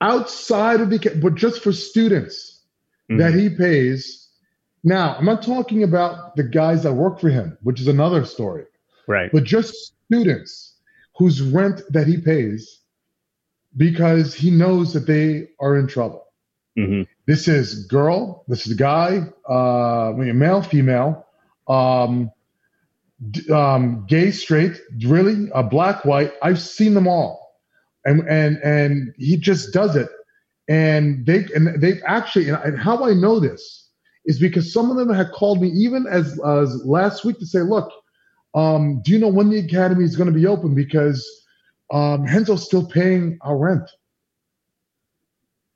outside 0.00 0.80
of 0.80 0.90
the, 0.90 1.20
but 1.22 1.34
just 1.34 1.62
for 1.62 1.72
students 1.72 2.62
mm-hmm. 3.10 3.18
that 3.18 3.34
he 3.34 3.48
pays. 3.48 4.28
Now, 4.84 5.14
I'm 5.14 5.24
not 5.24 5.42
talking 5.42 5.84
about 5.84 6.34
the 6.34 6.42
guys 6.42 6.82
that 6.82 6.92
work 6.92 7.20
for 7.20 7.28
him, 7.28 7.56
which 7.62 7.80
is 7.80 7.86
another 7.86 8.24
story. 8.24 8.64
Right. 9.06 9.30
But 9.32 9.44
just 9.44 9.94
students 10.06 10.74
whose 11.16 11.40
rent 11.40 11.82
that 11.90 12.06
he 12.06 12.16
pays 12.16 12.80
because 13.76 14.34
he 14.34 14.50
knows 14.50 14.92
that 14.92 15.06
they 15.06 15.48
are 15.60 15.76
in 15.78 15.86
trouble. 15.86 16.26
Mm-hmm. 16.76 17.02
This 17.26 17.48
is 17.48 17.86
girl, 17.86 18.44
this 18.48 18.66
is 18.66 18.72
a 18.72 18.76
guy, 18.76 19.20
uh, 19.48 20.12
male, 20.16 20.62
female, 20.62 21.26
um, 21.68 22.30
um, 23.52 24.04
gay, 24.08 24.30
straight, 24.30 24.80
really, 25.04 25.50
uh, 25.52 25.62
black, 25.62 26.04
white. 26.04 26.32
I've 26.42 26.60
seen 26.60 26.94
them 26.94 27.06
all, 27.06 27.54
and 28.04 28.28
and 28.28 28.58
and 28.58 29.14
he 29.18 29.36
just 29.36 29.72
does 29.72 29.96
it. 29.96 30.08
And 30.68 31.26
they 31.26 31.46
and 31.54 31.80
they've 31.80 32.02
actually 32.06 32.48
and 32.48 32.78
how 32.78 33.04
I 33.04 33.14
know 33.14 33.40
this 33.40 33.90
is 34.24 34.38
because 34.38 34.72
some 34.72 34.90
of 34.90 34.96
them 34.96 35.12
had 35.12 35.30
called 35.32 35.60
me 35.60 35.68
even 35.68 36.06
as 36.08 36.38
as 36.46 36.84
last 36.84 37.24
week 37.24 37.38
to 37.40 37.46
say, 37.46 37.60
look, 37.60 37.92
um, 38.54 39.02
do 39.04 39.12
you 39.12 39.18
know 39.18 39.28
when 39.28 39.50
the 39.50 39.58
academy 39.58 40.04
is 40.04 40.16
going 40.16 40.32
to 40.32 40.38
be 40.38 40.46
open? 40.46 40.74
Because 40.74 41.26
um, 41.92 42.24
Renzo's 42.24 42.64
still 42.64 42.86
paying 42.86 43.38
our 43.42 43.56
rent. 43.56 43.88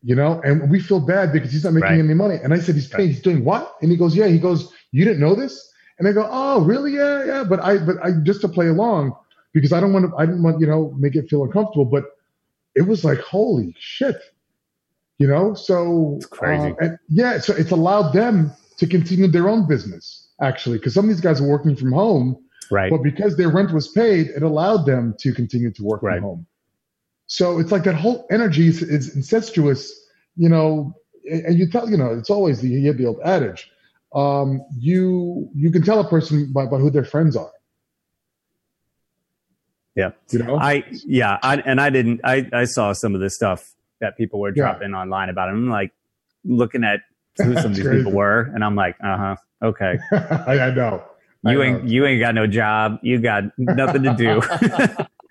You 0.03 0.15
know, 0.15 0.41
and 0.45 0.71
we 0.71 0.79
feel 0.79 1.01
bad 1.01 1.33
because 1.33 1.51
he's 1.51 1.65
not 1.65 1.73
making 1.73 1.91
right. 1.91 1.99
any 1.99 2.15
money. 2.15 2.37
And 2.37 2.55
I 2.55 2.61
said, 2.61 2.77
he's 2.77 2.87
paying. 2.87 3.09
Right. 3.09 3.15
He's 3.15 3.23
doing 3.23 3.45
what? 3.45 3.75
And 3.83 3.91
he 3.91 3.97
goes, 3.97 4.15
yeah. 4.15 4.29
He 4.29 4.39
goes, 4.39 4.73
you 4.93 5.05
didn't 5.05 5.19
know 5.19 5.35
this? 5.35 5.69
And 5.99 6.07
they 6.07 6.13
go, 6.13 6.29
oh, 6.31 6.63
really? 6.63 6.95
Yeah, 6.95 7.25
yeah. 7.25 7.45
But 7.45 7.61
I, 7.61 7.79
but 7.79 7.97
I 8.03 8.13
just 8.23 8.41
to 8.43 8.49
play 8.49 8.69
along 8.69 9.17
because 9.53 9.73
I 9.73 9.81
don't 9.81 9.93
want 9.93 10.11
to. 10.11 10.17
I 10.17 10.27
didn't 10.27 10.43
want 10.43 10.61
you 10.61 10.67
know 10.67 10.95
make 10.99 11.17
it 11.17 11.29
feel 11.29 11.43
uncomfortable. 11.43 11.87
But 11.87 12.05
it 12.75 12.83
was 12.83 13.05
like, 13.05 13.19
holy 13.21 13.75
shit, 13.79 14.17
you 15.19 15.27
know. 15.27 15.55
So 15.55 16.15
it's 16.17 16.27
crazy. 16.27 16.73
Uh, 16.73 16.85
and 16.85 16.99
yeah, 17.09 17.39
so 17.39 17.55
it's 17.55 17.71
allowed 17.71 18.13
them 18.13 18.53
to 18.77 18.87
continue 18.87 19.27
their 19.27 19.49
own 19.49 19.67
business 19.67 20.29
actually 20.43 20.77
because 20.77 20.93
some 20.93 21.07
of 21.07 21.09
these 21.09 21.23
guys 21.23 21.41
are 21.41 21.49
working 21.49 21.75
from 21.75 21.91
home 21.93 22.37
Right. 22.71 22.91
But 22.91 23.03
because 23.03 23.37
their 23.37 23.49
rent 23.49 23.73
was 23.73 23.89
paid, 23.89 24.29
it 24.29 24.43
allowed 24.43 24.87
them 24.87 25.15
to 25.21 25.33
continue 25.33 25.71
to 25.73 25.83
work 25.83 26.03
right. 26.03 26.17
from 26.17 26.23
home. 26.23 26.47
So 27.27 27.59
it's 27.59 27.73
like 27.73 27.85
that 27.85 27.95
whole 27.95 28.27
energy 28.31 28.69
is, 28.69 28.83
is 28.83 29.15
incestuous, 29.17 29.93
you 30.37 30.49
know, 30.49 30.95
and 31.29 31.59
you 31.59 31.69
tell, 31.69 31.91
you 31.91 31.97
know, 31.97 32.13
it's 32.13 32.31
always 32.31 32.61
the, 32.61 32.69
you 32.69 32.87
have 32.87 32.99
the 32.99 33.07
old 33.07 33.21
adage. 33.25 33.71
Um, 34.17 34.63
you, 34.79 35.49
you 35.55 35.71
can 35.71 35.83
tell 35.83 36.01
a 36.01 36.09
person 36.09 36.53
by, 36.53 36.67
by 36.67 36.79
who 36.79 36.91
their 36.91 37.05
friends 37.05 37.37
are. 37.37 37.53
Yeah. 39.95 40.11
You 40.31 40.41
know? 40.41 40.59
I, 40.59 40.85
yeah. 41.05 41.39
I, 41.43 41.57
and 41.57 41.81
I 41.81 41.91
didn't, 41.91 42.21
I, 42.25 42.49
I 42.53 42.65
saw 42.65 42.93
some 42.93 43.15
of 43.15 43.21
the 43.21 43.31
stuff 43.31 43.75
that 44.01 44.17
people 44.17 44.41
were 44.41 44.53
dropping 44.53 44.91
yeah. 44.91 44.99
online 44.99 45.29
about 45.29 45.49
him. 45.49 45.57
I'm 45.57 45.71
like 45.71 45.93
looking 46.45 46.85
at 46.85 47.01
who 47.37 47.55
some 47.55 47.67
of 47.67 47.77
these 47.77 47.85
crazy. 47.85 47.99
people 47.99 48.13
were. 48.13 48.51
And 48.55 48.65
I'm 48.65 48.75
like, 48.75 48.97
uh 49.03 49.17
huh. 49.17 49.37
Okay. 49.63 49.99
I, 50.13 50.59
I 50.59 50.71
know. 50.71 51.05
You 51.45 51.63
ain't 51.63 51.85
you 51.85 52.05
ain't 52.05 52.21
got 52.21 52.35
no 52.35 52.47
job. 52.47 52.99
You 53.03 53.21
got 53.21 53.45
nothing 53.57 54.03
to 54.03 54.15
do. 54.15 54.43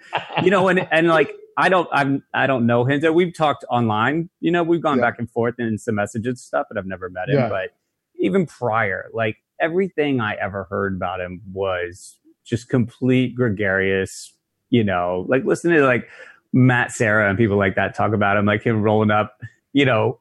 you 0.44 0.50
know, 0.50 0.70
and 0.70 0.88
and 0.92 1.08
like 1.08 1.34
I 1.58 1.68
don't 1.68 1.90
I'm 1.92 2.24
I 2.34 2.48
don't 2.48 2.66
know 2.66 2.86
him. 2.86 3.14
We've 3.14 3.36
talked 3.36 3.66
online. 3.70 4.30
You 4.40 4.52
know, 4.52 4.64
we've 4.64 4.82
gone 4.82 4.98
yeah. 4.98 5.10
back 5.10 5.20
and 5.20 5.30
forth 5.30 5.56
in 5.60 5.78
some 5.78 5.96
messages 5.96 6.28
and 6.28 6.40
stuff, 6.40 6.68
but 6.70 6.78
I've 6.78 6.86
never 6.86 7.10
met 7.10 7.30
him. 7.30 7.36
Yeah. 7.36 7.50
But 7.50 7.76
even 8.20 8.46
prior, 8.46 9.10
like 9.14 9.38
everything 9.60 10.20
I 10.20 10.36
ever 10.36 10.66
heard 10.70 10.96
about 10.96 11.22
him 11.22 11.42
was 11.52 12.18
just 12.46 12.70
complete 12.70 13.36
gregarious. 13.36 14.32
You 14.70 14.84
know, 14.84 15.26
like 15.30 15.46
listening 15.46 15.78
to 15.78 15.86
like 15.86 16.08
Matt 16.52 16.92
Serra 16.92 17.30
and 17.30 17.38
people 17.38 17.58
like 17.58 17.76
that 17.76 17.96
talk 17.96 18.14
about 18.14 18.38
him, 18.38 18.46
like 18.46 18.64
him 18.64 18.82
rolling 18.82 19.12
up. 19.12 19.38
You 19.74 19.86
know, 19.86 20.20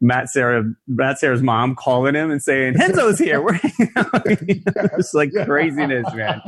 Matt 0.00 0.30
Serra, 0.30 0.64
Matt 0.86 1.18
Serra's 1.18 1.42
mom 1.42 1.74
calling 1.74 2.14
him 2.14 2.30
and 2.30 2.42
saying, 2.42 2.74
Renzo's 2.74 3.18
here. 3.18 3.40
We're 3.42 3.60
it's 3.62 5.14
like 5.14 5.30
craziness, 5.44 6.06
man. 6.14 6.40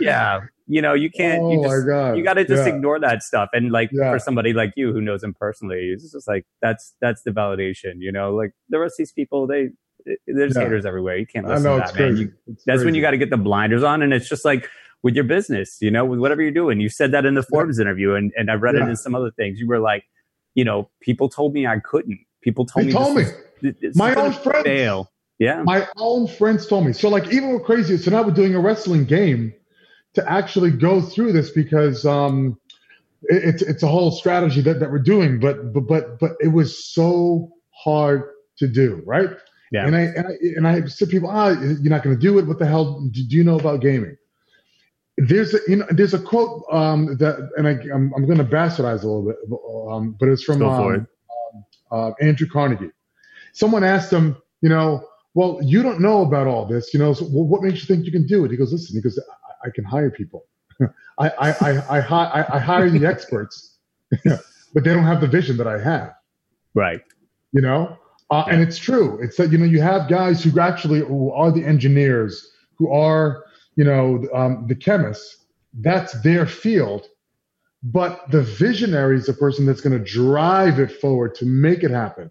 Yeah. 0.00 0.40
You 0.66 0.82
know, 0.82 0.94
you 0.94 1.10
can't, 1.10 1.42
oh 1.42 1.52
you 1.52 1.62
just, 1.62 2.16
you 2.16 2.24
got 2.24 2.34
to 2.34 2.44
just 2.44 2.66
yeah. 2.66 2.74
ignore 2.74 2.98
that 2.98 3.22
stuff. 3.22 3.50
And 3.52 3.70
like 3.70 3.90
yeah. 3.92 4.12
for 4.12 4.18
somebody 4.18 4.52
like 4.52 4.72
you 4.76 4.92
who 4.92 5.00
knows 5.00 5.22
him 5.22 5.34
personally, 5.38 5.90
it's 5.94 6.10
just 6.10 6.26
like, 6.26 6.46
that's, 6.62 6.94
that's 7.00 7.22
the 7.22 7.30
validation, 7.30 7.94
you 7.98 8.10
know, 8.10 8.34
like 8.34 8.52
the 8.70 8.78
rest 8.80 8.94
of 8.94 8.98
these 8.98 9.12
people, 9.12 9.46
they, 9.46 9.68
there's 10.26 10.54
yeah. 10.54 10.62
haters 10.62 10.86
everywhere. 10.86 11.16
You 11.16 11.26
can't 11.26 11.46
listen 11.46 11.64
know, 11.64 11.78
to 11.78 11.86
that, 11.86 11.98
man. 11.98 12.16
You, 12.16 12.32
that's 12.46 12.64
crazy. 12.64 12.84
when 12.84 12.94
you 12.94 13.02
got 13.02 13.12
to 13.12 13.18
get 13.18 13.30
the 13.30 13.36
blinders 13.36 13.82
on. 13.82 14.02
And 14.02 14.12
it's 14.12 14.28
just 14.28 14.44
like 14.44 14.68
with 15.02 15.14
your 15.14 15.24
business, 15.24 15.78
you 15.80 15.90
know, 15.90 16.04
with 16.04 16.18
whatever 16.18 16.42
you're 16.42 16.50
doing. 16.50 16.80
You 16.80 16.88
said 16.88 17.12
that 17.12 17.24
in 17.24 17.34
the 17.34 17.42
Forbes 17.42 17.78
interview 17.78 18.14
and, 18.14 18.32
and 18.36 18.50
I 18.50 18.54
read 18.54 18.74
it 18.74 18.82
in 18.82 18.96
some 18.96 19.14
other 19.14 19.30
things. 19.30 19.58
You 19.58 19.66
were 19.66 19.80
like, 19.80 20.04
you 20.54 20.64
know, 20.64 20.90
people 21.00 21.28
told 21.28 21.52
me 21.52 21.66
I 21.66 21.78
couldn't 21.80 22.20
People 22.44 22.66
told 22.66 22.84
they 22.84 22.88
me. 22.88 22.92
Told 22.92 23.16
me. 23.16 23.24
Was, 23.62 23.96
my 23.96 24.14
own 24.14 24.32
friends. 24.32 24.64
Fail. 24.64 25.10
Yeah. 25.38 25.62
My 25.62 25.88
own 25.96 26.28
friends 26.28 26.66
told 26.66 26.84
me. 26.86 26.92
So 26.92 27.08
like 27.08 27.32
even 27.32 27.48
we're 27.48 27.60
crazy. 27.60 27.96
So 27.96 28.10
now 28.10 28.22
we're 28.22 28.32
doing 28.32 28.54
a 28.54 28.60
wrestling 28.60 29.06
game 29.06 29.52
to 30.12 30.30
actually 30.30 30.70
go 30.70 31.00
through 31.00 31.32
this 31.32 31.50
because 31.50 32.04
um, 32.04 32.60
it's 33.22 33.62
it's 33.62 33.82
a 33.82 33.88
whole 33.88 34.10
strategy 34.10 34.60
that, 34.60 34.78
that 34.80 34.92
we're 34.92 34.98
doing. 34.98 35.40
But 35.40 35.72
but 35.72 35.88
but 35.88 36.18
but 36.20 36.32
it 36.40 36.48
was 36.48 36.84
so 36.84 37.50
hard 37.70 38.24
to 38.58 38.68
do, 38.68 39.02
right? 39.06 39.30
Yeah. 39.72 39.86
And 39.86 39.96
I 39.96 40.00
and 40.00 40.26
I, 40.26 40.32
and 40.56 40.68
I 40.68 40.86
said 40.86 41.08
people, 41.08 41.28
ah, 41.30 41.50
you're 41.50 41.90
not 41.90 42.02
going 42.02 42.16
to 42.16 42.20
do 42.20 42.38
it. 42.38 42.46
What 42.46 42.58
the 42.58 42.66
hell 42.66 43.00
do 43.10 43.20
you 43.22 43.44
know 43.44 43.58
about 43.58 43.80
gaming? 43.80 44.16
There's 45.16 45.54
a 45.54 45.58
you 45.68 45.76
know 45.76 45.86
there's 45.90 46.14
a 46.14 46.18
quote 46.18 46.64
um, 46.70 47.16
that 47.18 47.50
and 47.56 47.68
I 47.68 47.72
I'm, 47.94 48.12
I'm 48.14 48.26
going 48.26 48.38
to 48.38 48.44
bastardize 48.44 49.02
a 49.02 49.06
little 49.06 49.26
bit, 49.26 49.36
um, 49.90 50.16
but 50.18 50.28
it's 50.28 50.42
from 50.42 50.62
um, 50.62 51.06
uh, 51.90 52.10
Andrew 52.20 52.48
Carnegie. 52.48 52.90
Someone 53.52 53.84
asked 53.84 54.12
him, 54.12 54.36
you 54.60 54.68
know, 54.68 55.06
well, 55.34 55.58
you 55.62 55.82
don't 55.82 56.00
know 56.00 56.22
about 56.22 56.46
all 56.46 56.66
this, 56.66 56.92
you 56.94 57.00
know, 57.00 57.12
so 57.12 57.24
what 57.26 57.62
makes 57.62 57.80
you 57.80 57.86
think 57.86 58.06
you 58.06 58.12
can 58.12 58.26
do 58.26 58.44
it? 58.44 58.50
He 58.50 58.56
goes, 58.56 58.72
listen, 58.72 58.96
he 58.96 59.02
goes, 59.02 59.18
I, 59.18 59.68
I 59.68 59.70
can 59.70 59.84
hire 59.84 60.10
people. 60.10 60.46
I, 61.18 61.28
I, 61.28 61.50
I, 61.50 61.98
I, 61.98 62.56
I, 62.56 62.58
hire 62.58 62.90
the 62.90 63.06
experts, 63.12 63.78
but 64.24 64.84
they 64.84 64.92
don't 64.92 65.04
have 65.04 65.20
the 65.20 65.26
vision 65.26 65.56
that 65.58 65.66
I 65.66 65.80
have. 65.80 66.14
Right. 66.74 67.00
You 67.52 67.62
know, 67.62 67.96
uh, 68.34 68.44
yeah. 68.46 68.54
and 68.54 68.62
it's 68.62 68.78
true. 68.78 69.18
It's 69.22 69.36
that, 69.36 69.52
you 69.52 69.58
know, 69.58 69.64
you 69.64 69.80
have 69.80 70.08
guys 70.08 70.42
who 70.42 70.58
actually 70.58 71.00
who 71.00 71.30
are 71.32 71.50
the 71.50 71.64
engineers, 71.64 72.50
who 72.76 72.92
are, 72.92 73.44
you 73.76 73.84
know, 73.84 74.26
um, 74.34 74.66
the 74.66 74.74
chemists. 74.74 75.44
That's 75.74 76.12
their 76.22 76.46
field 76.46 77.08
but 77.84 78.30
the 78.30 78.42
visionary 78.42 79.18
is 79.18 79.26
the 79.26 79.34
person 79.34 79.66
that's 79.66 79.82
going 79.82 79.96
to 79.96 80.02
drive 80.02 80.80
it 80.80 80.90
forward 80.90 81.34
to 81.34 81.44
make 81.44 81.84
it 81.84 81.90
happen 81.90 82.30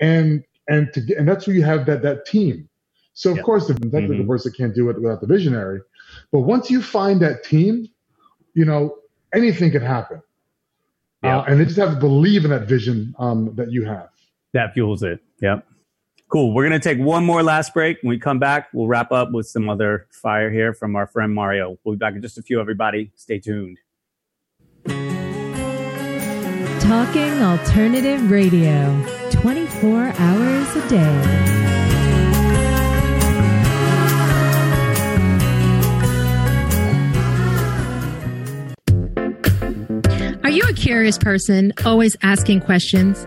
and 0.00 0.44
and 0.68 0.92
to 0.92 1.00
get, 1.00 1.18
and 1.18 1.28
that's 1.28 1.46
where 1.46 1.56
you 1.56 1.62
have 1.62 1.84
that 1.86 2.02
that 2.02 2.24
team 2.24 2.68
so 3.12 3.32
of 3.32 3.42
course 3.42 3.66
the, 3.66 3.74
mm-hmm. 3.74 4.18
the 4.18 4.24
person 4.24 4.52
can't 4.56 4.74
do 4.74 4.88
it 4.88 5.00
without 5.00 5.20
the 5.20 5.26
visionary 5.26 5.80
but 6.30 6.40
once 6.40 6.70
you 6.70 6.80
find 6.80 7.20
that 7.20 7.42
team 7.42 7.88
you 8.54 8.64
know 8.64 8.96
anything 9.34 9.70
can 9.72 9.82
happen 9.82 10.22
uh, 11.24 11.42
and 11.48 11.58
they 11.58 11.64
just 11.64 11.76
have 11.76 11.94
to 11.94 11.98
believe 11.98 12.44
in 12.44 12.50
that 12.52 12.68
vision 12.68 13.12
um, 13.18 13.52
that 13.56 13.72
you 13.72 13.84
have 13.84 14.08
that 14.52 14.72
fuels 14.72 15.02
it 15.02 15.20
yep. 15.40 15.66
Cool. 16.28 16.52
We're 16.52 16.68
going 16.68 16.80
to 16.80 16.88
take 16.88 16.98
one 16.98 17.24
more 17.24 17.42
last 17.42 17.72
break. 17.72 17.98
When 18.02 18.10
we 18.10 18.18
come 18.18 18.38
back 18.38 18.68
we'll 18.72 18.88
wrap 18.88 19.12
up 19.12 19.30
with 19.32 19.46
some 19.46 19.68
other 19.68 20.08
fire 20.10 20.50
here 20.50 20.74
from 20.74 20.96
our 20.96 21.06
friend 21.06 21.32
mario. 21.32 21.78
We'll 21.84 21.94
be 21.94 21.98
back 21.98 22.14
in 22.14 22.22
just 22.22 22.38
a 22.38 22.42
few 22.42 22.60
everybody. 22.60 23.12
Stay 23.14 23.38
tuned. 23.38 23.78
Talking 26.80 27.42
Alternative 27.42 28.30
Radio, 28.30 29.04
24 29.30 30.12
hours 30.18 30.76
a 30.76 30.88
day. 30.88 31.52
Are 40.44 40.50
you 40.50 40.62
a 40.68 40.72
curious 40.74 41.18
person, 41.18 41.72
always 41.84 42.14
asking 42.22 42.60
questions? 42.60 43.26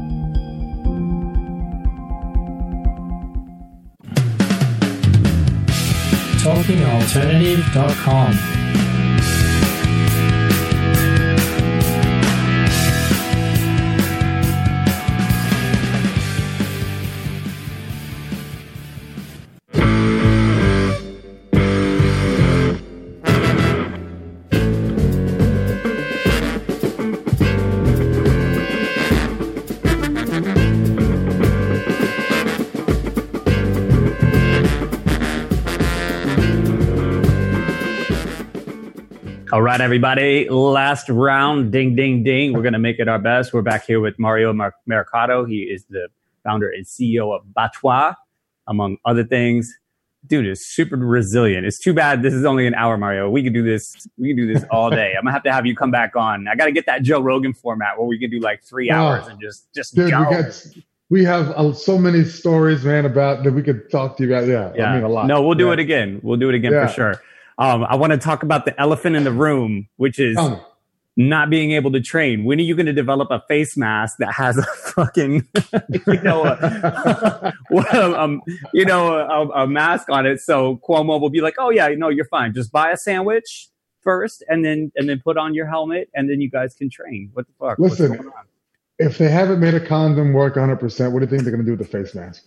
talkingalternative.com. 6.43 8.60
right, 39.71 39.81
everybody. 39.81 40.49
Last 40.49 41.07
round. 41.09 41.71
Ding, 41.71 41.95
ding, 41.95 42.23
ding. 42.23 42.53
We're 42.53 42.61
going 42.61 42.73
to 42.73 42.79
make 42.79 42.99
it 42.99 43.07
our 43.07 43.19
best. 43.19 43.53
We're 43.53 43.61
back 43.61 43.85
here 43.85 43.99
with 44.01 44.19
Mario 44.19 44.51
Mar- 44.53 44.75
Mercado. 44.85 45.45
He 45.45 45.59
is 45.61 45.85
the 45.89 46.07
founder 46.43 46.69
and 46.69 46.85
CEO 46.85 47.33
of 47.33 47.53
BATS-TOI, 47.53 48.13
among 48.67 48.97
other 49.05 49.23
things. 49.23 49.73
Dude 50.27 50.45
is 50.45 50.67
super 50.67 50.97
resilient. 50.97 51.65
It's 51.65 51.79
too 51.79 51.93
bad 51.93 52.21
this 52.21 52.33
is 52.33 52.43
only 52.45 52.67
an 52.67 52.75
hour, 52.75 52.97
Mario. 52.97 53.29
We 53.29 53.43
could 53.43 53.53
do 53.53 53.63
this. 53.63 54.07
We 54.17 54.29
can 54.29 54.37
do 54.37 54.53
this 54.53 54.63
all 54.69 54.89
day. 54.89 55.13
I'm 55.17 55.23
gonna 55.23 55.31
have 55.31 55.43
to 55.43 55.51
have 55.53 55.65
you 55.65 55.75
come 55.75 55.89
back 55.89 56.15
on. 56.15 56.47
I 56.47 56.55
got 56.55 56.65
to 56.65 56.71
get 56.71 56.85
that 56.85 57.01
Joe 57.01 57.21
Rogan 57.21 57.53
format 57.53 57.97
where 57.97 58.05
we 58.05 58.19
can 58.19 58.29
do 58.29 58.39
like 58.39 58.61
three 58.63 58.91
Oh, 58.91 58.95
hours 58.95 59.27
and 59.27 59.39
just 59.41 59.73
just 59.73 59.95
Dude, 59.95 60.11
go. 60.11 60.19
we 60.19 60.35
got 60.35 60.67
we 61.09 61.23
have 61.23 61.49
uh, 61.51 61.73
so 61.73 61.97
many 61.97 62.23
stories, 62.23 62.83
man, 62.85 63.05
about 63.05 63.43
that 63.43 63.51
we 63.53 63.63
could 63.63 63.89
talk 63.89 64.15
to 64.17 64.23
you 64.25 64.31
about. 64.35 64.47
Yeah, 64.47 64.71
Yeah. 64.75 64.91
I 64.91 64.95
mean 64.95 65.03
a 65.03 65.09
lot. 65.09 65.25
No, 65.25 65.41
we'll 65.41 65.55
do 65.57 65.67
Yeah. 65.67 65.73
it 65.73 65.79
again. 65.79 66.19
We'll 66.21 66.37
do 66.37 66.49
it 66.49 66.55
again 66.55 66.71
Yeah. 66.73 66.85
for 66.87 66.93
sure. 66.93 67.21
Um, 67.57 67.83
I 67.83 67.95
want 67.95 68.11
to 68.11 68.17
talk 68.17 68.43
about 68.43 68.65
the 68.65 68.79
elephant 68.79 69.15
in 69.15 69.23
the 69.23 69.31
room, 69.31 69.87
which 69.97 70.19
is 70.19 70.37
Um, 70.37 70.61
not 71.17 71.49
being 71.49 71.71
able 71.71 71.91
to 71.91 71.99
train. 71.99 72.45
When 72.45 72.57
are 72.59 72.63
you 72.63 72.75
going 72.75 72.85
to 72.85 72.93
develop 72.93 73.29
a 73.31 73.43
face 73.47 73.75
mask 73.75 74.17
that 74.19 74.33
has 74.33 74.57
a 74.57 74.63
fucking, 74.95 75.47
you 76.07 76.21
know, 76.23 76.45
a, 76.45 77.53
um, 78.17 78.41
you 78.73 78.85
know, 78.85 79.15
a, 79.15 79.63
a 79.63 79.67
mask 79.67 80.09
on 80.09 80.25
it? 80.25 80.39
So 80.39 80.79
Cuomo 80.87 81.19
will 81.19 81.29
be 81.29 81.41
like, 81.41 81.55
"Oh 81.59 81.69
yeah, 81.69 81.89
no, 81.89 82.09
you're 82.09 82.25
fine. 82.25 82.53
Just 82.53 82.71
buy 82.71 82.91
a 82.91 82.97
sandwich 82.97 83.67
first, 84.01 84.43
and 84.47 84.63
then 84.65 84.91
and 84.95 85.09
then 85.09 85.21
put 85.23 85.37
on 85.37 85.53
your 85.53 85.67
helmet, 85.67 86.09
and 86.15 86.29
then 86.29 86.39
you 86.41 86.49
guys 86.49 86.73
can 86.75 86.89
train." 86.89 87.29
What 87.33 87.45
the 87.47 87.53
fuck? 87.59 87.77
What's 87.77 87.99
Listen, 87.99 88.17
going 88.17 88.29
on? 88.29 88.45
if 88.99 89.17
they 89.17 89.29
haven't 89.29 89.59
made 89.59 89.73
a 89.73 89.85
condom 89.85 90.31
work 90.31 90.55
100, 90.55 90.77
percent 90.77 91.11
what 91.11 91.19
do 91.19 91.25
you 91.25 91.29
think 91.29 91.43
they're 91.43 91.51
going 91.51 91.65
to 91.65 91.71
do 91.71 91.75
with 91.75 91.91
the 91.91 91.97
face 91.97 92.15
mask? 92.15 92.45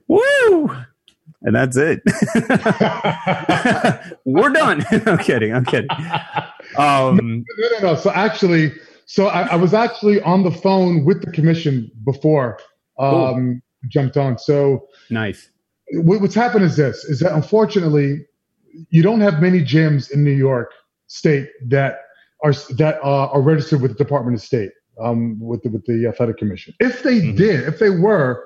Woo! 0.08 0.70
And 1.44 1.54
that's 1.54 1.76
it. 1.76 2.02
We're 4.24 4.50
done. 4.50 4.84
I'm 5.06 5.18
kidding. 5.18 5.52
I'm 5.52 5.64
kidding. 5.64 5.90
Um, 6.76 7.44
No, 7.58 7.68
no, 7.68 7.92
no. 7.92 7.94
So 7.96 8.10
actually, 8.10 8.72
so 9.06 9.26
I, 9.26 9.42
I 9.42 9.56
was 9.56 9.74
actually 9.74 10.22
on 10.22 10.44
the 10.44 10.50
phone 10.50 11.04
with 11.04 11.24
the 11.24 11.30
commission 11.32 11.90
before 12.04 12.58
um, 12.98 13.62
jumped 13.88 14.16
on. 14.16 14.38
So 14.38 14.86
nice. 15.10 15.50
what, 15.92 16.20
what's 16.20 16.34
happened 16.34 16.64
is 16.64 16.76
this: 16.76 17.04
is 17.04 17.20
that 17.20 17.32
unfortunately, 17.32 18.24
you 18.90 19.02
don't 19.02 19.20
have 19.20 19.42
many 19.42 19.60
gyms 19.60 20.10
in 20.10 20.24
New 20.24 20.30
York 20.30 20.72
State 21.08 21.48
that 21.66 22.00
are 22.44 22.52
that 22.76 23.00
uh, 23.02 23.26
are 23.26 23.42
registered 23.42 23.80
with 23.80 23.92
the 23.92 23.98
Department 23.98 24.36
of 24.36 24.42
State, 24.42 24.70
um, 25.00 25.38
with 25.40 25.62
the, 25.62 25.70
with 25.70 25.84
the 25.86 26.06
Athletic 26.06 26.38
Commission. 26.38 26.74
If 26.80 27.02
they 27.02 27.32
did, 27.32 27.68
if 27.68 27.78
they 27.78 27.90
were, 27.90 28.44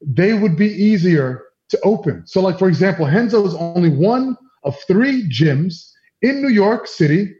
they 0.00 0.34
would 0.34 0.56
be 0.56 0.68
easier 0.68 1.42
to 1.70 1.80
open. 1.82 2.26
So, 2.26 2.40
like 2.40 2.58
for 2.58 2.68
example, 2.68 3.06
Renzo 3.06 3.46
is 3.46 3.54
only 3.54 3.90
one 3.90 4.36
of 4.64 4.76
three 4.86 5.28
gyms 5.28 5.90
in 6.22 6.42
New 6.42 6.48
York 6.48 6.86
City 6.86 7.34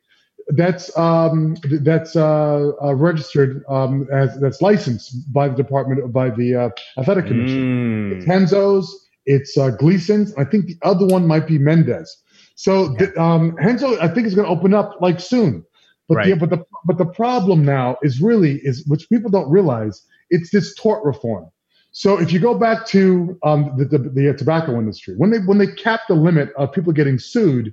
that's 0.48 0.96
um, 0.96 1.56
that's 1.82 2.14
uh, 2.14 2.70
uh, 2.82 2.94
registered 2.94 3.64
um, 3.68 4.06
as 4.12 4.38
that's 4.40 4.62
licensed 4.62 5.32
by 5.32 5.48
the 5.48 5.56
department 5.56 6.12
by 6.12 6.30
the 6.30 6.54
uh, 6.54 6.70
athletic 6.98 7.26
commission. 7.26 8.12
Mm. 8.12 8.16
It's 8.16 8.26
Renzo's, 8.26 9.08
it's 9.26 9.58
uh, 9.58 9.70
Gleason's. 9.70 10.34
I 10.36 10.44
think 10.44 10.66
the 10.66 10.76
other 10.82 11.06
one 11.06 11.26
might 11.26 11.46
be 11.48 11.58
Mendez. 11.58 12.22
So 12.54 12.94
th- 12.96 13.14
um, 13.16 13.56
Renzo, 13.56 14.00
I 14.00 14.08
think 14.08 14.26
is 14.26 14.34
going 14.34 14.46
to 14.46 14.52
open 14.52 14.72
up 14.72 14.96
like 15.00 15.20
soon. 15.20 15.64
But 16.08 16.24
the, 16.24 16.34
but 16.36 16.50
the 16.50 16.64
but 16.84 16.98
the 16.98 17.06
problem 17.06 17.64
now 17.64 17.96
is 18.02 18.20
really 18.20 18.60
is 18.62 18.86
which 18.86 19.08
people 19.08 19.28
don't 19.28 19.50
realize 19.50 20.02
it's 20.30 20.50
this 20.50 20.74
tort 20.76 21.04
reform. 21.04 21.50
So 21.98 22.20
if 22.20 22.30
you 22.30 22.38
go 22.40 22.58
back 22.58 22.84
to 22.88 23.38
um, 23.42 23.72
the, 23.78 23.86
the, 23.86 23.96
the 23.96 24.34
tobacco 24.36 24.78
industry, 24.78 25.14
when 25.16 25.30
they 25.30 25.38
when 25.38 25.56
they 25.56 25.66
capped 25.66 26.08
the 26.08 26.14
limit 26.14 26.52
of 26.58 26.70
people 26.70 26.92
getting 26.92 27.18
sued, 27.18 27.72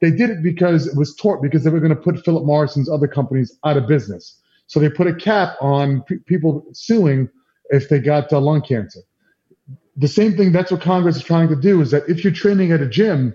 they 0.00 0.12
did 0.12 0.30
it 0.30 0.44
because 0.44 0.86
it 0.86 0.96
was 0.96 1.16
tort 1.16 1.42
because 1.42 1.64
they 1.64 1.70
were 1.70 1.80
going 1.80 1.90
to 1.90 2.00
put 2.00 2.24
Philip 2.24 2.44
Morrison's 2.44 2.88
other 2.88 3.08
companies 3.08 3.58
out 3.64 3.76
of 3.76 3.88
business. 3.88 4.40
So 4.68 4.78
they 4.78 4.88
put 4.88 5.08
a 5.08 5.14
cap 5.16 5.56
on 5.60 6.02
pe- 6.02 6.18
people 6.18 6.64
suing 6.72 7.28
if 7.70 7.88
they 7.88 7.98
got 7.98 8.32
uh, 8.32 8.38
lung 8.38 8.62
cancer. 8.62 9.00
The 9.96 10.06
same 10.06 10.36
thing. 10.36 10.52
That's 10.52 10.70
what 10.70 10.80
Congress 10.80 11.16
is 11.16 11.24
trying 11.24 11.48
to 11.48 11.56
do. 11.56 11.80
Is 11.80 11.90
that 11.90 12.08
if 12.08 12.22
you're 12.22 12.32
training 12.32 12.70
at 12.70 12.80
a 12.80 12.88
gym, 12.88 13.34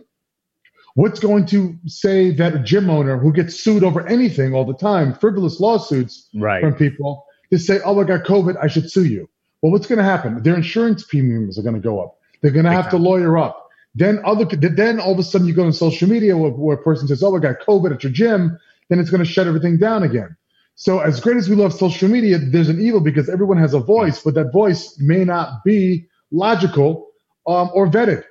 what's 0.94 1.20
going 1.20 1.48
to 1.48 1.78
say 1.86 2.32
that 2.32 2.56
a 2.56 2.60
gym 2.60 2.90
owner 2.90 3.18
who 3.18 3.34
gets 3.34 3.60
sued 3.60 3.84
over 3.84 4.08
anything 4.08 4.54
all 4.54 4.64
the 4.64 4.74
time, 4.74 5.16
frivolous 5.16 5.60
lawsuits 5.60 6.30
Right. 6.34 6.62
from 6.62 6.76
people, 6.76 7.26
to 7.52 7.60
say, 7.60 7.82
"Oh, 7.84 8.00
I 8.00 8.06
got 8.06 8.24
COVID, 8.24 8.56
I 8.64 8.68
should 8.68 8.90
sue 8.90 9.04
you." 9.04 9.28
Well, 9.62 9.72
what's 9.72 9.88
going 9.88 9.98
to 9.98 10.06
happen? 10.06 10.42
Their 10.44 10.56
insurance 10.56 11.04
premiums 11.04 11.60
are 11.60 11.62
going 11.62 11.76
to 11.76 11.82
go 11.82 12.02
up. 12.02 12.18
They're 12.42 12.52
going 12.52 12.66
to 12.66 12.72
have 12.72 12.90
to 12.92 12.98
lawyer 12.98 13.38
up. 13.38 13.70
Then 13.96 14.22
other, 14.24 14.46
then 14.46 15.00
all 15.00 15.14
of 15.14 15.20
a 15.20 15.24
sudden 15.24 15.48
you 15.48 15.54
go 15.54 15.66
on 15.66 15.74
social 15.74 16.08
media 16.08 16.38
where, 16.38 16.52
where 16.52 16.78
a 16.78 16.82
person 16.82 17.08
says, 17.08 17.24
"Oh, 17.24 17.36
I 17.36 17.40
got 17.40 17.60
COVID 17.60 17.94
at 17.94 18.04
your 18.04 18.14
gym," 18.14 18.58
then 18.88 19.00
it's 19.00 19.10
going 19.10 19.24
to 19.24 19.30
shut 19.30 19.48
everything 19.48 19.78
down 19.78 20.04
again. 20.04 20.36
So 20.76 21.00
as 21.00 21.20
great 21.20 21.36
as 21.36 21.50
we 21.50 21.56
love 21.56 21.74
social 21.74 22.08
media, 22.08 22.38
there's 22.38 22.70
an 22.70 22.80
evil 22.80 23.02
because 23.02 23.28
everyone 23.28 23.58
has 23.58 23.74
a 23.74 23.80
voice, 23.80 24.22
but 24.22 24.36
that 24.36 24.54
voice 24.54 24.98
may 25.00 25.26
not 25.26 25.64
be 25.66 26.08
logical 26.32 27.10
um, 27.48 27.70
or 27.74 27.88
vetted. 27.90 28.24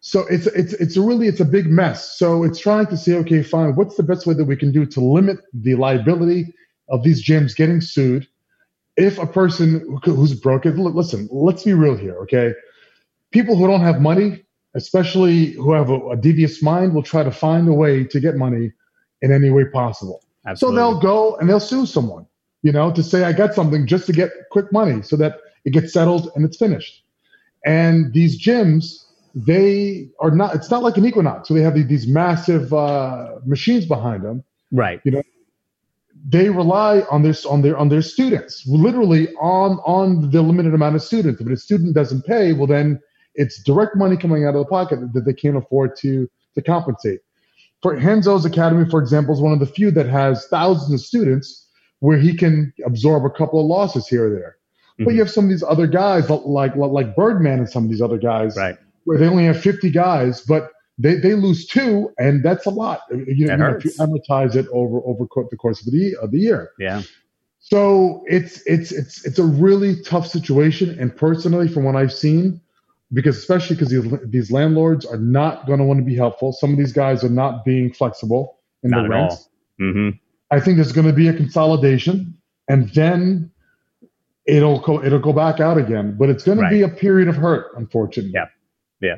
So 0.00 0.26
it's 0.26 0.46
it's 0.48 0.72
it's 0.74 0.96
really 0.96 1.26
it's 1.26 1.40
a 1.40 1.44
big 1.44 1.68
mess. 1.68 2.18
So 2.18 2.44
it's 2.44 2.58
trying 2.58 2.86
to 2.88 2.96
say, 2.96 3.14
okay, 3.14 3.42
fine, 3.42 3.74
what's 3.76 3.96
the 3.96 4.02
best 4.02 4.26
way 4.26 4.34
that 4.34 4.44
we 4.44 4.56
can 4.56 4.72
do 4.72 4.84
to 4.84 5.00
limit 5.00 5.38
the 5.54 5.74
liability 5.76 6.52
of 6.88 7.02
these 7.02 7.24
gyms 7.24 7.56
getting 7.56 7.80
sued? 7.80 8.28
If 8.96 9.18
a 9.18 9.26
person 9.26 9.98
who's 10.04 10.34
broken, 10.34 10.82
look, 10.82 10.94
listen, 10.94 11.28
let's 11.30 11.64
be 11.64 11.74
real 11.74 11.96
here, 11.96 12.16
okay? 12.22 12.54
People 13.30 13.56
who 13.56 13.66
don't 13.66 13.82
have 13.82 14.00
money, 14.00 14.44
especially 14.74 15.52
who 15.52 15.72
have 15.72 15.90
a, 15.90 16.10
a 16.10 16.16
devious 16.16 16.62
mind, 16.62 16.94
will 16.94 17.02
try 17.02 17.22
to 17.22 17.30
find 17.30 17.68
a 17.68 17.72
way 17.72 18.04
to 18.04 18.20
get 18.20 18.36
money 18.36 18.72
in 19.22 19.32
any 19.32 19.50
way 19.50 19.64
possible. 19.66 20.22
Absolutely. 20.46 20.76
So 20.76 20.80
they'll 20.80 21.00
go 21.00 21.36
and 21.36 21.48
they'll 21.48 21.60
sue 21.60 21.86
someone, 21.86 22.26
you 22.62 22.72
know, 22.72 22.92
to 22.92 23.02
say 23.02 23.24
I 23.24 23.32
got 23.32 23.54
something 23.54 23.86
just 23.86 24.06
to 24.06 24.12
get 24.12 24.30
quick 24.50 24.72
money 24.72 25.02
so 25.02 25.16
that 25.16 25.40
it 25.64 25.70
gets 25.70 25.92
settled 25.92 26.30
and 26.34 26.44
it's 26.44 26.56
finished. 26.56 27.02
And 27.64 28.12
these 28.14 28.40
gyms, 28.40 29.04
they 29.34 30.08
are 30.20 30.30
not, 30.30 30.54
it's 30.54 30.70
not 30.70 30.82
like 30.82 30.96
an 30.96 31.04
Equinox. 31.04 31.48
So 31.48 31.54
they 31.54 31.62
have 31.62 31.74
these, 31.74 31.88
these 31.88 32.06
massive 32.06 32.72
uh, 32.72 33.34
machines 33.44 33.84
behind 33.84 34.22
them. 34.22 34.44
Right. 34.70 35.00
You 35.04 35.10
know, 35.10 35.22
they 36.28 36.50
rely 36.50 37.02
on 37.10 37.22
their, 37.22 37.34
on 37.48 37.62
their, 37.62 37.76
on 37.78 37.88
their 37.88 38.02
students, 38.02 38.64
literally 38.66 39.32
on, 39.36 39.78
on 39.84 40.30
the 40.30 40.42
limited 40.42 40.74
amount 40.74 40.96
of 40.96 41.02
students. 41.02 41.40
If 41.40 41.46
a 41.46 41.56
student 41.56 41.94
doesn't 41.94 42.26
pay, 42.26 42.52
well, 42.52 42.66
then 42.66 43.00
it's 43.36 43.62
direct 43.62 43.96
money 43.96 44.16
coming 44.16 44.44
out 44.44 44.56
of 44.56 44.60
the 44.60 44.64
pocket 44.64 44.98
that 45.14 45.24
they 45.24 45.32
can't 45.32 45.56
afford 45.56 45.94
to, 45.98 46.28
to 46.56 46.62
compensate. 46.62 47.20
For 47.80 47.94
Renzo's 47.94 48.44
Academy, 48.44 48.90
for 48.90 49.00
example, 49.00 49.34
is 49.34 49.40
one 49.40 49.52
of 49.52 49.60
the 49.60 49.66
few 49.66 49.92
that 49.92 50.08
has 50.08 50.48
thousands 50.48 51.00
of 51.00 51.06
students 51.06 51.68
where 52.00 52.18
he 52.18 52.36
can 52.36 52.72
absorb 52.84 53.24
a 53.24 53.30
couple 53.30 53.60
of 53.60 53.66
losses 53.66 54.08
here 54.08 54.26
or 54.26 54.30
there. 54.30 54.56
But 54.98 55.04
mm-hmm. 55.04 55.10
you 55.12 55.18
have 55.20 55.30
some 55.30 55.44
of 55.44 55.50
these 55.50 55.62
other 55.62 55.86
guys 55.86 56.28
like 56.30 56.42
like 56.46 56.74
like 56.74 57.14
Birdman 57.14 57.58
and 57.58 57.68
some 57.68 57.84
of 57.84 57.90
these 57.90 58.02
other 58.02 58.18
guys, 58.18 58.56
Right. 58.56 58.76
where 59.04 59.18
they 59.18 59.26
only 59.28 59.44
have 59.44 59.60
50 59.60 59.90
guys, 59.90 60.40
but 60.40 60.70
they, 60.98 61.16
they 61.16 61.34
lose 61.34 61.66
two, 61.66 62.10
and 62.18 62.42
that's 62.44 62.66
a 62.66 62.70
lot. 62.70 63.00
You, 63.10 63.24
you 63.26 63.46
know, 63.56 63.70
if 63.76 63.84
you 63.84 63.90
amortize 63.92 64.54
it 64.56 64.66
over 64.72 65.00
over 65.04 65.26
the 65.50 65.56
course 65.56 65.86
of 65.86 65.92
the 65.92 66.16
of 66.22 66.30
the 66.30 66.38
year. 66.38 66.70
Yeah. 66.78 67.02
So 67.58 68.22
it's 68.26 68.62
it's 68.66 68.92
it's 68.92 69.24
it's 69.26 69.38
a 69.38 69.44
really 69.44 70.00
tough 70.02 70.26
situation, 70.26 70.96
and 70.98 71.14
personally, 71.14 71.68
from 71.68 71.84
what 71.84 71.96
I've 71.96 72.12
seen, 72.12 72.60
because 73.12 73.36
especially 73.36 73.76
because 73.76 73.90
these 73.90 74.12
these 74.30 74.50
landlords 74.50 75.04
are 75.04 75.18
not 75.18 75.66
going 75.66 75.80
to 75.80 75.84
want 75.84 75.98
to 75.98 76.04
be 76.04 76.14
helpful. 76.14 76.52
Some 76.52 76.70
of 76.72 76.78
these 76.78 76.92
guys 76.92 77.24
are 77.24 77.28
not 77.28 77.64
being 77.64 77.92
flexible 77.92 78.60
in 78.82 78.90
Not 78.90 78.98
the 78.98 79.04
at 79.04 79.10
rents. 79.10 79.34
all. 79.34 79.50
hmm 79.78 80.10
I 80.52 80.60
think 80.60 80.76
there's 80.76 80.92
going 80.92 81.08
to 81.08 81.12
be 81.12 81.26
a 81.26 81.34
consolidation, 81.34 82.38
and 82.68 82.88
then 82.90 83.50
it'll 84.46 84.78
go 84.80 85.02
it'll 85.02 85.18
go 85.18 85.32
back 85.32 85.58
out 85.58 85.76
again. 85.76 86.16
But 86.16 86.30
it's 86.30 86.44
going 86.44 86.58
to 86.58 86.68
be 86.70 86.82
a 86.82 86.88
period 86.88 87.26
of 87.28 87.34
hurt, 87.34 87.72
unfortunately. 87.76 88.32
Yeah, 88.32 88.46
yeah. 89.00 89.16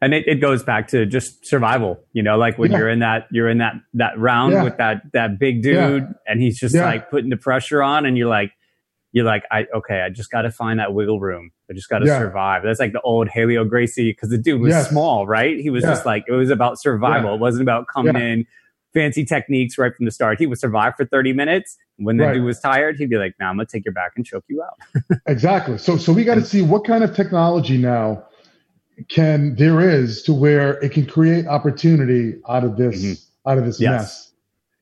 And 0.00 0.14
it, 0.14 0.28
it 0.28 0.36
goes 0.36 0.62
back 0.62 0.86
to 0.88 1.06
just 1.06 1.44
survival, 1.44 1.98
you 2.12 2.22
know, 2.22 2.38
like 2.38 2.56
when 2.56 2.70
Yeah. 2.70 2.78
you're 2.78 2.88
in 2.90 2.98
that 3.00 3.26
you're 3.32 3.48
in 3.48 3.58
that 3.58 3.74
that 3.94 4.16
round 4.18 4.52
Yeah. 4.52 4.62
with 4.62 4.76
that 4.76 5.02
that 5.12 5.38
big 5.40 5.62
dude, 5.62 6.02
Yeah. 6.02 6.08
and 6.26 6.40
he's 6.40 6.58
just 6.58 6.74
like 6.74 7.10
putting 7.10 7.30
the 7.30 7.36
pressure 7.36 7.82
on, 7.82 8.06
and 8.06 8.16
you're 8.16 8.28
like, 8.28 8.52
you're 9.12 9.24
like, 9.24 9.42
I 9.50 9.66
okay, 9.74 10.02
I 10.02 10.10
just 10.10 10.30
got 10.30 10.42
to 10.42 10.50
find 10.52 10.78
that 10.78 10.94
wiggle 10.94 11.18
room. 11.18 11.50
I 11.68 11.72
just 11.74 11.88
got 11.88 11.98
to 12.00 12.06
Yeah. 12.06 12.18
survive. 12.20 12.62
That's 12.62 12.78
like 12.78 12.92
the 12.92 13.00
old 13.00 13.28
Helio 13.28 13.64
Gracie 13.64 14.12
because 14.12 14.28
the 14.28 14.38
dude 14.38 14.60
was 14.60 14.70
Yes. 14.70 14.88
small, 14.90 15.26
right? 15.26 15.58
He 15.58 15.70
was 15.70 15.82
just 15.82 16.06
like 16.06 16.24
it 16.28 16.32
was 16.32 16.50
about 16.50 16.78
survival. 16.80 17.34
It 17.34 17.40
wasn't 17.40 17.62
about 17.62 17.86
coming 17.92 18.14
in 18.16 18.46
fancy 18.94 19.24
techniques 19.24 19.76
right 19.78 19.94
from 19.94 20.06
the 20.06 20.10
start. 20.12 20.38
He 20.38 20.46
would 20.46 20.58
survive 20.58 20.94
for 20.96 21.04
30 21.06 21.32
minutes. 21.32 21.76
When 21.96 22.16
the 22.18 22.24
Right. 22.24 22.34
dude 22.34 22.44
was 22.44 22.60
tired, 22.60 22.96
he'd 22.96 23.10
be 23.10 23.16
like, 23.18 23.34
"Now 23.40 23.50
I'm 23.50 23.56
gonna 23.56 23.66
take 23.66 23.84
your 23.84 23.92
back 23.92 24.12
and 24.16 24.24
choke 24.24 24.44
you 24.48 24.62
out." 24.62 24.78
Exactly. 25.26 25.76
So 25.76 25.96
so 25.96 26.12
we 26.12 26.22
got 26.22 26.36
to 26.36 26.44
see 26.44 26.62
what 26.62 26.84
kind 26.86 27.02
of 27.02 27.14
technology 27.16 27.76
now 27.78 28.22
can 29.08 29.54
there 29.56 29.80
is 29.80 30.22
to 30.24 30.32
where 30.34 30.72
it 30.82 30.92
can 30.92 31.06
create 31.06 31.46
opportunity 31.46 32.34
out 32.48 32.64
of 32.64 32.76
this 32.76 33.30
out 33.46 33.58
of 33.58 33.64
this 33.64 33.76
Mm-hmm. 33.76 33.84
Yes. 33.84 34.00
mess. 34.00 34.32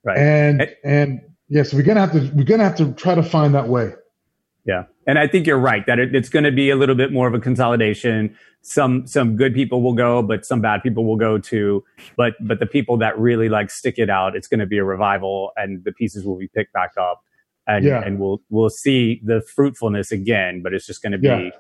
Right. 0.05 0.19
And 0.19 0.77
and 0.85 1.21
yes, 1.49 1.75
we're 1.75 1.83
gonna 1.83 2.01
have 2.01 2.13
to 2.13 2.31
we're 2.35 2.45
gonna 2.45 2.65
have 2.65 2.77
to 2.77 2.93
try 2.93 3.15
to 3.15 3.23
find 3.23 3.55
that 3.55 3.69
way. 3.69 3.93
Yeah, 4.65 4.85
and 5.07 5.17
I 5.19 5.29
think 5.29 5.47
you're 5.47 5.59
right 5.61 5.87
that 5.87 6.01
it, 6.01 6.13
it's 6.13 6.29
going 6.29 6.43
to 6.43 6.51
be 6.51 6.71
a 6.71 6.77
little 6.77 6.97
bit 6.97 7.13
more 7.13 7.29
of 7.29 7.35
a 7.35 7.39
consolidation. 7.39 8.37
Some 8.63 9.07
some 9.07 9.37
good 9.37 9.55
people 9.55 9.81
will 9.81 9.93
go, 9.95 10.23
but 10.23 10.45
some 10.45 10.61
bad 10.61 10.83
people 10.83 11.05
will 11.05 11.15
go 11.17 11.39
too. 11.39 11.85
But 12.17 12.35
but 12.41 12.59
the 12.59 12.67
people 12.67 12.97
that 12.99 13.17
really 13.17 13.49
like 13.49 13.71
stick 13.71 13.95
it 13.97 14.11
out, 14.11 14.35
it's 14.35 14.49
going 14.49 14.59
to 14.59 14.67
be 14.67 14.79
a 14.79 14.85
revival, 14.85 15.53
and 15.57 15.85
the 15.85 15.93
pieces 15.93 16.25
will 16.25 16.37
be 16.37 16.49
picked 16.49 16.73
back 16.73 16.95
up, 16.99 17.23
and 17.69 17.85
Yeah. 17.85 18.03
and 18.05 18.19
we'll 18.19 18.43
we'll 18.51 18.69
see 18.71 19.21
the 19.25 19.41
fruitfulness 19.41 20.11
again. 20.11 20.63
But 20.65 20.75
it's 20.75 20.85
just 20.87 21.01
going 21.01 21.13
to 21.13 21.19
be, 21.19 21.29
Yeah. 21.29 21.51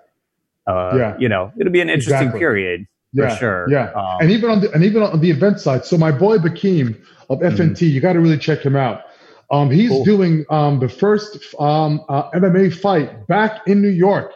Uh, 0.66 0.94
Yeah. 0.96 1.16
you 1.18 1.28
know, 1.28 1.52
it'll 1.58 1.72
be 1.72 1.80
an 1.80 1.88
interesting 1.90 2.14
Exactly. 2.16 2.40
period 2.40 2.86
Yeah, 3.12 3.28
for 3.30 3.36
sure. 3.36 3.66
Yeah, 3.70 3.90
Um, 3.92 4.18
and 4.20 4.30
even 4.32 4.50
on 4.50 4.60
the 4.60 4.70
and 4.72 4.84
even 4.84 5.02
on 5.02 5.20
the 5.20 5.30
event 5.30 5.60
side. 5.60 5.84
So 5.84 5.96
my 5.96 6.10
boy 6.12 6.38
Bakeem 6.38 6.96
of 7.30 7.40
FNT, 7.40 7.82
you 7.90 8.00
got 8.00 8.14
to 8.14 8.20
really 8.20 8.38
check 8.38 8.60
him 8.60 8.76
out. 8.76 9.02
Um, 9.50 9.70
he's 9.70 9.90
Cool. 9.90 10.04
doing 10.04 10.44
um, 10.50 10.80
the 10.80 10.88
first 10.88 11.38
um, 11.60 12.02
uh, 12.08 12.30
MMA 12.30 12.68
fight 12.74 13.26
back 13.28 13.60
in 13.68 13.80
New 13.80 13.88
York 13.90 14.32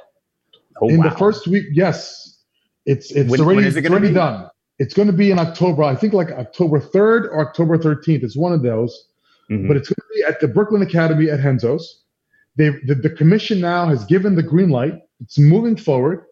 oh, 0.80 0.88
in 0.88 0.98
wow. 0.98 1.08
the 1.08 1.16
first 1.16 1.48
week. 1.48 1.66
Yes, 1.72 2.38
it's 2.86 3.10
it's 3.10 3.28
When- 3.30 3.40
already 3.40 3.56
when 3.56 3.66
it 3.66 3.76
it's 3.76 3.90
already 3.90 4.08
be? 4.08 4.14
done. 4.14 4.48
It's 4.78 4.94
going 4.94 5.08
to 5.08 5.12
be 5.12 5.30
in 5.30 5.38
October. 5.38 5.82
I 5.82 5.94
think 5.96 6.12
like 6.14 6.30
October 6.30 6.78
third 6.80 7.26
or 7.26 7.40
October 7.46 7.76
thirteenth. 7.76 8.22
It's 8.22 8.36
one 8.36 8.52
of 8.52 8.62
those. 8.62 9.08
Mhm. 9.50 9.66
But 9.66 9.76
it's 9.76 9.88
going 9.88 9.96
to 9.96 10.14
be 10.14 10.22
at 10.22 10.38
the 10.40 10.46
Brooklyn 10.48 10.80
Academy 10.80 11.28
at 11.28 11.40
Renzo's. 11.44 12.02
They 12.56 12.70
the, 12.86 12.94
the 12.94 13.10
commission 13.10 13.60
now 13.60 13.86
has 13.86 14.04
given 14.04 14.36
the 14.36 14.44
green 14.44 14.70
light. 14.70 14.94
It's 15.20 15.38
moving 15.38 15.76
forward. 15.76 16.24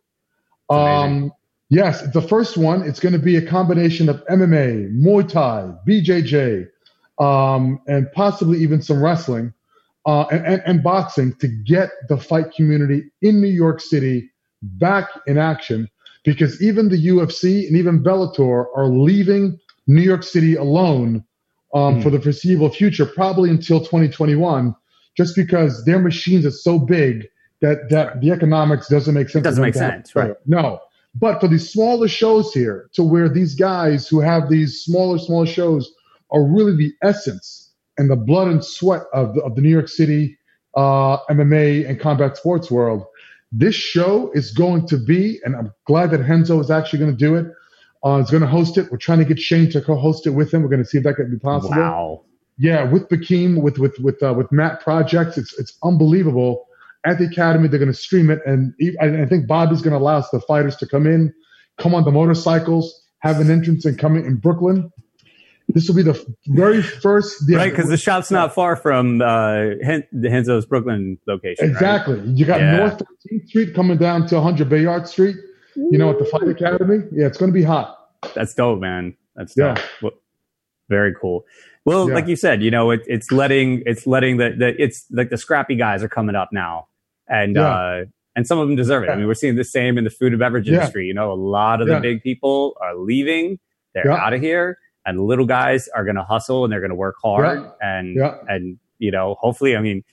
Um, 0.71 1.33
yes, 1.71 2.03
the 2.13 2.23
first 2.23 2.57
one. 2.57 2.83
It's 2.83 3.01
going 3.01 3.13
to 3.13 3.19
be 3.19 3.37
a 3.37 3.47
combination 3.47 4.09
of 4.09 4.25
MMA, 4.27 4.93
Muay 5.03 5.29
Thai, 5.29 5.73
BJJ, 5.87 6.69
um, 7.19 7.81
and 7.87 8.11
possibly 8.13 8.59
even 8.59 8.83
some 8.83 9.03
wrestling 9.03 9.53
uh, 10.07 10.23
and, 10.31 10.47
and, 10.47 10.63
and 10.67 10.83
boxing 10.83 11.35
to 11.37 11.49
get 11.49 11.91
the 12.09 12.17
fight 12.19 12.53
community 12.53 13.05
in 13.23 13.41
New 13.41 13.49
York 13.49 13.81
City 13.81 14.31
back 14.63 15.09
in 15.27 15.39
action. 15.39 15.89
Because 16.25 16.61
even 16.63 16.89
the 16.89 17.09
UFC 17.09 17.67
and 17.67 17.77
even 17.77 18.03
Bellator 18.03 18.67
are 18.77 18.89
leaving 18.89 19.59
New 19.87 20.03
York 20.03 20.23
City 20.23 20.57
alone 20.57 21.25
um, 21.75 21.97
Mhm. 21.97 22.03
for 22.03 22.11
the 22.11 22.21
foreseeable 22.21 22.71
future, 22.71 23.07
probably 23.07 23.51
until 23.51 23.81
2021, 23.81 24.75
just 25.17 25.37
because 25.37 25.85
their 25.85 25.99
machines 25.99 26.45
are 26.47 26.51
so 26.51 26.79
big 26.79 27.27
that 27.61 27.91
that 27.91 28.21
the 28.21 28.31
economics 28.31 28.89
doesn't 28.89 29.15
make 29.15 29.29
sense. 29.29 29.43
It 29.43 29.49
doesn't 29.49 29.63
make 29.63 29.75
sense, 29.75 30.15
right. 30.15 30.35
No, 30.47 30.81
but 31.15 31.41
for 31.41 31.49
these 31.49 31.69
smaller 31.71 32.09
shows 32.09 32.53
here, 32.53 32.89
to 32.93 33.03
where 33.03 33.29
these 33.29 33.55
guys 33.55 34.07
who 34.09 34.21
have 34.21 34.49
these 34.49 34.81
smaller, 34.81 35.19
smaller 35.19 35.47
shows 35.47 35.93
are 36.31 36.45
really 36.45 36.77
the 36.77 36.93
essence 37.03 37.73
and 37.97 38.11
the 38.11 38.17
blood 38.17 38.49
and 38.49 38.65
sweat 38.65 39.03
of 39.13 39.35
the, 39.35 39.43
of 39.43 39.57
the 39.57 39.63
New 39.63 39.71
York 39.71 39.89
City 39.89 40.39
uh, 40.77 41.19
MMA 41.31 41.89
and 41.89 41.99
combat 41.99 42.37
sports 42.37 42.71
world. 42.71 43.05
This 43.51 43.75
show 43.75 44.31
is 44.33 44.53
going 44.53 44.87
to 44.89 44.99
be, 44.99 45.41
and 45.45 45.57
I'm 45.57 45.73
glad 45.87 46.11
that 46.11 46.19
Renzo 46.19 46.61
is 46.61 46.71
actually 46.71 46.99
going 47.01 47.13
to 47.13 47.17
do 47.17 47.35
it. 47.35 47.47
Uh, 48.05 48.19
is 48.19 48.31
going 48.31 48.43
to 48.43 48.49
host 48.49 48.79
it. 48.79 48.93
We're 48.93 48.99
trying 48.99 49.19
to 49.19 49.25
get 49.25 49.41
Shane 49.41 49.71
to 49.71 49.81
co-host 49.81 50.25
it 50.27 50.31
with 50.31 50.55
him. 50.55 50.63
We're 50.63 50.69
going 50.69 50.83
to 50.85 50.89
see 50.89 50.99
if 50.99 51.05
that 51.05 51.17
can 51.17 51.31
be 51.31 51.39
possible. 51.39 51.71
wow. 51.71 52.23
Yeah, 52.57 52.85
with 52.85 53.09
Bakeem, 53.09 53.61
with 53.61 53.79
with 53.79 53.99
with 53.99 54.23
uh, 54.23 54.35
with 54.35 54.51
Matt 54.53 54.81
Projects, 54.81 55.39
it's 55.39 55.59
it's 55.59 55.79
unbelievable. 55.83 56.68
At 57.07 57.19
the 57.19 57.25
academy, 57.27 57.69
they're 57.69 57.79
going 57.79 57.93
to 57.93 57.97
stream 57.99 58.29
it, 58.31 58.41
and 58.45 58.75
I 59.01 59.25
think 59.27 59.47
Bobby's 59.47 59.83
going 59.83 59.93
to 59.93 59.99
allow 59.99 60.17
us 60.19 60.29
the 60.31 60.41
fighters 60.41 60.77
to 60.77 60.87
come 60.87 61.07
in, 61.07 61.33
come 61.79 61.95
on 61.95 62.05
the 62.05 62.11
motorcycles, 62.11 62.93
have 63.21 63.41
an 63.41 63.51
entrance, 63.51 63.85
and 63.85 63.97
come 63.99 64.17
in 64.17 64.25
in 64.27 64.37
Brooklyn. 64.37 64.91
This 65.69 65.87
will 65.87 65.95
be 65.97 66.03
the 66.03 66.19
very 66.49 66.83
first. 66.83 67.45
yeah, 67.47 67.59
Right, 67.59 67.71
because 67.71 67.89
the 67.91 67.97
shop's 67.99 68.31
not 68.31 68.55
far 68.55 68.75
from 68.75 69.21
uh, 69.21 69.75
Hen- 69.85 70.07
the 70.13 70.29
Renzo's 70.31 70.65
Brooklyn 70.67 71.19
location. 71.27 71.67
right? 71.67 71.71
Exactly. 71.73 72.21
You 72.25 72.47
got 72.47 72.61
Yeah. 72.61 72.77
North 72.79 73.03
13th 73.31 73.49
Street 73.49 73.75
coming 73.75 73.99
down 73.99 74.27
to 74.29 74.37
100 74.37 74.69
Bayard 74.69 75.07
Street. 75.07 75.37
You 75.77 75.99
know, 75.99 76.11
at 76.11 76.19
the 76.19 76.25
Fight 76.25 76.49
Academy. 76.49 77.05
Yeah, 77.13 77.27
it's 77.27 77.39
going 77.39 77.53
to 77.53 77.55
be 77.55 77.63
hot. 77.63 77.97
That's 78.35 78.55
dope, 78.55 78.81
man. 78.81 79.15
That's 79.37 79.55
Yeah. 79.57 79.75
dope. 80.01 80.21
Very 80.89 81.15
cool. 81.15 81.45
Well, 81.85 82.09
Yeah. 82.09 82.15
like 82.15 82.27
you 82.27 82.37
said, 82.37 82.63
you 82.63 82.71
know, 82.71 82.91
it, 82.91 83.03
it's 83.07 83.31
letting 83.33 83.83
it's 83.87 84.07
letting 84.07 84.37
the, 84.39 84.51
the 84.51 84.83
it's 84.83 85.07
like 85.11 85.31
the 85.31 85.37
scrappy 85.39 85.75
guys 85.77 86.03
are 86.03 86.09
coming 86.09 86.35
up 86.37 86.51
now, 86.53 86.89
and 87.29 87.57
Yeah. 87.57 87.63
uh, 87.69 88.05
and 88.37 88.47
some 88.47 88.59
of 88.59 88.69
them 88.69 88.77
deserve 88.77 89.05
it. 89.05 89.11
I 89.11 89.17
mean, 89.17 89.27
we're 89.27 89.35
seeing 89.35 89.57
the 89.57 89.65
same 89.65 89.99
in 89.99 90.05
the 90.05 90.11
food 90.11 90.33
and 90.33 90.39
beverage 90.39 90.69
industry. 90.69 91.07
You 91.07 91.15
know, 91.15 91.33
a 91.33 91.35
lot 91.35 91.81
of 91.81 91.89
the 91.89 91.99
big 92.01 92.23
people 92.23 92.77
are 92.81 92.95
leaving; 92.97 93.59
they're 93.95 94.11
out 94.13 94.33
of 94.33 94.41
here, 94.41 94.79
and 95.07 95.19
the 95.19 95.23
little 95.23 95.47
guys 95.47 95.89
are 95.89 96.05
going 96.05 96.17
to 96.17 96.23
hustle 96.25 96.65
and 96.65 96.73
they're 96.73 96.81
going 96.81 96.91
to 96.91 96.95
work 96.97 97.17
hard, 97.23 97.69
and 97.81 98.17
and 98.49 98.79
you 98.99 99.11
know, 99.11 99.37
hopefully, 99.41 99.77
I 99.77 99.81
mean. 99.81 100.05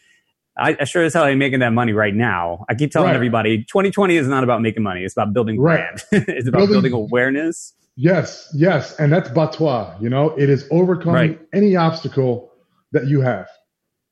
I, 0.57 0.77
I 0.79 0.83
sure 0.85 1.03
as 1.03 1.13
hell 1.13 1.25
ain't 1.25 1.37
making 1.37 1.59
that 1.59 1.73
money 1.73 1.91
right 1.91 2.15
now. 2.15 2.63
I 2.69 2.75
keep 2.75 2.89
telling 2.89 3.07
Right. 3.09 3.15
everybody, 3.17 3.57
2020 3.65 4.15
is 4.15 4.25
not 4.29 4.45
about 4.45 4.61
making 4.61 4.83
money. 4.83 5.03
It's 5.03 5.11
about 5.13 5.33
building 5.33 5.59
Right. 5.59 5.79
brand. 6.11 6.27
it's 6.29 6.47
about 6.47 6.59
Building- 6.59 6.73
building 6.75 6.93
awareness. 6.93 7.73
Yes, 7.97 8.49
yes. 8.53 8.95
And 8.99 9.11
that's 9.11 9.29
BATS-TOI. 9.29 9.95
You 10.01 10.09
know, 10.09 10.31
it 10.37 10.49
is 10.49 10.67
overcoming 10.71 11.13
Right. 11.13 11.39
any 11.53 11.75
obstacle 11.75 12.51
that 12.91 13.07
you 13.07 13.21
have. 13.21 13.47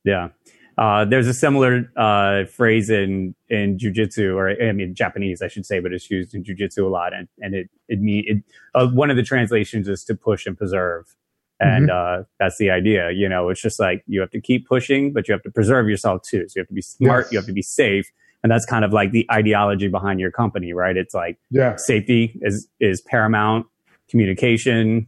Yeah. 0.06 0.30
Uh, 0.78 1.06
there's 1.06 1.28
a 1.28 1.34
similar 1.34 1.92
uh, 1.98 2.46
phrase 2.46 2.90
in 2.90 3.36
in 3.50 3.78
jujitsu, 3.78 4.36
or 4.36 4.50
I 4.50 4.72
mean 4.72 4.96
Japanese, 4.96 5.42
I 5.44 5.48
should 5.48 5.66
say, 5.68 5.80
but 5.80 5.94
it's 5.94 6.10
used 6.10 6.34
in 6.34 6.44
jujitsu 6.44 6.84
a 6.84 6.88
lot, 6.88 7.14
and 7.14 7.28
and 7.42 7.54
it 7.54 7.70
it 7.90 8.02
mean 8.02 8.24
it. 8.26 8.44
Uh, 8.74 8.88
one 8.88 9.12
of 9.12 9.16
the 9.16 9.22
translations 9.22 9.88
is 9.88 10.04
to 10.06 10.16
push 10.16 10.48
and 10.48 10.58
preserve, 10.58 11.16
and 11.60 11.92
uh, 11.92 12.24
that's 12.40 12.58
the 12.58 12.72
idea. 12.72 13.12
You 13.12 13.30
know, 13.30 13.50
it's 13.50 13.62
just 13.62 13.80
like 13.80 14.04
you 14.08 14.20
have 14.20 14.32
to 14.32 14.42
keep 14.42 14.68
pushing, 14.68 15.14
but 15.14 15.28
you 15.28 15.34
have 15.34 15.44
to 15.44 15.52
preserve 15.52 15.88
yourself 15.88 16.24
too. 16.24 16.50
So 16.50 16.54
you 16.56 16.62
have 16.62 16.68
to 16.70 16.74
be 16.74 16.82
smart, 16.82 17.26
Yes. 17.26 17.32
you 17.34 17.38
have 17.38 17.46
to 17.46 17.54
be 17.54 17.62
safe, 17.62 18.12
and 18.42 18.52
that's 18.52 18.66
kind 18.66 18.84
of 18.84 18.92
like 18.94 19.12
the 19.12 19.28
ideology 19.32 19.90
behind 19.90 20.20
your 20.20 20.32
company, 20.32 20.74
right? 20.74 20.98
It's 20.98 21.14
like 21.14 21.38
Yeah. 21.52 21.76
safety 21.76 22.40
is 22.42 22.68
is 22.80 23.00
paramount, 23.00 23.68
communication, 24.14 25.08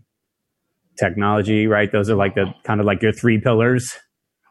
technology, 0.98 1.68
right? 1.68 1.92
Those 1.92 2.10
are 2.10 2.16
like 2.16 2.34
the 2.34 2.48
kind 2.64 2.80
of 2.80 2.88
like 2.88 3.04
your 3.04 3.12
three 3.12 3.40
pillars. 3.40 3.94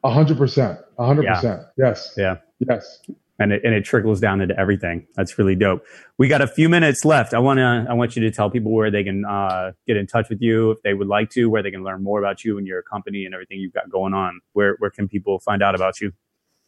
A 0.04 0.10
hundred 0.12 0.38
percent. 0.38 0.78
A 0.96 1.04
hundred 1.04 1.26
percent. 1.26 1.62
Yes. 1.76 2.14
Yeah. 2.16 2.36
Yes. 2.60 3.00
and 3.40 3.52
it, 3.52 3.62
and 3.64 3.74
it 3.74 3.84
trickles 3.84 4.20
down 4.20 4.40
into 4.40 4.56
everything. 4.56 5.08
That's 5.16 5.36
really 5.38 5.56
dope. 5.56 5.82
We 6.18 6.28
got 6.28 6.40
a 6.40 6.46
few 6.46 6.68
minutes 6.68 7.04
left. 7.04 7.34
I 7.34 7.40
want 7.40 7.58
to 7.58 7.86
I 7.90 7.94
want 7.94 8.14
you 8.14 8.22
to 8.22 8.30
tell 8.30 8.48
people 8.48 8.70
where 8.70 8.92
they 8.92 9.02
can 9.02 9.24
uh, 9.24 9.72
get 9.88 9.96
in 9.96 10.06
touch 10.06 10.28
with 10.28 10.40
you 10.40 10.70
if 10.70 10.82
they 10.82 10.94
would 10.94 11.08
like 11.08 11.30
to, 11.30 11.50
where 11.50 11.62
they 11.62 11.72
can 11.72 11.82
learn 11.82 12.04
more 12.04 12.20
about 12.20 12.44
you 12.44 12.58
and 12.58 12.66
your 12.66 12.82
company 12.82 13.24
and 13.24 13.34
everything 13.34 13.58
you've 13.58 13.72
got 13.72 13.90
going 13.90 14.14
on. 14.14 14.40
Where 14.52 14.76
where 14.78 14.90
can 14.90 15.08
people 15.08 15.40
find 15.40 15.64
out 15.64 15.74
about 15.74 16.00
you? 16.00 16.12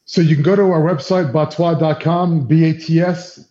So 0.08 0.20
you 0.20 0.36
can 0.36 0.44
go 0.44 0.54
to 0.54 0.62
our 0.62 0.80
website, 0.82 1.32
batoi.com, 1.32 2.46
B-A-T-S-T-O-I.com. 2.46 3.44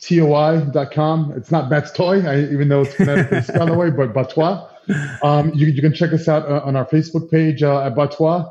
It's 1.36 1.52
not 1.52 1.70
Bat's 1.70 1.92
Toy, 1.92 2.26
I, 2.26 2.44
even 2.44 2.70
though 2.70 2.84
it's 2.84 2.96
phonetically 2.96 3.42
spelled 3.54 3.70
that 3.70 3.78
way, 3.78 3.90
but 3.90 4.14
BATS-TOI. 4.14 4.66
Um, 5.22 5.54
you, 5.54 5.68
you 5.68 5.82
can 5.82 5.94
check 5.94 6.14
us 6.14 6.30
out 6.30 6.50
uh, 6.50 6.62
on 6.64 6.78
our 6.78 6.86
Facebook 6.86 7.30
page 7.30 7.62
uh, 7.62 7.82
at 7.82 7.94
BATS-TOI. 7.94 8.46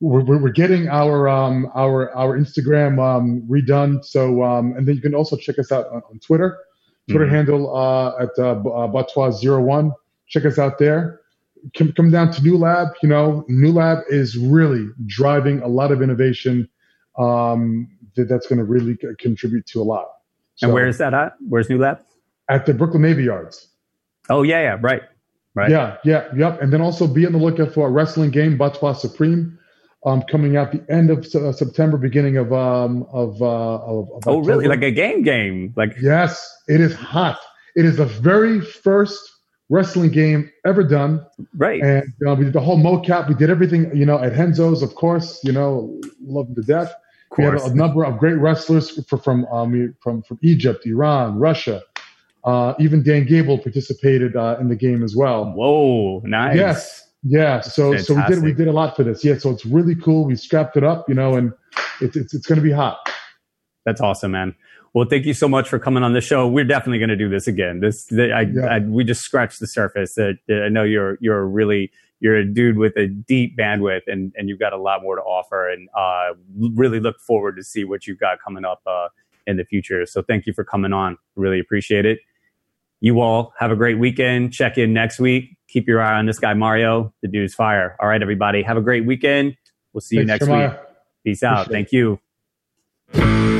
We're, 0.00 0.22
we're, 0.22 0.48
getting 0.48 0.88
our 0.88 1.28
um, 1.28 1.70
our 1.74 2.10
our 2.14 2.38
Instagram 2.38 2.98
um, 2.98 3.42
redone. 3.42 4.02
So 4.02 4.42
um, 4.42 4.72
and 4.74 4.88
then 4.88 4.94
you 4.94 5.02
can 5.02 5.14
also 5.14 5.36
check 5.36 5.58
us 5.58 5.70
out 5.70 5.86
on, 5.88 6.00
on 6.10 6.18
Twitter. 6.20 6.58
Twitter 7.10 7.26
Mhm. 7.26 7.30
handle 7.30 7.76
uh, 7.76 8.16
at 8.22 8.30
uh, 8.38 8.52
uh, 8.52 8.86
BATS-TOI01. 8.86 9.92
check 10.28 10.46
us 10.46 10.58
out 10.58 10.78
there. 10.78 11.20
Come, 11.76 11.92
come 11.92 12.10
down 12.10 12.32
to 12.32 12.42
New 12.42 12.56
Lab. 12.56 12.88
You 13.02 13.10
know, 13.10 13.44
New 13.48 13.72
Lab 13.72 13.98
is 14.08 14.38
really 14.38 14.86
driving 15.04 15.60
a 15.60 15.68
lot 15.68 15.92
of 15.92 16.00
innovation 16.00 16.66
um, 17.20 17.88
that, 18.16 18.28
that's 18.28 18.46
going 18.46 18.58
to 18.58 18.64
really 18.64 18.96
contribute 19.18 19.66
to 19.66 19.80
a 19.80 19.84
lot. 19.84 20.06
and 20.62 20.72
where 20.72 20.86
is 20.86 20.98
that 20.98 21.14
at? 21.14 21.34
Where's 21.48 21.68
New 21.68 21.78
Lab? 21.78 22.00
At 22.48 22.66
the 22.66 22.74
Brooklyn 22.74 23.02
Navy 23.02 23.24
Yards. 23.24 23.68
Oh 24.28 24.42
yeah, 24.42 24.60
yeah, 24.60 24.78
right, 24.80 25.02
right. 25.54 25.70
Yeah, 25.70 25.96
yeah, 26.04 26.28
yep. 26.36 26.60
And 26.60 26.72
then 26.72 26.80
also 26.80 27.06
be 27.06 27.26
on 27.26 27.32
the 27.32 27.38
lookout 27.38 27.72
for 27.72 27.86
a 27.86 27.90
wrestling 27.90 28.30
game, 28.30 28.58
Batwa 28.58 28.96
Supreme, 28.96 29.58
um, 30.04 30.22
coming 30.22 30.56
out 30.56 30.72
the 30.72 30.84
end 30.92 31.10
of 31.10 31.26
uh, 31.34 31.52
September, 31.52 31.96
beginning 31.96 32.36
of 32.36 32.52
um 32.52 33.06
of 33.12 33.40
uh 33.42 33.46
of, 33.46 34.10
of 34.12 34.22
Oh 34.26 34.38
really? 34.38 34.66
Like 34.66 34.82
a 34.82 34.90
game 34.90 35.22
game? 35.22 35.72
Like 35.76 35.96
Yes, 36.00 36.48
it 36.68 36.80
is 36.80 36.94
hot. 36.94 37.38
It 37.76 37.84
is 37.84 37.96
the 37.96 38.06
very 38.06 38.60
first 38.60 39.20
wrestling 39.68 40.10
game 40.10 40.50
ever 40.66 40.82
done. 40.82 41.24
Right. 41.54 41.80
And 41.80 42.12
uh, 42.26 42.34
we 42.34 42.44
did 42.44 42.52
the 42.52 42.60
whole 42.60 42.78
mocap. 42.78 43.28
We 43.28 43.34
did 43.34 43.50
everything, 43.50 43.96
you 43.96 44.04
know, 44.04 44.18
at 44.18 44.32
Renzo's, 44.32 44.82
of 44.82 44.96
course, 44.96 45.40
you 45.44 45.52
know, 45.52 46.00
love 46.20 46.46
them 46.46 46.56
to 46.56 46.62
death. 46.62 46.92
We 47.38 47.44
had 47.44 47.54
a, 47.54 47.74
number 47.74 48.04
of 48.04 48.18
great 48.18 48.34
wrestlers 48.34 48.90
for, 49.06 49.16
from 49.16 49.46
um, 49.46 49.94
from 50.00 50.22
from 50.22 50.38
Egypt, 50.42 50.84
Iran, 50.86 51.38
Russia. 51.38 51.82
Uh, 52.42 52.74
even 52.80 53.02
Dan 53.02 53.26
Gable 53.26 53.58
participated 53.58 54.34
uh, 54.34 54.56
in 54.60 54.68
the 54.68 54.76
game 54.76 55.04
as 55.04 55.14
well. 55.14 55.44
Whoa, 55.52 56.20
nice. 56.24 56.56
Yes. 56.56 57.08
Yeah. 57.22 57.60
So 57.60 57.96
so 57.98 58.14
we 58.14 58.22
did 58.26 58.42
we 58.42 58.52
did 58.52 58.66
a 58.68 58.72
lot 58.72 58.96
for 58.96 59.04
this. 59.04 59.24
Yeah. 59.24 59.38
So 59.38 59.50
it's 59.50 59.64
really 59.64 59.94
cool. 59.94 60.24
We 60.24 60.34
strapped 60.36 60.76
it 60.76 60.84
up, 60.84 61.08
you 61.08 61.14
know, 61.14 61.34
and 61.34 61.52
it's 62.00 62.16
it's, 62.16 62.34
it's 62.34 62.46
going 62.46 62.58
to 62.58 62.64
be 62.64 62.72
hot. 62.72 62.98
That's 63.84 64.00
awesome, 64.00 64.32
man. 64.32 64.54
Well, 64.92 65.06
thank 65.08 65.24
you 65.24 65.34
so 65.34 65.48
much 65.48 65.68
for 65.68 65.78
coming 65.78 66.02
on 66.02 66.14
the 66.14 66.20
show. 66.20 66.48
We're 66.48 66.64
definitely 66.64 66.98
going 66.98 67.10
to 67.10 67.16
do 67.16 67.28
this 67.28 67.46
again. 67.46 67.80
This, 67.80 68.06
the, 68.06 68.32
I, 68.32 68.40
Yeah. 68.40 68.66
I, 68.66 68.78
we 68.80 69.04
just 69.04 69.22
scratched 69.22 69.60
the 69.60 69.66
surface. 69.66 70.18
Uh, 70.18 70.32
I 70.50 70.68
know 70.68 70.82
you're, 70.82 71.16
you're 71.20 71.38
a 71.38 71.44
really, 71.44 71.92
you're 72.20 72.36
a 72.36 72.44
dude 72.44 72.76
with 72.76 72.96
a 72.96 73.06
deep 73.06 73.56
bandwidth, 73.58 74.02
and 74.06 74.32
and 74.36 74.48
you've 74.48 74.58
got 74.60 74.72
a 74.72 74.78
lot 74.78 75.02
more 75.02 75.16
to 75.16 75.22
offer. 75.22 75.68
And 75.68 75.88
uh, 75.96 76.34
really 76.74 77.00
look 77.00 77.18
forward 77.20 77.56
to 77.56 77.64
see 77.64 77.84
what 77.84 78.06
you've 78.06 78.20
got 78.20 78.38
coming 78.42 78.64
up 78.64 78.82
uh, 78.86 79.08
in 79.46 79.56
the 79.56 79.64
future. 79.64 80.06
So 80.06 80.22
thank 80.22 80.46
you 80.46 80.52
for 80.52 80.64
coming 80.64 80.92
on. 80.92 81.18
Really 81.34 81.58
appreciate 81.58 82.06
it. 82.06 82.20
You 83.00 83.20
all 83.20 83.54
have 83.58 83.70
a 83.70 83.76
great 83.76 83.98
weekend. 83.98 84.52
Check 84.52 84.76
in 84.76 84.92
next 84.92 85.18
week. 85.18 85.56
Keep 85.68 85.88
your 85.88 86.02
eye 86.02 86.18
on 86.18 86.26
this 86.26 86.38
guy 86.38 86.52
Mario. 86.52 87.14
The 87.22 87.28
dude's 87.28 87.54
fire. 87.54 87.96
All 87.98 88.08
right, 88.08 88.20
everybody. 88.20 88.62
Have 88.62 88.76
a 88.76 88.82
great 88.82 89.06
weekend. 89.06 89.56
We'll 89.94 90.02
see 90.02 90.16
you 90.16 90.26
Thanks, 90.26 90.42
next 90.42 90.46
Jeremiah. 90.46 90.70
week. 90.70 90.78
Peace 91.24 91.42
out. 91.42 91.66
Appreciate. 91.66 91.90
Thank 91.90 91.92
you. 93.14 93.59